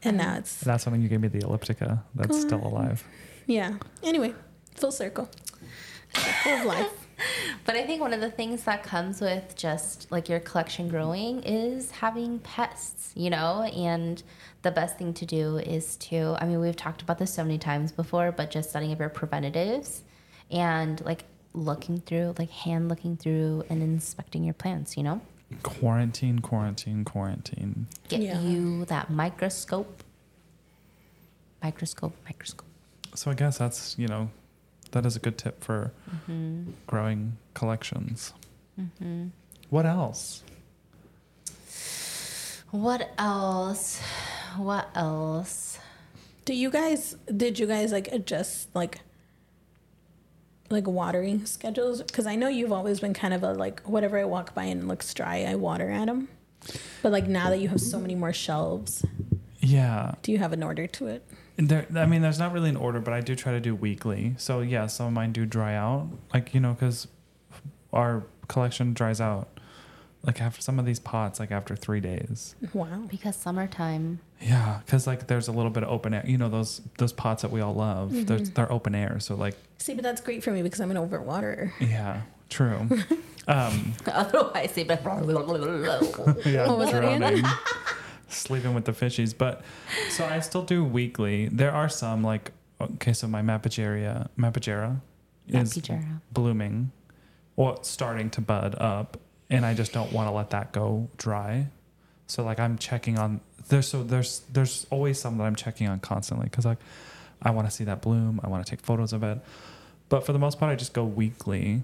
And 0.03 0.19
now 0.19 0.37
it's 0.37 0.61
That's 0.61 0.87
when 0.87 1.03
you 1.03 1.09
gave 1.09 1.21
me 1.21 1.29
the 1.29 1.41
elliptica 1.41 2.03
that's 2.15 2.41
still 2.41 2.65
alive. 2.65 3.03
yeah. 3.47 3.79
Anyway, 4.03 4.35
full 4.77 4.93
circle. 4.93 5.29
Circle 6.15 6.53
of 6.53 6.65
life. 6.67 7.09
But 7.67 7.77
I 7.77 7.87
think 7.87 8.01
one 8.01 8.13
of 8.13 8.21
the 8.21 8.31
things 8.31 8.65
that 8.65 8.83
comes 8.83 9.21
with 9.21 9.55
just 9.57 10.11
like 10.11 10.29
your 10.29 10.41
collection 10.41 10.89
growing 10.89 11.43
is 11.43 11.91
having 11.91 12.39
pests, 12.41 13.13
you 13.15 13.31
know? 13.31 13.63
And 13.63 14.23
the 14.63 14.71
best 14.71 14.99
thing 14.99 15.13
to 15.15 15.27
do 15.27 15.59
is 15.59 15.97
to, 15.99 16.37
I 16.41 16.47
mean, 16.47 16.61
we've 16.61 16.77
talked 16.77 17.03
about 17.03 17.19
this 17.19 17.33
so 17.33 17.43
many 17.45 17.59
times 17.59 17.93
before, 17.93 18.33
but 18.33 18.51
just 18.51 18.71
setting 18.73 18.93
up 18.93 18.99
your 18.99 19.09
preventatives 19.09 20.03
and 20.51 21.01
like 21.05 21.25
looking 21.53 22.01
through, 22.01 22.35
like 22.39 22.51
hand 22.51 22.89
looking 22.89 23.17
through 23.17 23.65
and 23.69 23.83
inspecting 23.83 24.43
your 24.45 24.55
plants, 24.55 24.97
you 24.97 25.03
know? 25.03 25.21
Quarantine, 25.63 26.39
quarantine, 26.41 27.05
quarantine. 27.05 27.87
Get 28.09 28.23
Yeah. 28.23 28.41
you 28.41 28.85
that 28.87 29.11
microscope. 29.11 30.03
Microscope, 31.63 32.17
microscope. 32.25 32.67
So 33.15 33.31
I 33.31 33.35
guess 33.35 33.59
that's, 33.59 33.99
you 33.99 34.09
know, 34.09 34.31
that 34.93 35.07
is 35.07 35.17
a 35.17 35.19
good 35.21 35.39
tip 35.39 35.63
for 35.63 35.93
Mm-hmm. 36.11 36.71
growing 36.87 37.37
collections. 37.55 38.33
What 39.69 39.87
else? 39.87 40.43
What 42.71 43.11
else? 43.19 44.01
What 44.57 44.89
else? 44.95 45.79
Do 46.45 46.55
you 46.55 46.71
guys 46.71 47.17
did 47.37 47.59
you 47.59 47.67
guys 47.67 47.93
like 47.93 48.09
adjust 48.09 48.69
like 48.75 49.01
like 50.71 50.87
watering 50.87 51.47
schedules? 51.47 52.03
Because 52.03 52.27
I 52.27 52.37
know 52.37 52.49
you've 52.49 52.73
always 52.73 53.01
been 53.01 53.15
kind 53.15 53.35
of 53.35 53.43
a 53.43 53.53
like 53.53 53.81
whatever 53.83 54.19
I 54.19 54.25
walk 54.25 54.55
by 54.55 54.65
and 54.65 54.89
looks 54.89 55.13
dry, 55.15 55.45
I 55.49 55.55
water 55.57 55.91
at 55.91 56.07
them. 56.07 56.29
But 57.03 57.13
like 57.13 57.27
now 57.27 57.51
that 57.51 57.59
you 57.61 57.69
have 57.69 57.81
so 57.81 57.99
many 57.99 58.15
more 58.15 58.33
shelves, 58.33 59.05
Yeah. 59.61 60.15
do 60.23 60.31
you 60.33 60.39
have 60.39 60.53
an 60.53 60.63
order 60.63 60.87
to 60.87 61.07
it? 61.09 61.27
There, 61.69 61.87
I 61.95 62.07
mean, 62.07 62.23
there's 62.23 62.39
not 62.39 62.53
really 62.53 62.71
an 62.71 62.77
order, 62.77 63.01
but 63.01 63.13
I 63.13 63.21
do 63.21 63.35
try 63.35 63.53
to 63.53 63.61
do 63.61 63.75
weekly. 63.75 64.35
So 64.39 64.61
yeah, 64.61 64.87
some 64.87 65.07
of 65.09 65.13
mine 65.13 65.33
do 65.33 65.45
dry 65.47 65.75
out, 65.75 66.09
like 66.33 66.55
you 66.55 66.61
know, 66.61 66.73
because 66.73 67.07
our 67.93 68.25
collection 68.49 68.95
dries 68.95 69.21
out. 69.21 69.49
Like 70.23 70.43
after 70.43 70.61
some 70.61 70.79
of 70.79 70.85
these 70.85 70.99
pots, 71.01 71.41
like 71.41 71.51
after 71.51 71.75
three 71.75 72.01
days. 72.01 72.55
Wow. 72.75 73.05
Because 73.09 73.37
summertime. 73.37 74.21
Yeah, 74.39 74.81
because 74.85 75.07
like 75.07 75.29
there's 75.29 75.49
a 75.49 75.53
little 75.53 75.71
bit 75.71 75.83
of 75.83 75.89
open 75.89 76.13
air. 76.13 76.23
You 76.27 76.37
know 76.37 76.51
those 76.51 76.83
those 76.99 77.13
pots 77.13 77.41
that 77.41 77.51
we 77.51 77.63
all 77.63 77.73
love. 77.75 78.27
They're, 78.27 78.39
they're 78.41 78.71
open 78.71 78.95
air, 78.95 79.19
so 79.19 79.35
like 79.35 79.57
See, 79.79 79.95
but 79.95 80.03
that's 80.03 80.21
great 80.21 80.45
for 80.45 80.51
me 80.51 80.61
because 80.63 80.79
I'm 80.81 80.91
an 80.91 80.99
overwater. 80.99 81.73
yeah, 81.81 82.23
true. 82.49 82.89
Um, 83.49 83.95
Otherwise, 84.07 84.73
they'd 84.75 84.87
be 84.87 84.95
like, 84.95 85.03
yeah, 85.03 86.69
What 86.69 86.79
was 86.79 86.93
that 86.93 87.03
again? 87.03 87.21
drowning, 87.21 87.45
sleeping 88.31 88.75
with 88.75 88.85
the 88.85 88.93
fishies. 88.93 89.37
But 89.37 89.63
so 90.11 90.25
I 90.25 90.41
still 90.41 90.63
do 90.63 90.85
weekly. 90.85 91.49
There 91.49 91.73
are 91.73 91.89
some 91.89 92.23
like 92.23 92.53
okay, 92.81 93.13
so 93.13 93.29
my 93.29 93.43
Mapageria, 93.43 94.29
Mapagera 94.39 95.01
is 95.49 95.77
Mapagera. 95.77 96.21
blooming 96.33 96.93
or 97.57 97.79
starting 97.83 98.31
to 98.31 98.41
bud 98.41 98.75
up, 98.79 99.19
and 99.51 99.67
I 99.67 99.75
just 99.75 99.93
don't 99.93 100.13
want 100.13 100.29
to 100.29 100.33
let 100.33 100.51
that 100.51 100.73
go 100.73 101.09
dry. 101.17 101.69
So 102.27 102.45
like 102.45 102.61
I'm 102.61 102.79
checking 102.79 103.19
on 103.19 103.41
there's 103.69 103.89
so 103.89 104.03
there's 104.03 104.41
there's 104.53 104.87
always 104.91 105.19
some 105.19 105.39
that 105.39 105.45
I'm 105.45 105.57
checking 105.57 105.89
on 105.89 106.01
constantly 106.01 106.45
because 106.45 106.65
like 106.65 106.79
I 107.43 107.51
want 107.51 107.69
to 107.69 107.75
see 107.75 107.85
that 107.85 108.03
bloom. 108.03 108.41
I 108.45 108.49
want 108.49 108.65
to 108.65 108.71
take 108.71 108.81
photos 108.81 109.13
of 109.13 109.23
it. 109.23 109.39
But 110.09 110.27
for 110.27 110.33
the 110.33 110.39
most 110.39 110.59
part, 110.59 110.73
I 110.73 110.77
just 110.77 110.93
go 110.93 111.05
weekly. 111.05 111.83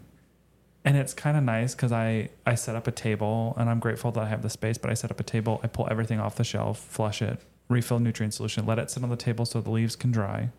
And 0.87 0.97
it's 0.97 1.13
kind 1.13 1.37
of 1.37 1.43
nice 1.43 1.75
because 1.75 1.91
I, 1.91 2.31
I 2.47 2.55
set 2.55 2.77
up 2.77 2.87
a 2.87 2.93
table 2.93 3.57
and 3.59 3.69
I'm 3.69 3.81
grateful 3.81 4.13
that 4.13 4.23
I 4.23 4.29
have 4.29 4.43
the 4.43 4.49
space, 4.49 4.79
but 4.79 4.89
I 4.89 4.95
set 4.95 5.11
up 5.11 5.19
a 5.19 5.25
table, 5.25 5.61
I 5.65 5.67
pull 5.67 5.89
everything 5.91 6.21
off 6.21 6.37
the 6.37 6.45
shelf, 6.45 6.79
flush 6.79 7.21
it, 7.21 7.41
refill 7.69 7.99
nutrient 7.99 8.35
solution, 8.35 8.65
let 8.67 8.79
it 8.79 8.89
sit 8.89 9.03
on 9.03 9.11
the 9.11 9.17
table 9.17 9.45
so 9.45 9.61
the 9.61 9.73
leaves 9.73 9.97
can 9.97 10.13
dry. 10.13 10.51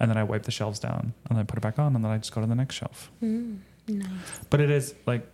And 0.00 0.10
then 0.10 0.18
I 0.18 0.24
wipe 0.24 0.42
the 0.42 0.50
shelves 0.50 0.80
down 0.80 1.14
and 1.28 1.36
then 1.36 1.38
I 1.38 1.44
put 1.44 1.56
it 1.56 1.60
back 1.60 1.78
on 1.78 1.94
and 1.94 2.04
then 2.04 2.10
I 2.10 2.18
just 2.18 2.34
go 2.34 2.40
to 2.40 2.48
the 2.48 2.54
next 2.56 2.74
shelf. 2.74 3.12
Mm, 3.22 3.60
nice. 3.86 4.08
But 4.50 4.60
it 4.60 4.70
is 4.70 4.96
like, 5.06 5.24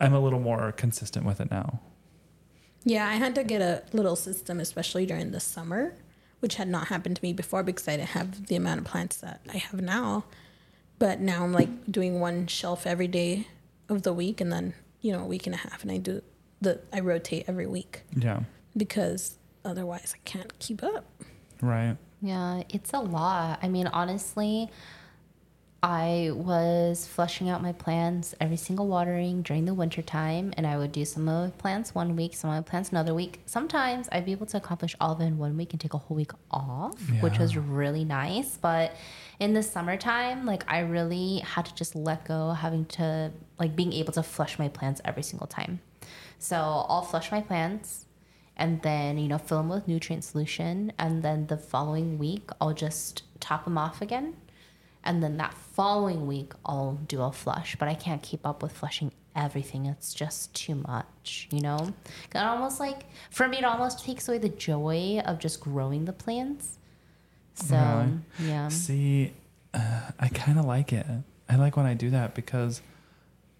I'm 0.00 0.14
a 0.14 0.20
little 0.20 0.40
more 0.40 0.72
consistent 0.72 1.26
with 1.26 1.38
it 1.38 1.50
now. 1.50 1.78
Yeah, 2.84 3.06
I 3.06 3.16
had 3.16 3.34
to 3.34 3.44
get 3.44 3.60
a 3.60 3.82
little 3.92 4.16
system, 4.16 4.60
especially 4.60 5.04
during 5.04 5.32
the 5.32 5.40
summer, 5.40 5.94
which 6.40 6.54
had 6.54 6.68
not 6.68 6.88
happened 6.88 7.16
to 7.16 7.22
me 7.22 7.34
before 7.34 7.62
because 7.62 7.86
I 7.86 7.98
didn't 7.98 8.10
have 8.10 8.46
the 8.46 8.56
amount 8.56 8.80
of 8.80 8.86
plants 8.86 9.18
that 9.18 9.42
I 9.52 9.58
have 9.58 9.82
now. 9.82 10.24
But 10.98 11.20
now 11.20 11.44
I'm 11.44 11.52
like 11.52 11.92
doing 11.92 12.18
one 12.18 12.46
shelf 12.46 12.86
every 12.86 13.08
day 13.08 13.46
of 13.88 14.02
the 14.02 14.12
week, 14.12 14.40
and 14.40 14.52
then 14.52 14.74
you 15.00 15.12
know 15.12 15.20
a 15.20 15.26
week 15.26 15.46
and 15.46 15.54
a 15.54 15.58
half, 15.58 15.82
and 15.82 15.90
I 15.92 15.98
do 15.98 16.22
the 16.60 16.80
I 16.92 17.00
rotate 17.00 17.44
every 17.48 17.66
week 17.66 18.02
Yeah. 18.16 18.40
because 18.76 19.38
otherwise 19.64 20.14
I 20.16 20.20
can't 20.24 20.58
keep 20.58 20.82
up. 20.82 21.04
Right. 21.60 21.96
Yeah, 22.20 22.62
it's 22.68 22.92
a 22.92 22.98
lot. 23.00 23.60
I 23.62 23.68
mean, 23.68 23.86
honestly, 23.88 24.68
I 25.80 26.32
was 26.34 27.06
flushing 27.06 27.48
out 27.48 27.62
my 27.62 27.70
plants 27.70 28.34
every 28.40 28.56
single 28.56 28.88
watering 28.88 29.42
during 29.42 29.64
the 29.64 29.74
winter 29.74 30.02
time, 30.02 30.52
and 30.56 30.66
I 30.66 30.76
would 30.76 30.90
do 30.90 31.04
some 31.04 31.28
of 31.28 31.44
my 31.44 31.50
plants 31.50 31.94
one 31.94 32.16
week, 32.16 32.34
some 32.34 32.50
of 32.50 32.56
my 32.56 32.62
plants 32.68 32.90
another 32.90 33.14
week. 33.14 33.40
Sometimes 33.46 34.08
I'd 34.10 34.24
be 34.24 34.32
able 34.32 34.46
to 34.46 34.56
accomplish 34.56 34.96
all 35.00 35.12
of 35.12 35.20
it 35.20 35.26
in 35.26 35.38
one 35.38 35.56
week 35.56 35.72
and 35.72 35.80
take 35.80 35.94
a 35.94 35.98
whole 35.98 36.16
week 36.16 36.32
off, 36.50 36.98
which 37.20 37.38
was 37.38 37.56
really 37.56 38.04
nice. 38.04 38.56
But 38.56 38.96
in 39.38 39.54
the 39.54 39.62
summertime, 39.62 40.44
like 40.46 40.64
I 40.66 40.80
really 40.80 41.38
had 41.38 41.66
to 41.66 41.74
just 41.76 41.94
let 41.94 42.24
go, 42.26 42.50
having 42.50 42.84
to 42.86 43.30
like 43.60 43.76
being 43.76 43.92
able 43.92 44.12
to 44.14 44.22
flush 44.24 44.58
my 44.58 44.66
plants 44.68 45.00
every 45.04 45.22
single 45.22 45.46
time. 45.46 45.80
So 46.40 46.56
I'll 46.56 47.02
flush 47.02 47.30
my 47.30 47.40
plants 47.40 48.06
and 48.56 48.82
then, 48.82 49.16
you 49.16 49.28
know, 49.28 49.38
fill 49.38 49.58
them 49.58 49.68
with 49.68 49.86
nutrient 49.86 50.24
solution. 50.24 50.92
And 50.98 51.22
then 51.22 51.46
the 51.46 51.56
following 51.56 52.18
week, 52.18 52.50
I'll 52.60 52.74
just 52.74 53.22
top 53.38 53.64
them 53.64 53.78
off 53.78 54.02
again. 54.02 54.34
And 55.08 55.22
then 55.22 55.38
that 55.38 55.54
following 55.54 56.26
week, 56.26 56.52
I'll 56.66 56.98
do 57.08 57.22
a 57.22 57.32
flush. 57.32 57.76
But 57.78 57.88
I 57.88 57.94
can't 57.94 58.22
keep 58.22 58.46
up 58.46 58.62
with 58.62 58.72
flushing 58.72 59.10
everything. 59.34 59.86
It's 59.86 60.12
just 60.12 60.52
too 60.54 60.74
much, 60.74 61.48
you 61.50 61.60
know? 61.62 61.94
It 62.34 62.36
almost 62.38 62.78
like, 62.78 63.04
for 63.30 63.48
me, 63.48 63.56
it 63.58 63.64
almost 63.64 64.04
takes 64.04 64.28
away 64.28 64.36
the 64.36 64.50
joy 64.50 65.22
of 65.24 65.38
just 65.38 65.60
growing 65.60 66.04
the 66.04 66.12
plants. 66.12 66.78
So, 67.54 67.76
Really? 67.76 68.50
yeah. 68.50 68.68
See, 68.68 69.32
uh, 69.72 70.10
I 70.20 70.28
kind 70.28 70.58
of 70.58 70.66
like 70.66 70.92
it. 70.92 71.06
I 71.48 71.56
like 71.56 71.76
when 71.78 71.86
I 71.86 71.94
do 71.94 72.10
that 72.10 72.34
because, 72.34 72.82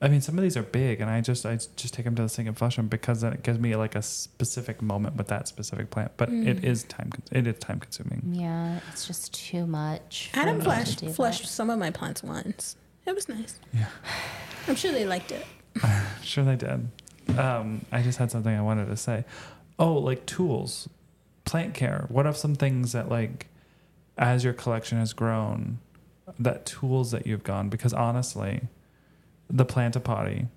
I 0.00 0.06
mean, 0.06 0.20
some 0.20 0.38
of 0.38 0.42
these 0.42 0.56
are 0.56 0.62
big, 0.62 1.00
and 1.00 1.10
I 1.10 1.20
just 1.20 1.44
I 1.44 1.56
just 1.56 1.92
take 1.92 2.04
them 2.04 2.14
to 2.14 2.22
the 2.22 2.28
sink 2.28 2.46
and 2.46 2.56
flush 2.56 2.76
them 2.76 2.86
because 2.86 3.22
then 3.22 3.32
it 3.32 3.42
gives 3.42 3.58
me 3.58 3.74
like 3.74 3.96
a 3.96 4.02
specific 4.02 4.80
moment 4.80 5.16
with 5.16 5.26
that 5.28 5.48
specific 5.48 5.90
plant. 5.90 6.12
But 6.16 6.28
it 6.30 6.64
is 6.64 6.84
time 6.84 7.10
it 7.32 7.46
is 7.48 7.58
time 7.58 7.80
consuming. 7.80 8.22
Yeah, 8.32 8.78
it's 8.92 9.06
just 9.08 9.34
too 9.34 9.66
much. 9.66 10.30
for 10.32 10.40
Adam 10.40 10.58
me 10.58 10.60
to 10.60 10.64
flushed 10.64 11.00
that. 11.00 11.14
flushed 11.14 11.46
some 11.48 11.68
of 11.68 11.78
my 11.80 11.90
plants 11.90 12.22
once. 12.22 12.76
It 13.06 13.14
was 13.14 13.28
nice. 13.28 13.58
Yeah, 13.72 13.86
I'm 14.68 14.76
sure 14.76 14.92
they 14.92 15.04
liked 15.04 15.32
it. 15.32 15.44
sure 16.22 16.44
they 16.44 16.56
did. 16.56 16.88
Um, 17.36 17.84
I 17.90 18.02
just 18.02 18.18
had 18.18 18.30
something 18.30 18.54
I 18.54 18.62
wanted 18.62 18.86
to 18.86 18.96
say. 18.96 19.24
Oh, 19.80 19.94
like 19.94 20.26
tools, 20.26 20.88
plant 21.44 21.74
care. 21.74 22.06
What 22.08 22.24
are 22.24 22.34
some 22.34 22.54
things 22.54 22.92
that 22.92 23.08
like, 23.08 23.48
as 24.16 24.44
your 24.44 24.52
collection 24.52 24.98
has 24.98 25.12
grown, 25.12 25.78
that 26.38 26.66
tools 26.66 27.10
that 27.10 27.26
you've 27.26 27.42
gone? 27.42 27.68
Because 27.68 27.92
honestly, 27.92 28.68
the 29.50 29.64
plantipotty. 29.64 30.48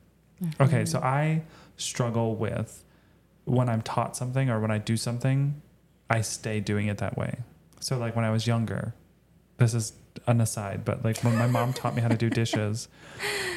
Mm-hmm. 0.44 0.64
Okay, 0.64 0.86
so 0.86 1.00
I 1.00 1.44
struggle 1.78 2.36
with 2.36 2.84
when 3.46 3.70
I'm 3.70 3.82
taught 3.82 4.16
something 4.16 4.50
or 4.50 4.60
when 4.60 4.72
I 4.72 4.78
do 4.78 4.98
something, 4.98 5.62
I 6.10 6.22
stay 6.22 6.60
doing 6.60 6.88
it 6.88 6.98
that 7.00 7.18
way. 7.18 7.40
So 7.80 7.98
like 7.98 8.16
when 8.16 8.26
I 8.26 8.32
was 8.32 8.46
younger, 8.48 8.94
this 9.58 9.74
is 9.74 9.94
an 10.28 10.42
aside, 10.42 10.86
but 10.86 11.04
like 11.04 11.24
when 11.24 11.36
my 11.36 11.48
mom 11.48 11.74
taught 11.74 11.96
me 11.96 12.02
how 12.02 12.08
to 12.08 12.18
do 12.18 12.30
dishes, 12.30 12.88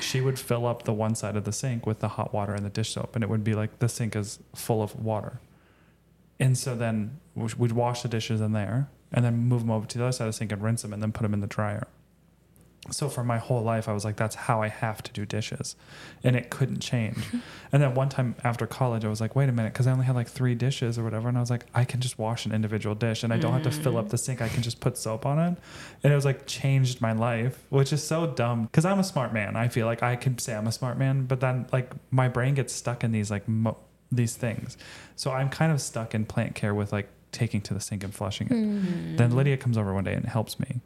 she 0.00 0.20
would 0.20 0.38
fill 0.38 0.66
up 0.66 0.84
the 0.84 0.92
one 0.92 1.14
side 1.14 1.36
of 1.36 1.44
the 1.44 1.52
sink 1.52 1.86
with 1.86 2.00
the 2.00 2.08
hot 2.08 2.32
water 2.32 2.54
and 2.54 2.64
the 2.64 2.70
dish 2.70 2.90
soap, 2.90 3.14
and 3.14 3.24
it 3.24 3.30
would 3.30 3.44
be 3.44 3.54
like 3.54 3.78
the 3.78 3.88
sink 3.88 4.16
is 4.16 4.38
full 4.54 4.82
of 4.82 4.94
water. 4.96 5.40
And 6.40 6.58
so 6.58 6.74
then 6.74 7.20
we'd 7.34 7.72
wash 7.72 8.02
the 8.02 8.08
dishes 8.08 8.40
in 8.40 8.52
there 8.52 8.88
and 9.12 9.24
then 9.24 9.36
move 9.36 9.60
them 9.60 9.70
over 9.70 9.86
to 9.86 9.98
the 9.98 10.04
other 10.04 10.12
side 10.12 10.26
of 10.26 10.34
the 10.34 10.36
sink 10.36 10.52
and 10.52 10.62
rinse 10.62 10.82
them 10.82 10.92
and 10.92 11.02
then 11.02 11.12
put 11.12 11.22
them 11.22 11.32
in 11.32 11.40
the 11.40 11.46
dryer. 11.46 11.86
So 12.90 13.08
for 13.08 13.24
my 13.24 13.38
whole 13.38 13.62
life, 13.62 13.88
I 13.88 13.92
was 13.92 14.04
like, 14.04 14.16
that's 14.16 14.34
how 14.34 14.60
I 14.60 14.68
have 14.68 15.02
to 15.04 15.12
do 15.12 15.24
dishes. 15.24 15.74
And 16.22 16.36
it 16.36 16.50
couldn't 16.50 16.80
change. 16.80 17.18
and 17.72 17.82
then 17.82 17.94
one 17.94 18.08
time 18.10 18.34
after 18.44 18.66
college, 18.66 19.04
I 19.04 19.08
was 19.08 19.20
like, 19.20 19.34
wait 19.34 19.48
a 19.48 19.52
minute, 19.52 19.72
because 19.72 19.86
I 19.86 19.92
only 19.92 20.04
had 20.04 20.14
like 20.14 20.28
three 20.28 20.54
dishes 20.54 20.98
or 20.98 21.04
whatever. 21.04 21.28
And 21.28 21.36
I 21.38 21.40
was 21.40 21.50
like, 21.50 21.66
I 21.74 21.84
can 21.84 22.00
just 22.00 22.18
wash 22.18 22.44
an 22.44 22.52
individual 22.52 22.94
dish 22.94 23.22
and 23.22 23.32
I 23.32 23.38
don't 23.38 23.52
have 23.52 23.62
to 23.62 23.70
fill 23.70 23.96
up 23.96 24.10
the 24.10 24.18
sink. 24.18 24.42
I 24.42 24.48
can 24.48 24.62
just 24.62 24.80
put 24.80 24.98
soap 24.98 25.24
on 25.24 25.38
it. 25.38 25.58
And 26.02 26.12
it 26.12 26.16
was 26.16 26.24
like 26.24 26.46
changed 26.46 27.00
my 27.00 27.12
life, 27.12 27.64
which 27.70 27.92
is 27.92 28.02
so 28.02 28.26
dumb 28.26 28.64
because 28.64 28.84
I'm 28.84 28.98
a 28.98 29.04
smart 29.04 29.32
man. 29.32 29.56
I 29.56 29.68
feel 29.68 29.86
like 29.86 30.02
I 30.02 30.16
can 30.16 30.38
say 30.38 30.54
I'm 30.54 30.66
a 30.66 30.72
smart 30.72 30.98
man, 30.98 31.24
but 31.24 31.40
then 31.40 31.66
like 31.72 31.90
my 32.10 32.28
brain 32.28 32.54
gets 32.54 32.72
stuck 32.72 33.02
in 33.02 33.12
these 33.12 33.30
like 33.30 33.48
mo- 33.48 33.78
these 34.12 34.36
things. 34.36 34.76
So 35.16 35.30
I'm 35.30 35.48
kind 35.48 35.72
of 35.72 35.80
stuck 35.80 36.14
in 36.14 36.26
plant 36.26 36.54
care 36.54 36.74
with 36.74 36.92
like 36.92 37.08
taking 37.32 37.60
to 37.62 37.74
the 37.74 37.80
sink 37.80 38.04
and 38.04 38.14
flushing 38.14 38.46
it. 38.48 38.52
Mm-hmm. 38.52 39.16
Then 39.16 39.34
Lydia 39.34 39.56
comes 39.56 39.76
over 39.76 39.92
one 39.92 40.04
day 40.04 40.14
and 40.14 40.24
helps 40.24 40.60
me. 40.60 40.80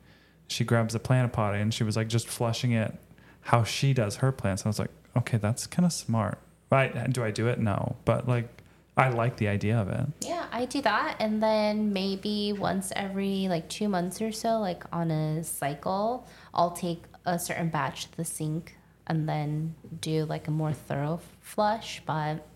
She 0.49 0.65
grabs 0.65 0.95
a 0.95 0.99
plant 0.99 1.33
pot 1.33 1.55
and 1.55 1.73
she 1.73 1.85
was 1.85 1.97
like 1.97 2.09
just 2.09 2.27
flushing 2.27 2.73
it 2.73 2.99
how 3.43 3.65
she 3.65 3.95
does 3.95 4.17
her 4.17 4.31
plants. 4.33 4.67
I 4.67 4.69
was 4.69 4.79
like, 4.79 4.91
okay, 5.17 5.39
that's 5.39 5.67
kind 5.67 5.87
of 5.87 5.93
smart. 5.93 6.39
Right? 6.71 7.11
Do 7.13 7.25
I 7.25 7.31
do 7.31 7.49
it? 7.49 7.59
No, 7.59 7.97
but 8.05 8.29
like 8.29 8.63
I 8.99 9.09
like 9.09 9.37
the 9.37 9.49
idea 9.49 9.79
of 9.79 9.89
it. 9.89 10.07
Yeah, 10.21 10.47
I 10.53 10.65
do 10.65 10.83
that. 10.83 11.17
And 11.21 11.43
then 11.43 11.93
maybe 11.93 12.53
once 12.53 12.93
every 12.97 13.49
like 13.49 13.69
two 13.69 13.89
months 13.89 14.21
or 14.21 14.33
so, 14.33 14.59
like 14.59 14.85
on 14.93 15.11
a 15.11 15.45
cycle, 15.45 16.27
I'll 16.53 16.73
take 16.73 17.05
a 17.25 17.39
certain 17.39 17.69
batch 17.71 18.11
to 18.11 18.17
the 18.17 18.25
sink 18.25 18.77
and 19.07 19.29
then 19.29 19.75
do 20.01 20.25
like 20.25 20.49
a 20.49 20.51
more 20.51 20.73
thorough 20.73 21.21
flush. 21.41 22.03
But 22.05 22.47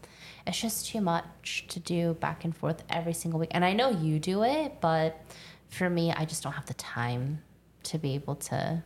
it's 0.46 0.60
just 0.60 0.88
too 0.88 1.00
much 1.00 1.66
to 1.68 1.80
do 1.80 2.14
back 2.14 2.44
and 2.44 2.54
forth 2.54 2.82
every 2.90 3.14
single 3.14 3.40
week. 3.40 3.52
And 3.52 3.64
I 3.64 3.72
know 3.72 3.90
you 3.90 4.18
do 4.18 4.42
it, 4.42 4.80
but 4.80 5.24
for 5.68 5.88
me, 5.88 6.12
I 6.12 6.24
just 6.24 6.42
don't 6.42 6.52
have 6.52 6.66
the 6.66 6.74
time 6.74 7.40
to 7.84 7.98
be 7.98 8.14
able 8.14 8.36
to 8.36 8.82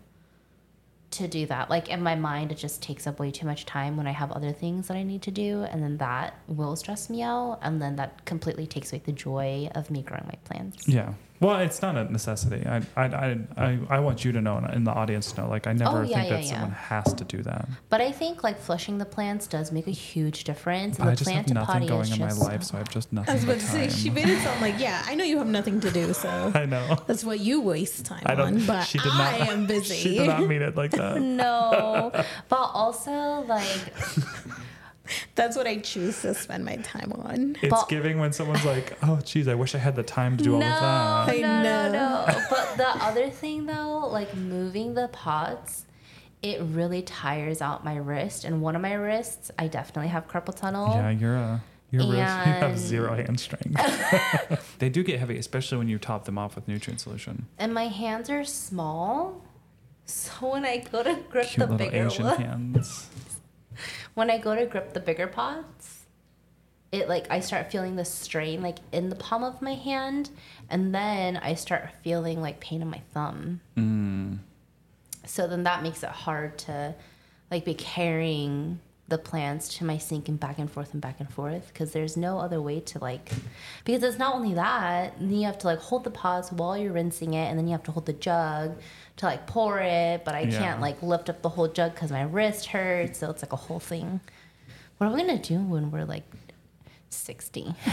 to 1.13 1.29
do 1.29 1.47
that. 1.47 1.71
Like 1.71 1.89
in 1.89 2.03
my 2.03 2.15
mind, 2.15 2.53
it 2.53 2.59
just 2.59 2.83
takes 2.83 3.07
up 3.07 3.19
way 3.19 3.31
too 3.31 3.47
much 3.47 3.65
time 3.65 3.97
when 3.97 4.07
I 4.07 4.11
have 4.11 4.33
other 4.33 4.53
things 4.53 4.89
that 4.89 4.97
I 4.97 5.03
need 5.03 5.23
to 5.23 5.31
do, 5.31 5.63
and 5.63 5.83
then 5.83 5.99
that 5.99 6.35
will 6.47 6.77
stress 6.77 7.09
me 7.09 7.23
out, 7.23 7.59
and 7.63 7.81
then 7.81 7.97
that 7.97 8.25
completely 8.25 8.67
takes 8.67 8.93
away 8.93 9.03
the 9.05 9.13
joy 9.13 9.71
of 9.75 9.91
me 9.91 10.03
growing 10.03 10.27
my 10.27 10.39
plants. 10.45 10.87
Yeah. 10.87 11.15
Well, 11.41 11.59
it's 11.61 11.83
not 11.83 11.97
a 11.97 12.05
necessity. 12.11 12.67
I 12.67 12.83
I 12.97 13.05
I 13.07 13.39
I, 13.57 13.79
I 13.91 13.99
want 14.01 14.25
you 14.25 14.33
to 14.33 14.41
know 14.41 14.57
and 14.57 14.73
in 14.75 14.85
the 14.85 14.91
audience 14.93 15.33
to 15.33 15.43
know. 15.43 15.49
Like 15.49 15.67
I 15.67 15.71
oh, 15.71 15.75
never 15.75 15.99
Oh, 15.99 16.03
yeah, 16.03 16.17
think 16.21 16.31
yeah, 16.31 16.37
that 16.37 16.45
yeah. 16.45 16.51
someone 16.53 16.71
has 16.71 17.13
to 17.15 17.25
do 17.25 17.43
that. 17.43 17.69
But 17.91 18.01
I 18.01 18.11
think 18.13 18.43
like 18.43 18.59
flushing 18.59 18.99
the 18.99 19.05
plants 19.05 19.47
does 19.47 19.71
make 19.73 19.87
a 19.87 19.91
huge 19.91 20.45
difference. 20.45 20.97
But 20.99 21.03
And 21.03 21.11
I 21.11 21.13
the 21.15 21.17
just 21.19 21.31
have 21.31 21.45
plant 21.47 21.55
nothing 21.55 21.73
potty 21.75 21.87
going 21.89 22.03
is 22.03 22.13
in 22.13 22.21
my 22.21 22.29
just 22.29 22.41
life, 22.43 22.63
so 22.63 22.75
I 22.77 22.79
have 22.79 22.89
just 22.91 23.13
nothing 23.13 23.31
I 23.31 23.35
was 23.35 23.45
but 23.45 23.57
about 23.57 23.61
to 23.61 23.67
say 23.73 23.87
time. 23.89 23.97
she 23.97 24.11
made 24.11 24.29
it 24.29 24.41
sound 24.43 24.61
like, 24.61 24.79
yeah, 24.79 25.03
I 25.07 25.15
know 25.15 25.25
you 25.25 25.39
have 25.39 25.47
nothing 25.47 25.81
to 25.81 25.91
do, 25.91 26.13
so 26.15 26.29
I 26.55 26.65
know. 26.67 26.97
that's 27.07 27.25
what 27.25 27.41
you 27.41 27.61
waste 27.61 28.07
time 28.07 28.23
I 28.27 28.35
don't. 28.35 28.61
on. 28.61 28.67
But 28.67 28.85
she 28.85 28.99
did 28.99 29.07
not. 29.09 29.21
I 29.35 29.39
am 29.53 29.67
busy. 29.67 29.95
She 30.07 30.19
did 30.19 30.27
not 30.29 30.47
mean 30.47 30.63
it 30.63 30.77
like 30.77 30.91
that. 31.03 31.21
no, 31.21 32.11
but 32.49 32.71
also 32.75 33.41
like 33.47 33.93
That's 35.35 35.57
what 35.57 35.67
I 35.67 35.79
choose 35.79 36.23
to 36.23 36.35
spend 36.35 36.65
my 36.65 36.77
time 36.77 37.13
on. 37.13 37.57
It's 37.63 37.71
But- 37.71 37.89
giving 37.89 38.19
when 38.19 38.33
someone's 38.33 38.65
like, 38.65 38.97
"Oh, 39.03 39.21
geez, 39.25 39.49
I 39.49 39.55
wish 39.55 39.75
I 39.75 39.79
had 39.79 39.97
the 39.97 40.03
time 40.03 40.37
to 40.37 40.45
do 40.45 40.55
all 40.55 40.61
no, 40.61 40.67
of 40.67 40.81
that." 40.81 41.35
I 41.35 41.39
no, 41.41 41.63
know. 41.63 41.93
no, 41.93 42.27
no. 42.27 42.45
But 42.51 42.77
the 42.77 42.89
other 43.05 43.31
thing 43.31 43.67
though, 43.67 44.09
like 44.11 44.35
moving 44.37 44.95
the 44.95 45.09
pots, 45.09 45.87
it 46.43 46.61
really 46.61 47.03
tires 47.03 47.61
out 47.61 47.85
my 47.85 47.97
wrist. 47.97 48.45
And 48.45 48.61
one 48.61 48.77
of 48.77 48.83
my 48.83 48.95
wrists, 48.95 49.51
I 49.59 49.67
definitely 49.69 50.09
have 50.09 50.29
carpal 50.29 50.55
tunnel. 50.55 50.89
Yeah, 50.95 51.11
you're 51.11 51.37
a 51.37 51.63
you're 51.91 52.03
real, 52.03 52.15
you 52.15 52.21
have 52.21 52.79
zero 52.79 53.15
hand 53.15 53.39
strength. 53.39 53.81
they 54.79 54.89
do 54.89 55.03
get 55.03 55.19
heavy, 55.19 55.39
especially 55.39 55.79
when 55.79 55.89
you 55.89 55.99
top 55.99 56.25
them 56.25 56.37
off 56.37 56.57
with 56.57 56.67
nutrient 56.67 57.01
solution. 57.01 57.47
And 57.59 57.73
my 57.73 57.87
hands 57.87 58.29
are 58.29 58.45
small. 58.45 59.43
So 60.05 60.53
when 60.53 60.65
I 60.65 60.79
go 60.79 61.03
to 61.03 61.15
grip 61.31 61.47
Cute 61.47 61.67
the 61.69 61.73
little 61.73 61.79
bigger 61.79 62.07
Asian 62.07 62.25
one, 62.25 62.37
hands. 62.41 63.09
When 64.15 64.31
I 64.31 64.39
go 64.39 64.55
to 64.55 64.67
grip 64.67 64.93
the 64.93 65.01
bigger 65.01 65.27
pots, 65.27 66.07
it 66.93 67.09
like 67.09 67.27
I 67.31 67.41
start 67.41 67.71
feeling 67.71 67.97
the 67.97 68.05
strain 68.05 68.63
like 68.63 68.79
in 68.93 69.09
the 69.09 69.17
palm 69.17 69.45
of 69.45 69.61
my 69.61 69.75
hand, 69.75 70.31
and 70.71 70.95
then 70.95 71.37
I 71.37 71.55
start 71.55 71.91
feeling 72.03 72.41
like 72.41 72.61
pain 72.61 72.83
in 72.83 72.89
my 72.89 73.03
thumb. 73.13 73.61
Mm. 73.77 74.39
So 75.25 75.47
then 75.47 75.65
that 75.65 75.83
makes 75.83 76.03
it 76.03 76.11
hard 76.11 76.59
to 76.59 76.95
like 77.51 77.65
be 77.65 77.75
carrying 77.75 78.81
the 79.09 79.17
plants 79.19 79.69
to 79.79 79.85
my 79.85 79.97
sink 79.99 80.29
and 80.29 80.41
back 80.41 80.59
and 80.59 80.69
forth 80.71 80.93
and 80.93 81.01
back 81.01 81.21
and 81.21 81.31
forth 81.33 81.69
because 81.69 81.93
there's 81.93 82.17
no 82.17 82.41
other 82.41 82.61
way 82.61 82.81
to 82.81 82.99
like 82.99 83.31
because 83.85 84.03
it's 84.03 84.19
not 84.19 84.35
only 84.35 84.55
that 84.55 85.15
then 85.21 85.33
you 85.33 85.47
have 85.47 85.57
to 85.59 85.67
like 85.69 85.79
hold 85.79 86.03
the 86.03 86.11
pots 86.11 86.51
while 86.51 86.77
you're 86.77 86.93
rinsing 86.93 87.35
it 87.35 87.47
and 87.49 87.57
then 87.57 87.67
you 87.69 87.73
have 87.73 87.85
to 87.85 87.93
hold 87.93 88.05
the 88.07 88.13
jug 88.13 88.77
to 89.17 89.27
like 89.27 89.47
pour 89.47 89.79
it 89.79 90.25
but 90.25 90.35
I 90.35 90.41
Yeah. 90.41 90.59
can't 90.59 90.81
like 90.81 91.01
lift 91.05 91.31
up 91.31 91.41
the 91.43 91.49
whole 91.51 91.69
jug 91.69 91.95
because 91.95 92.11
my 92.11 92.23
wrist 92.23 92.67
hurts 92.67 93.21
so 93.21 93.31
it's 93.31 93.43
like 93.45 93.53
a 93.53 93.57
whole 93.57 93.79
thing 93.79 94.21
what 94.99 95.07
are 95.09 95.15
we 95.15 95.21
gonna 95.21 95.39
do 95.39 95.61
when 95.61 95.93
we're 95.93 96.05
like 96.05 96.25
60 97.11 97.75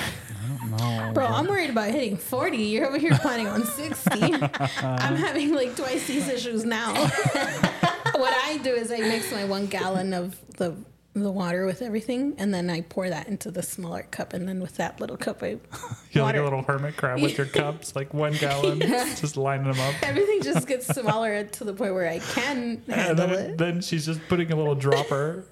No. 0.70 1.12
Bro, 1.14 1.28
I'm 1.28 1.48
worried 1.48 1.70
about 1.70 1.92
hitting 1.92 2.18
40. 2.18 2.58
You're 2.58 2.88
over 2.88 2.98
here 2.98 3.16
planning 3.22 3.48
on 3.48 3.64
60. 3.66 4.10
I'm 4.82 5.16
having 5.16 5.54
like 5.54 5.76
twice 5.76 6.08
these 6.08 6.28
issues 6.28 6.66
now. 6.66 6.94
what 8.16 8.34
I 8.46 8.60
do 8.64 8.72
is 8.74 8.92
I 8.92 8.98
mix 9.00 9.32
my 9.32 9.46
one 9.46 9.68
gallon 9.68 10.14
of 10.14 10.36
the 10.58 10.76
the 11.14 11.32
water 11.32 11.66
with 11.66 11.82
everything, 11.84 12.34
and 12.40 12.54
then 12.54 12.70
I 12.70 12.82
pour 12.82 13.08
that 13.10 13.28
into 13.28 13.52
the 13.52 13.62
smaller 13.62 14.04
cup, 14.10 14.34
and 14.34 14.48
then 14.48 14.60
with 14.60 14.78
that 14.78 15.00
little 15.00 15.18
cup, 15.18 15.44
I 15.44 15.58
You're 16.12 16.24
like 16.24 16.36
a 16.36 16.42
little 16.44 16.64
hermit 16.64 16.98
crab 16.98 17.22
with 17.22 17.38
your 17.38 17.46
cups, 17.62 17.96
like 17.96 18.14
one 18.14 18.34
gallon, 18.34 18.80
just 18.80 19.38
lining 19.38 19.72
them 19.72 19.80
up. 19.80 19.94
everything 20.02 20.42
just 20.42 20.68
gets 20.68 20.88
smaller 20.88 21.44
to 21.44 21.64
the 21.64 21.74
point 21.74 21.94
where 21.94 22.08
I 22.10 22.20
can 22.20 22.82
And 22.88 22.96
handle 22.96 23.28
then, 23.28 23.40
it. 23.52 23.58
then 23.58 23.82
she's 23.82 24.06
just 24.06 24.22
putting 24.28 24.52
a 24.52 24.56
little 24.56 24.76
dropper. 24.76 25.46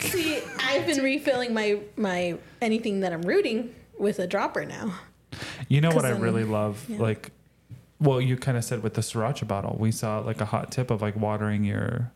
See, 0.00 0.40
I've 0.60 0.86
been 0.86 1.02
refilling 1.04 1.54
my 1.54 1.78
my 1.96 2.38
anything 2.60 3.00
that 3.00 3.12
I'm 3.12 3.22
rooting 3.22 3.74
with 3.98 4.18
a 4.18 4.26
dropper 4.26 4.64
now. 4.64 4.94
You 5.68 5.80
know 5.80 5.90
what 5.90 6.04
I 6.04 6.10
really 6.10 6.44
love? 6.44 6.84
yeah. 6.88 6.98
Like, 6.98 7.30
well, 8.00 8.20
you 8.20 8.36
kind 8.36 8.58
of 8.58 8.64
said 8.64 8.82
with 8.82 8.94
the 8.94 9.00
sriracha 9.02 9.46
bottle, 9.46 9.76
we 9.78 9.92
saw 9.92 10.18
like 10.18 10.40
a 10.40 10.44
hot 10.46 10.72
tip 10.72 10.90
of 10.90 11.00
like 11.02 11.14
watering 11.14 11.62
your 11.62 12.10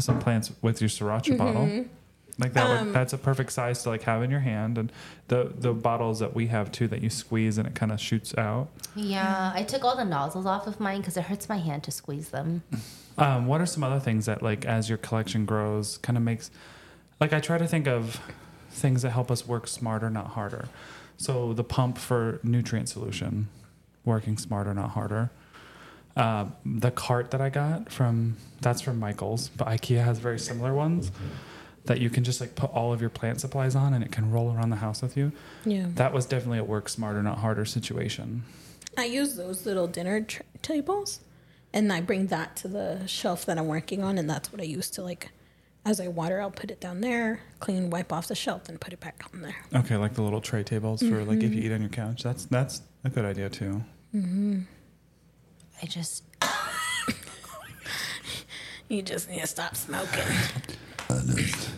some 0.00 0.18
plants 0.18 0.52
with 0.62 0.80
your 0.80 0.88
sriracha 0.90 1.36
bottle. 1.36 1.84
Like 2.40 2.52
that, 2.52 2.68
would, 2.68 2.78
Um, 2.78 2.92
that's 2.92 3.12
a 3.12 3.18
perfect 3.18 3.50
size 3.52 3.82
to 3.82 3.88
like 3.88 4.02
have 4.02 4.22
in 4.22 4.30
your 4.30 4.40
hand, 4.40 4.78
and 4.78 4.92
the 5.26 5.52
the 5.58 5.72
bottles 5.72 6.20
that 6.20 6.34
we 6.36 6.46
have 6.46 6.70
too 6.70 6.86
that 6.88 7.02
you 7.02 7.10
squeeze 7.10 7.58
and 7.58 7.66
it 7.66 7.74
kind 7.74 7.90
of 7.90 8.00
shoots 8.00 8.32
out. 8.38 8.68
yeah 8.94 9.50
I 9.54 9.64
took 9.64 9.82
all 9.84 9.96
the 9.96 10.04
nozzles 10.04 10.46
off 10.46 10.68
of 10.68 10.78
mine 10.78 11.00
because 11.00 11.16
it 11.16 11.24
hurts 11.24 11.48
my 11.48 11.56
hand 11.58 11.82
to 11.84 11.90
squeeze 11.90 12.28
them 12.30 12.62
Um, 13.18 13.48
what 13.48 13.60
are 13.60 13.66
some 13.66 13.82
other 13.82 13.98
things 13.98 14.26
that 14.26 14.42
like 14.42 14.64
as 14.64 14.88
your 14.88 14.98
collection 14.98 15.44
grows, 15.44 15.98
kind 15.98 16.16
of 16.16 16.22
makes 16.22 16.52
like 17.20 17.32
I 17.32 17.40
try 17.40 17.58
to 17.58 17.66
think 17.66 17.88
of 17.88 18.20
things 18.70 19.02
that 19.02 19.10
help 19.10 19.32
us 19.32 19.44
work 19.44 19.66
smarter, 19.66 20.08
not 20.08 20.28
harder. 20.28 20.68
So 21.16 21.52
the 21.52 21.64
pump 21.64 21.98
for 21.98 22.38
nutrient 22.44 22.88
solution, 22.88 23.48
working 24.04 24.38
smarter, 24.38 24.72
not 24.72 24.90
harder. 24.90 25.30
Uh, 26.18 26.46
the 26.66 26.90
cart 26.90 27.30
that 27.30 27.40
I 27.40 27.48
got 27.48 27.92
from 27.92 28.36
that's 28.60 28.80
from 28.80 28.98
Michaels, 28.98 29.50
but 29.56 29.68
IKEA 29.68 30.04
has 30.04 30.18
very 30.18 30.38
similar 30.38 30.74
ones 30.74 31.12
that 31.84 32.00
you 32.00 32.10
can 32.10 32.24
just 32.24 32.40
like 32.40 32.54
put 32.56 32.70
all 32.72 32.92
of 32.92 33.00
your 33.00 33.08
plant 33.08 33.40
supplies 33.40 33.76
on 33.76 33.94
and 33.94 34.02
it 34.04 34.10
can 34.10 34.30
roll 34.30 34.52
around 34.52 34.70
the 34.70 34.76
house 34.76 35.00
with 35.00 35.16
you. 35.16 35.30
Yeah, 35.64 35.86
That 35.94 36.12
was 36.12 36.26
definitely 36.26 36.58
a 36.58 36.64
work 36.64 36.88
smarter, 36.88 37.22
not 37.22 37.38
harder 37.38 37.64
situation. 37.64 38.42
I 38.96 39.04
use 39.04 39.36
those 39.36 39.64
little 39.64 39.86
dinner 39.86 40.20
tr- 40.22 40.42
tables, 40.60 41.20
and 41.72 41.92
I 41.92 42.00
bring 42.00 42.26
that 42.26 42.56
to 42.56 42.68
the 42.68 43.06
shelf 43.06 43.46
that 43.46 43.56
I'm 43.56 43.68
working 43.68 44.02
on, 44.02 44.18
and 44.18 44.28
that's 44.28 44.50
what 44.50 44.60
I 44.60 44.64
use 44.64 44.90
to 44.90 45.02
like. 45.02 45.30
As 45.86 46.00
I 46.00 46.08
water, 46.08 46.40
I'll 46.42 46.50
put 46.50 46.72
it 46.72 46.80
down 46.80 47.00
there, 47.00 47.40
clean, 47.60 47.90
wipe 47.90 48.12
off 48.12 48.26
the 48.26 48.34
shelf, 48.34 48.68
and 48.68 48.80
put 48.80 48.92
it 48.92 48.98
back 49.00 49.22
on 49.32 49.40
there. 49.42 49.56
Okay, 49.72 49.96
like 49.96 50.14
the 50.14 50.22
little 50.22 50.40
tray 50.40 50.64
tables 50.64 51.00
for 51.00 51.22
like 51.24 51.42
if 51.44 51.54
you 51.54 51.62
eat 51.62 51.70
on 51.72 51.80
your 51.80 51.90
couch. 51.90 52.24
That's 52.24 52.44
that's 52.46 52.82
a 53.04 53.08
good 53.08 53.24
idea 53.24 53.48
too. 53.48 53.82
I 55.82 55.86
just 55.86 56.24
You 58.88 59.02
just 59.02 59.28
need 59.28 59.40
to 59.40 59.46
stop 59.46 59.76
smoking. 59.76 60.22
I 61.10 61.20
just, 61.34 61.70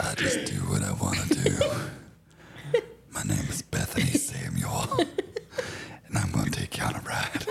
I 0.00 0.14
just 0.16 0.44
do 0.44 0.56
what 0.68 0.82
I 0.82 0.92
want 0.92 1.16
to 1.16 1.34
do. 1.34 1.58
My 3.10 3.22
name 3.22 3.46
is 3.48 3.62
Bethany 3.62 4.10
Samuel, 4.10 4.86
and 6.06 6.18
I'm 6.18 6.30
going 6.30 6.44
to 6.46 6.50
take 6.50 6.76
you 6.76 6.84
on 6.84 6.94
a 6.94 7.00
ride. 7.00 7.46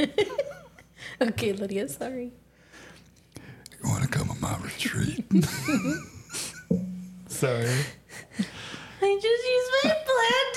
okay, 1.20 1.52
Lydia, 1.52 1.88
sorry. 1.88 2.32
You 3.82 3.88
want 3.90 4.02
to 4.04 4.08
come 4.08 4.30
on 4.30 4.40
my 4.40 4.56
retreat? 4.62 5.24
Sorry. 7.28 7.74
I 9.02 9.18
just 9.22 9.44
used 9.56 9.70
my 9.84 9.90
plant 9.90 10.06
potty. 10.06 10.49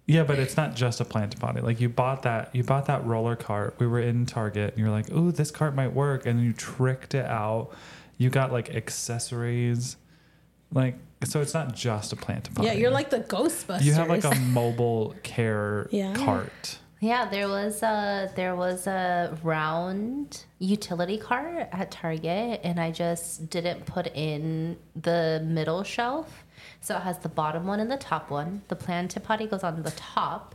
Yeah, 0.08 0.22
but 0.22 0.38
it's 0.38 0.56
not 0.56 0.76
just 0.76 1.00
a 1.00 1.04
plant 1.04 1.36
potty. 1.40 1.60
Like 1.60 1.80
you 1.80 1.88
bought 1.88 2.22
that, 2.22 2.54
you 2.54 2.62
bought 2.62 2.86
that 2.86 3.04
roller 3.04 3.34
cart. 3.34 3.74
We 3.80 3.88
were 3.88 3.98
in 3.98 4.24
Target, 4.24 4.70
and 4.74 4.78
you 4.78 4.84
were 4.84 4.90
like, 4.92 5.10
"Ooh, 5.10 5.32
this 5.32 5.50
cart 5.50 5.74
might 5.74 5.92
work," 5.94 6.26
and 6.26 6.40
you 6.40 6.52
tricked 6.52 7.12
it 7.16 7.26
out. 7.26 7.70
You 8.16 8.30
got 8.30 8.52
like 8.52 8.72
accessories, 8.72 9.96
like 10.72 10.94
so. 11.24 11.40
It's 11.40 11.54
not 11.54 11.74
just 11.74 12.12
a 12.12 12.16
plant 12.16 12.54
potty. 12.54 12.68
Yeah, 12.68 12.74
you're 12.74 12.92
like 12.92 13.10
the 13.10 13.18
Ghostbusters. 13.18 13.82
you 13.82 13.94
have 13.94 14.08
like 14.08 14.22
a 14.22 14.32
mobile 14.52 15.16
care 15.24 15.88
Yeah. 15.90 16.14
cart. 16.14 16.78
Yeah, 17.00 17.28
there 17.28 17.48
was 17.48 17.82
a 17.82 18.30
there 18.36 18.54
was 18.54 18.86
a 18.86 19.36
round 19.42 20.44
utility 20.60 21.18
cart 21.18 21.68
at 21.72 21.90
Target, 21.90 22.60
and 22.62 22.78
I 22.78 22.92
just 22.92 23.50
didn't 23.50 23.86
put 23.86 24.06
in 24.14 24.76
the 24.94 25.42
middle 25.44 25.82
shelf, 25.82 26.44
so 26.80 26.96
it 26.96 27.02
has 27.02 27.18
the 27.18 27.28
bottom 27.28 27.66
one 27.66 27.80
and 27.80 27.90
the 27.90 27.96
top 27.96 28.30
one. 28.30 28.62
The 28.68 28.76
plant 28.76 29.16
potty 29.22 29.46
goes 29.46 29.62
on 29.62 29.82
the 29.82 29.90
top, 29.92 30.54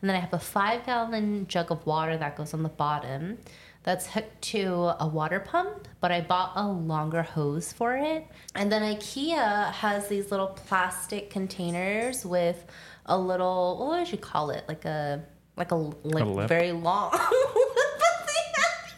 and 0.00 0.08
then 0.08 0.16
I 0.16 0.20
have 0.20 0.32
a 0.32 0.38
five 0.38 0.86
gallon 0.86 1.46
jug 1.46 1.70
of 1.70 1.84
water 1.86 2.16
that 2.16 2.36
goes 2.36 2.54
on 2.54 2.62
the 2.62 2.68
bottom. 2.68 3.38
That's 3.84 4.06
hooked 4.06 4.42
to 4.42 4.94
a 5.00 5.08
water 5.08 5.40
pump, 5.40 5.88
but 6.00 6.12
I 6.12 6.20
bought 6.20 6.52
a 6.54 6.68
longer 6.68 7.22
hose 7.22 7.72
for 7.72 7.96
it. 7.96 8.26
And 8.54 8.70
then 8.70 8.82
IKEA 8.82 9.72
has 9.72 10.06
these 10.06 10.30
little 10.30 10.46
plastic 10.46 11.30
containers 11.30 12.24
with 12.24 12.64
a 13.06 13.18
little 13.18 13.78
what 13.78 13.98
would 13.98 14.12
you 14.12 14.18
call 14.18 14.50
it? 14.50 14.64
Like 14.68 14.84
a 14.84 15.24
like 15.56 15.72
a 15.72 15.74
like 15.74 16.24
lip? 16.24 16.48
very 16.48 16.72
long. 16.72 17.10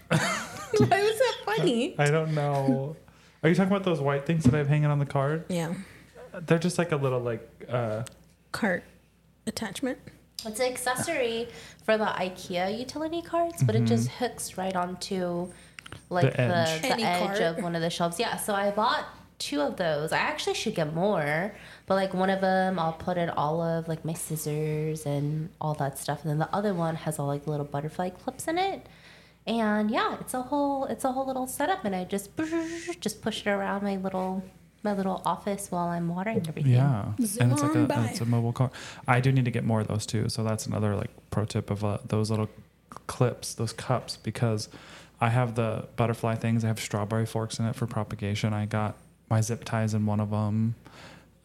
Why 0.09 1.03
was 1.03 1.19
that 1.19 1.35
funny? 1.45 1.95
I 1.99 2.11
don't 2.11 2.35
know. 2.35 2.97
Are 3.43 3.49
you 3.49 3.55
talking 3.55 3.73
about 3.73 3.85
those 3.85 4.01
white 4.01 4.27
things 4.27 4.45
that 4.45 4.55
I 4.55 4.59
have 4.59 4.69
hanging 4.69 4.87
on 4.87 4.99
the 4.99 5.07
card? 5.07 5.45
Yeah, 5.49 5.75
They're 6.41 6.59
just 6.59 6.79
like 6.79 6.93
a 6.93 6.97
little 6.97 7.21
like. 7.21 7.49
uh 7.69 8.05
cart 8.53 8.85
attachment. 9.47 9.99
it's 10.47 10.61
an 10.61 10.67
accessory 10.67 11.49
for 11.85 11.99
the 11.99 12.05
IKEA 12.05 12.79
utility 12.79 13.21
carts, 13.23 13.63
but 13.63 13.75
it 13.75 13.85
just 13.85 14.09
hooks 14.09 14.57
right 14.57 14.75
onto 14.77 15.49
like 16.11 16.31
The 16.31 16.31
the 16.37 16.41
edge. 16.41 16.83
the, 16.83 16.89
Any 16.89 17.03
edge 17.05 17.41
of 17.41 17.63
one 17.63 17.75
of 17.75 17.83
the 17.83 17.91
shelves. 17.91 18.19
Yeah, 18.21 18.37
so 18.37 18.55
I 18.55 18.71
bought 18.71 19.05
two 19.39 19.61
of 19.61 19.77
those. 19.77 20.13
I 20.13 20.19
actually 20.19 20.55
should 20.55 20.75
get 20.77 20.95
more, 20.95 21.55
but 21.87 21.95
like 21.95 22.15
one 22.15 22.31
of 22.31 22.41
them 22.41 22.79
I'll 22.79 22.93
put 22.93 23.17
in 23.19 23.29
all 23.31 23.61
of 23.61 23.89
like 23.89 24.05
my 24.05 24.13
scissors 24.15 25.05
and 25.07 25.51
all 25.61 25.75
that 25.75 25.99
stuff, 25.99 26.23
and 26.23 26.31
then 26.31 26.39
the 26.39 26.55
other 26.55 26.73
one 26.75 26.95
has 26.97 27.19
all 27.19 27.27
like 27.27 27.47
little 27.47 27.67
butterfly 27.67 28.11
clips 28.11 28.47
in 28.49 28.57
it. 28.59 28.87
And 29.47 29.91
yeah, 29.91 30.17
it's 30.21 30.33
a 30.35 30.43
whole 30.43 30.85
it's 30.87 31.05
a 31.05 31.13
whole 31.13 31.27
little 31.27 31.47
setup, 31.47 31.85
and 31.85 31.95
I 31.95 32.05
just 32.05 32.31
just 33.01 33.21
push 33.21 33.45
it 33.47 33.51
around 33.51 33.83
my 33.83 33.97
little 33.97 34.43
my 34.85 34.93
little 34.93 35.23
office 35.25 35.71
while 35.71 35.89
I'm 35.89 36.09
watering 36.09 36.47
everything. 36.47 36.73
Yeah, 36.73 37.13
Zoom 37.23 37.43
and 37.43 37.53
it's 37.53 37.63
like 37.63 37.75
a 37.75 37.85
by. 37.87 38.07
it's 38.07 38.21
a 38.21 38.27
mobile 38.27 38.53
car. 38.53 38.71
I 39.09 39.21
do 39.21 39.33
need 39.33 39.47
to 39.47 39.51
get 39.51 39.65
more 39.65 39.81
of 39.81 39.89
those 39.89 40.07
too. 40.07 40.29
So 40.29 40.45
that's 40.45 40.67
another 40.67 40.95
like 40.95 41.11
pro 41.31 41.45
tip 41.45 41.71
of 41.71 41.85
uh, 41.85 41.99
those 42.07 42.31
little 42.31 42.49
clips, 43.07 43.55
those 43.55 43.73
cups, 43.73 44.17
because 44.17 44.69
I 45.21 45.31
have 45.31 45.55
the 45.55 45.87
butterfly 45.97 46.37
things. 46.37 46.65
I 46.65 46.69
have 46.69 46.79
strawberry 46.79 47.27
forks 47.27 47.59
in 47.59 47.67
it 47.67 47.75
for 47.75 47.87
propagation. 47.87 48.53
I 48.53 48.67
got 48.67 48.97
my 49.31 49.41
zip 49.41 49.65
ties 49.65 49.95
in 49.95 50.07
one 50.07 50.21
of 50.21 50.31
them, 50.31 50.75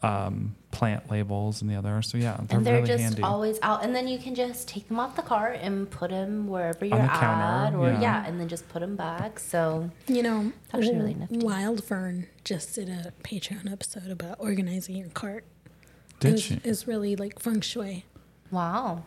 um, 0.02 0.56
plant 0.70 1.10
labels 1.10 1.60
and 1.60 1.70
the 1.70 1.74
other. 1.76 2.00
So 2.02 2.16
yeah, 2.16 2.38
they're, 2.46 2.56
and 2.58 2.66
they're 2.66 2.74
really 2.76 2.86
just 2.86 3.02
handy. 3.02 3.22
always 3.22 3.58
out 3.60 3.84
and 3.84 3.94
then 3.94 4.08
you 4.08 4.18
can 4.18 4.34
just 4.34 4.66
take 4.66 4.88
them 4.88 4.98
off 4.98 5.14
the 5.14 5.22
cart 5.22 5.58
and 5.60 5.90
put 5.90 6.10
them 6.10 6.46
wherever 6.48 6.84
you're 6.84 6.96
the 6.96 7.04
at 7.04 7.20
counter, 7.20 7.76
or 7.76 7.90
yeah. 7.90 8.00
yeah. 8.00 8.26
and 8.26 8.40
then 8.40 8.48
just 8.48 8.66
put 8.70 8.80
them 8.80 8.96
back 8.96 9.38
so 9.38 9.90
You 10.06 10.22
know, 10.22 10.52
actually 10.72 10.96
really 10.96 11.14
nifty. 11.14 11.38
Wild 11.38 11.84
Fern 11.84 12.28
just 12.44 12.74
did 12.74 12.88
a 12.88 13.12
Patreon 13.22 13.70
episode 13.70 14.10
about 14.10 14.36
organizing 14.38 14.96
your 14.96 15.08
cart. 15.10 15.44
it 15.66 16.20
Did 16.20 16.32
was, 16.32 16.42
she? 16.42 16.60
It's 16.64 16.88
really 16.88 17.14
like 17.16 17.38
feng 17.38 17.60
shui. 17.60 18.06
Wow. 18.50 19.04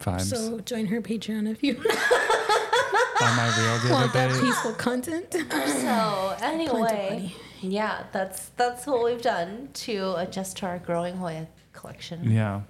vibes 0.00 0.20
So 0.22 0.60
join 0.60 0.86
her 0.86 1.00
Patreon 1.00 1.50
if 1.50 1.62
you 1.64 1.74
on 1.76 3.36
my 3.36 3.46
reel 3.58 3.78
the 3.78 3.92
want 3.92 4.12
that 4.12 4.30
other 4.30 4.40
day. 4.40 4.46
peaceful 4.46 4.72
content. 4.74 5.32
So 5.32 6.36
anyway, 6.42 6.80
buddy. 6.80 7.36
Yeah, 7.60 8.04
that's 8.12 8.50
that's 8.56 8.86
what 8.86 9.04
we've 9.04 9.22
done 9.22 9.70
to 9.74 10.14
adjust 10.16 10.58
to 10.58 10.66
our 10.66 10.78
growing 10.78 11.16
Hoya 11.16 11.46
collection. 11.72 12.30
Yeah. 12.30 12.62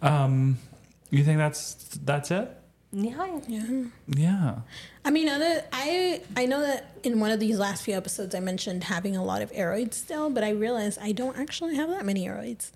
Um, 0.00 0.58
you 1.10 1.24
think 1.24 1.38
that's 1.38 1.74
that's 2.04 2.30
it? 2.30 2.50
Yeah. 2.92 3.40
Yeah. 3.48 3.84
Yeah. 4.08 4.54
I 5.04 5.10
mean, 5.10 5.28
other 5.28 5.64
I 5.72 6.20
I 6.36 6.46
know 6.46 6.60
that 6.60 6.98
in 7.02 7.20
one 7.20 7.30
of 7.30 7.40
these 7.40 7.58
last 7.58 7.84
few 7.84 7.96
episodes 7.96 8.34
I 8.34 8.40
mentioned 8.40 8.84
having 8.84 9.16
a 9.16 9.24
lot 9.24 9.42
of 9.42 9.50
aroids 9.52 9.94
still, 9.94 10.28
but 10.30 10.44
I 10.44 10.50
realized 10.50 10.98
I 11.00 11.12
don't 11.12 11.38
actually 11.38 11.76
have 11.76 11.88
that 11.90 12.04
many 12.04 12.26
aroids. 12.26 12.70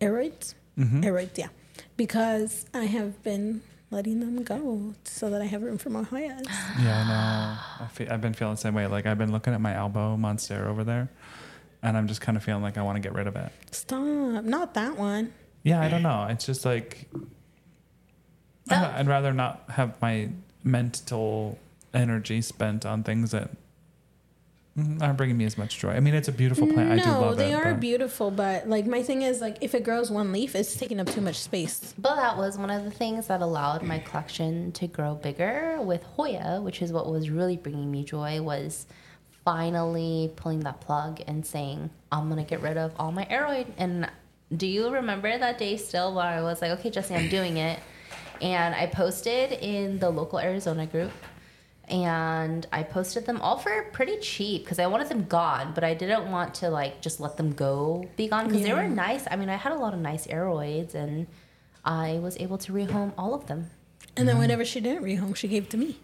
Aroids, 0.00 0.54
aroids, 0.78 1.36
yeah, 1.36 1.48
because 1.96 2.64
I 2.72 2.84
have 2.84 3.22
been 3.22 3.60
letting 3.90 4.20
them 4.20 4.42
go 4.42 4.94
so 5.04 5.30
that 5.30 5.42
I 5.42 5.46
have 5.46 5.62
room 5.62 5.78
for 5.78 5.90
more 5.90 6.04
Hoyas. 6.04 6.46
Yeah, 6.80 7.00
I 7.00 7.08
know. 7.08 7.84
I 7.84 7.88
fe- 7.88 8.08
I've 8.08 8.20
been 8.20 8.34
feeling 8.34 8.54
the 8.54 8.60
same 8.60 8.74
way. 8.74 8.86
Like 8.86 9.06
I've 9.06 9.18
been 9.18 9.32
looking 9.32 9.52
at 9.54 9.60
my 9.60 9.74
elbow 9.74 10.16
monstera 10.16 10.66
over 10.66 10.84
there, 10.84 11.08
and 11.82 11.96
I'm 11.96 12.06
just 12.06 12.20
kind 12.20 12.36
of 12.36 12.44
feeling 12.44 12.62
like 12.62 12.78
I 12.78 12.82
want 12.82 12.96
to 12.96 13.00
get 13.00 13.14
rid 13.14 13.26
of 13.26 13.36
it. 13.36 13.52
Stop! 13.70 14.44
Not 14.44 14.74
that 14.74 14.96
one. 14.96 15.32
Yeah, 15.62 15.80
I 15.80 15.88
don't 15.88 16.02
know. 16.02 16.26
It's 16.30 16.46
just 16.46 16.64
like 16.64 17.08
oh. 18.70 18.92
I'd 18.96 19.06
rather 19.06 19.32
not 19.32 19.64
have 19.70 20.00
my 20.00 20.30
mental 20.64 21.58
energy 21.92 22.40
spent 22.42 22.86
on 22.86 23.02
things 23.02 23.32
that 23.32 23.50
Mm-hmm. 24.78 25.02
aren't 25.02 25.16
bringing 25.16 25.36
me 25.36 25.44
as 25.46 25.58
much 25.58 25.80
joy. 25.80 25.90
I 25.90 26.00
mean, 26.00 26.14
it's 26.14 26.28
a 26.28 26.32
beautiful 26.32 26.66
plant. 26.68 26.92
I 26.92 27.02
do 27.02 27.10
no, 27.10 27.20
love 27.20 27.36
they 27.36 27.50
it. 27.52 27.54
are 27.56 27.72
but- 27.72 27.80
beautiful, 27.80 28.30
but 28.30 28.68
like 28.68 28.86
my 28.86 29.02
thing 29.02 29.22
is 29.22 29.40
like 29.40 29.58
if 29.60 29.74
it 29.74 29.82
grows 29.82 30.12
one 30.12 30.30
leaf, 30.30 30.54
it's 30.54 30.76
taking 30.76 31.00
up 31.00 31.08
too 31.08 31.20
much 31.20 31.40
space. 31.40 31.92
But 31.98 32.14
that 32.16 32.36
was 32.36 32.56
one 32.56 32.70
of 32.70 32.84
the 32.84 32.90
things 32.90 33.26
that 33.26 33.42
allowed 33.42 33.82
my 33.82 33.98
collection 33.98 34.70
to 34.72 34.86
grow 34.86 35.16
bigger 35.16 35.78
with 35.80 36.04
Hoya, 36.04 36.60
which 36.62 36.82
is 36.82 36.92
what 36.92 37.10
was 37.10 37.30
really 37.30 37.56
bringing 37.56 37.90
me 37.90 38.04
joy 38.04 38.40
was 38.40 38.86
finally 39.44 40.32
pulling 40.36 40.60
that 40.60 40.80
plug 40.80 41.20
and 41.26 41.44
saying, 41.44 41.90
I'm 42.12 42.30
going 42.30 42.42
to 42.42 42.48
get 42.48 42.60
rid 42.62 42.76
of 42.76 42.92
all 42.96 43.10
my 43.10 43.24
aroid. 43.24 43.66
And 43.76 44.08
do 44.56 44.66
you 44.68 44.90
remember 44.90 45.36
that 45.36 45.58
day 45.58 45.76
still 45.78 46.14
where 46.14 46.26
I 46.26 46.42
was 46.42 46.62
like, 46.62 46.70
okay, 46.78 46.90
Jessi, 46.90 47.16
I'm 47.18 47.28
doing 47.28 47.56
it. 47.56 47.80
And 48.40 48.74
I 48.74 48.86
posted 48.86 49.52
in 49.52 49.98
the 49.98 50.10
local 50.10 50.38
Arizona 50.38 50.86
group 50.86 51.10
and 51.90 52.66
I 52.72 52.82
posted 52.84 53.26
them 53.26 53.40
all 53.40 53.58
for 53.58 53.82
pretty 53.92 54.18
cheap 54.18 54.64
because 54.64 54.78
I 54.78 54.86
wanted 54.86 55.08
them 55.08 55.24
gone, 55.24 55.72
but 55.74 55.82
I 55.84 55.94
didn't 55.94 56.30
want 56.30 56.54
to 56.56 56.70
like 56.70 57.00
just 57.02 57.20
let 57.20 57.36
them 57.36 57.52
go 57.52 58.08
be 58.16 58.28
gone 58.28 58.46
because 58.46 58.62
they 58.62 58.72
were 58.72 58.88
nice. 58.88 59.26
I 59.30 59.36
mean, 59.36 59.48
I 59.48 59.56
had 59.56 59.72
a 59.72 59.76
lot 59.76 59.92
of 59.92 60.00
nice 60.00 60.26
aroids 60.28 60.94
and 60.94 61.26
I 61.84 62.18
was 62.22 62.36
able 62.38 62.58
to 62.58 62.72
rehome 62.72 63.12
all 63.18 63.34
of 63.34 63.46
them. 63.46 63.70
And 64.16 64.28
then 64.28 64.38
whenever 64.38 64.64
she 64.64 64.80
didn't 64.80 65.02
rehome, 65.02 65.34
she 65.34 65.48
gave 65.48 65.68
to 65.70 65.76
me, 65.76 65.98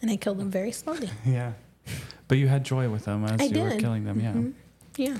and 0.00 0.10
I 0.10 0.16
killed 0.16 0.38
them 0.38 0.50
very 0.50 0.72
slowly. 0.72 1.10
Yeah. 1.26 1.52
But 2.28 2.38
you 2.38 2.48
had 2.48 2.64
joy 2.64 2.88
with 2.88 3.04
them 3.04 3.24
as 3.24 3.40
I 3.40 3.44
you 3.44 3.48
were 3.62 3.68
did. 3.68 3.72
Mm-hmm. 3.72 3.78
killing 3.78 4.04
them. 4.04 4.54
Yeah. 4.96 5.06
Yeah. 5.10 5.18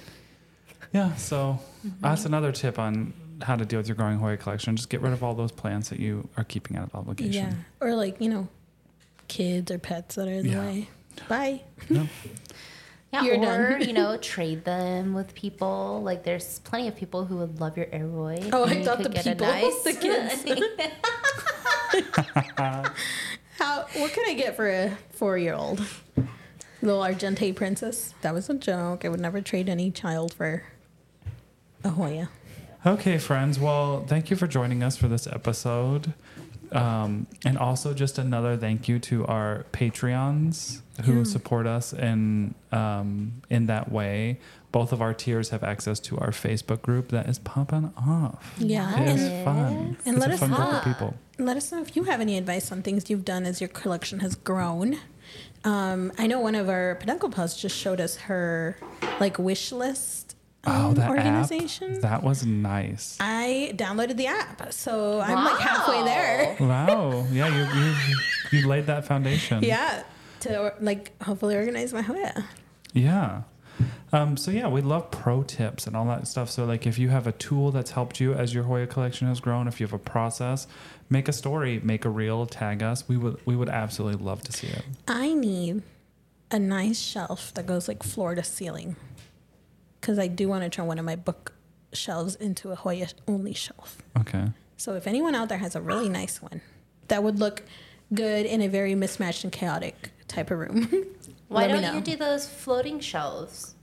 Yeah. 0.92 1.14
So 1.16 1.58
that's 2.00 2.24
another 2.24 2.52
tip 2.52 2.78
on 2.78 3.12
how 3.42 3.56
to 3.56 3.64
deal 3.64 3.78
with 3.78 3.88
your 3.88 3.96
growing 3.96 4.18
Hoya 4.18 4.36
collection. 4.36 4.76
Just 4.76 4.88
get 4.88 5.00
rid 5.00 5.12
of 5.12 5.22
all 5.22 5.34
those 5.34 5.50
plants 5.52 5.88
that 5.88 5.98
you 5.98 6.28
are 6.36 6.44
keeping 6.44 6.76
out 6.76 6.84
of 6.84 6.94
obligation. 6.94 7.32
Yeah. 7.32 7.54
Or 7.86 7.94
like, 7.94 8.20
you 8.20 8.28
know, 8.28 8.48
kids 9.32 9.70
or 9.70 9.78
pets 9.78 10.16
that 10.16 10.28
are 10.28 10.32
in 10.32 10.50
the 10.50 10.56
way. 10.58 10.88
Bye. 11.28 11.62
No. 11.88 12.06
Yeah, 13.12 13.22
You're 13.24 13.36
or 13.38 13.78
done. 13.78 13.82
you 13.82 13.92
know, 13.92 14.16
trade 14.18 14.64
them 14.64 15.12
with 15.14 15.34
people. 15.34 16.02
Like, 16.02 16.24
there's 16.24 16.58
plenty 16.60 16.88
of 16.88 16.96
people 16.96 17.24
who 17.26 17.36
would 17.38 17.60
love 17.60 17.76
your 17.76 17.86
aroid. 17.86 18.48
Oh, 18.52 18.64
I 18.64 18.82
thought 18.82 18.96
could 18.98 19.06
the 19.06 19.10
get 19.10 19.26
a 19.26 19.34
people, 19.34 19.70
the 19.84 19.92
kids. 19.92 20.44
How 23.58 23.86
what 23.94 24.12
can 24.12 24.24
I 24.28 24.34
get 24.34 24.56
for 24.56 24.68
a 24.68 24.96
four 25.10 25.38
year 25.38 25.54
old? 25.54 25.80
Little 26.80 27.00
Argente 27.00 27.54
princess. 27.54 28.14
That 28.22 28.34
was 28.34 28.50
a 28.50 28.54
joke. 28.54 29.04
I 29.04 29.08
would 29.08 29.20
never 29.20 29.40
trade 29.40 29.68
any 29.68 29.90
child 29.90 30.34
for 30.34 30.64
a 31.84 31.90
Hoya. 31.90 32.28
Okay, 32.84 33.18
friends. 33.18 33.60
Well, 33.60 34.04
thank 34.06 34.30
you 34.30 34.36
for 34.36 34.48
joining 34.48 34.82
us 34.82 34.96
for 34.96 35.06
this 35.06 35.26
episode. 35.26 36.14
Um, 36.74 37.26
and 37.44 37.58
also, 37.58 37.92
just 37.94 38.18
another 38.18 38.56
thank 38.56 38.88
you 38.88 38.98
to 39.00 39.26
our 39.26 39.64
Patreons 39.72 40.80
who 41.04 41.18
Yeah. 41.18 41.24
support 41.24 41.66
us 41.66 41.92
in 41.92 42.54
um, 42.72 43.42
in 43.50 43.66
that 43.66 43.90
way. 43.92 44.38
Both 44.72 44.92
of 44.92 45.02
our 45.02 45.12
tiers 45.12 45.50
have 45.50 45.62
access 45.62 46.00
to 46.00 46.16
our 46.18 46.30
Facebook 46.30 46.80
group 46.80 47.08
that 47.10 47.28
is 47.28 47.38
popping 47.38 47.92
off. 47.96 48.54
Yeah. 48.58 49.00
It 49.02 49.08
is 49.20 49.44
fun. 49.44 49.96
And 50.06 50.16
it's 50.16 50.18
let 50.18 50.30
a 50.30 50.34
us 50.34 50.40
fun 50.40 50.48
group 50.50 50.60
know. 50.60 50.78
of 50.78 50.84
people. 50.84 51.14
let 51.38 51.56
us 51.58 51.70
know 51.70 51.82
if 51.82 51.94
you 51.94 52.04
have 52.04 52.20
any 52.22 52.38
advice 52.38 52.72
on 52.72 52.80
things 52.82 53.10
you've 53.10 53.24
done 53.24 53.44
as 53.44 53.60
your 53.60 53.68
collection 53.68 54.20
has 54.20 54.34
grown. 54.34 54.96
Um, 55.64 56.10
I 56.18 56.26
know 56.26 56.40
one 56.40 56.54
of 56.54 56.68
our 56.70 56.94
peduncle 56.96 57.28
pals 57.30 57.54
just 57.56 57.76
showed 57.76 58.00
us 58.00 58.16
her 58.28 58.78
like 59.20 59.38
wish 59.38 59.72
list 59.72 60.31
Oh, 60.64 60.92
that 60.94 61.10
organization. 61.10 61.96
app. 61.96 62.00
That 62.02 62.22
was 62.22 62.46
nice. 62.46 63.16
I 63.20 63.72
downloaded 63.76 64.16
the 64.16 64.28
app, 64.28 64.72
so 64.72 65.20
I'm 65.20 65.44
like 65.44 65.58
halfway 65.60 66.04
there. 66.04 66.56
Wow. 66.60 67.26
Yeah, 67.32 67.48
you 67.48 67.80
you 67.80 68.60
you 68.60 68.68
laid 68.68 68.86
that 68.86 69.04
foundation. 69.04 69.62
Yeah, 69.62 70.04
to 70.40 70.72
like 70.80 71.20
hopefully 71.22 71.56
organize 71.56 71.92
my 71.92 72.02
Hoya. 72.02 72.44
Yeah. 72.92 73.42
Um, 74.12 74.36
so 74.36 74.50
yeah, 74.50 74.68
we 74.68 74.82
love 74.82 75.10
pro 75.10 75.42
tips 75.42 75.86
and 75.86 75.96
all 75.96 76.04
that 76.06 76.28
stuff. 76.28 76.50
So 76.50 76.64
like, 76.66 76.86
if 76.86 76.98
you 76.98 77.08
have 77.08 77.26
a 77.26 77.32
tool 77.32 77.70
that's 77.72 77.90
helped 77.92 78.20
you 78.20 78.34
as 78.34 78.52
your 78.54 78.64
Hoya 78.64 78.86
collection 78.86 79.26
has 79.28 79.40
grown, 79.40 79.66
if 79.66 79.80
you 79.80 79.86
have 79.86 79.94
a 79.94 79.98
process, 79.98 80.66
make 81.08 81.26
a 81.26 81.32
story, 81.32 81.80
make 81.82 82.04
a 82.04 82.10
reel, 82.10 82.44
tag 82.46 82.82
us. 82.82 83.08
We 83.08 83.16
would 83.16 83.38
we 83.46 83.56
would 83.56 83.70
absolutely 83.70 84.22
love 84.22 84.42
to 84.42 84.52
see 84.52 84.66
it. 84.68 84.84
I 85.08 85.32
need 85.32 85.82
a 86.50 86.58
nice 86.58 87.00
shelf 87.00 87.54
that 87.54 87.66
goes 87.66 87.88
like 87.88 88.02
floor 88.02 88.34
to 88.34 88.42
ceiling, 88.44 88.94
because 90.02 90.18
I 90.18 90.26
do 90.26 90.48
want 90.48 90.64
to 90.64 90.68
turn 90.68 90.86
one 90.86 90.98
of 90.98 91.04
my 91.06 91.16
book 91.16 91.52
shelves 91.94 92.34
into 92.34 92.72
a 92.72 92.74
Hoya 92.74 93.06
only 93.28 93.54
shelf. 93.54 94.02
Okay. 94.18 94.46
So 94.76 94.94
if 94.94 95.06
anyone 95.06 95.34
out 95.36 95.48
there 95.48 95.58
has 95.58 95.76
a 95.76 95.80
really 95.80 96.08
nice 96.08 96.42
one 96.42 96.60
that 97.08 97.22
would 97.22 97.38
look 97.38 97.62
good 98.12 98.44
in 98.44 98.60
a 98.60 98.68
very 98.68 98.94
mismatched 98.96 99.44
and 99.44 99.52
chaotic 99.52 100.10
type 100.28 100.50
of 100.50 100.58
room, 100.58 100.88
Why 101.48 101.62
let 101.62 101.68
don't 101.68 101.82
know. 101.82 101.94
you 101.94 102.00
do 102.00 102.16
those 102.16 102.48
floating 102.48 102.98
shelves 102.98 103.74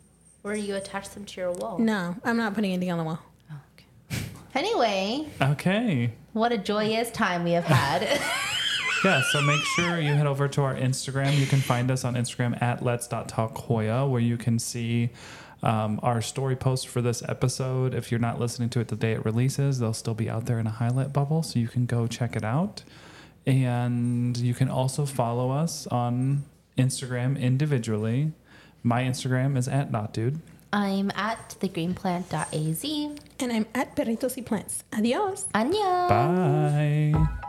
where 0.41 0.55
you 0.55 0.75
attach 0.75 1.09
them 1.11 1.23
to 1.25 1.41
your 1.41 1.51
wall? 1.53 1.77
No, 1.79 2.15
I'm 2.23 2.35
not 2.37 2.53
putting 2.53 2.73
anything 2.73 2.91
on 2.91 2.97
the 2.97 3.03
wall. 3.05 3.19
Oh, 3.51 3.55
okay. 4.11 4.23
Anyway, 4.55 5.27
Okay. 5.41 6.11
what 6.33 6.51
a 6.51 6.57
joyous 6.57 7.11
time 7.11 7.43
we 7.43 7.51
have 7.51 7.65
had. 7.65 8.19
Yeah, 9.05 9.21
so 9.31 9.41
make 9.41 9.61
sure 9.77 9.97
you 10.01 10.13
head 10.13 10.27
over 10.27 10.49
to 10.49 10.61
our 10.61 10.75
Instagram. 10.75 11.37
You 11.39 11.45
can 11.45 11.59
find 11.61 11.89
us 11.89 12.03
on 12.03 12.15
Instagram 12.15 12.61
at 12.61 12.83
let's.talkhoya, 12.83 14.09
where 14.11 14.19
you 14.19 14.35
can 14.35 14.59
see 14.59 15.11
um, 15.61 15.99
our 16.03 16.21
story 16.21 16.55
post 16.55 16.87
for 16.87 17.01
this 17.01 17.21
episode. 17.27 17.93
If 17.93 18.11
you're 18.11 18.19
not 18.19 18.39
listening 18.39 18.69
to 18.69 18.79
it 18.79 18.87
the 18.87 18.95
day 18.95 19.13
it 19.13 19.25
releases, 19.25 19.79
they'll 19.79 19.93
still 19.93 20.13
be 20.13 20.29
out 20.29 20.45
there 20.45 20.59
in 20.59 20.67
a 20.67 20.71
highlight 20.71 21.11
bubble, 21.11 21.43
so 21.43 21.59
you 21.59 21.67
can 21.67 21.85
go 21.85 22.07
check 22.07 22.35
it 22.35 22.43
out. 22.43 22.83
And 23.45 24.37
you 24.37 24.53
can 24.53 24.69
also 24.69 25.05
follow 25.05 25.51
us 25.51 25.87
on 25.87 26.43
Instagram 26.77 27.39
individually. 27.39 28.31
My 28.83 29.03
Instagram 29.03 29.57
is 29.57 29.67
at 29.67 29.91
knotdude. 29.91 30.39
I'm 30.71 31.11
at 31.15 31.55
thegreenplant.az. 31.59 32.83
And 33.39 33.51
I'm 33.51 33.65
at 33.73 33.95
Perritos 33.95 34.37
y 34.37 34.43
Plants. 34.43 34.83
Adios. 34.93 35.47
Annyeong. 35.53 36.09
Bye. 36.09 37.48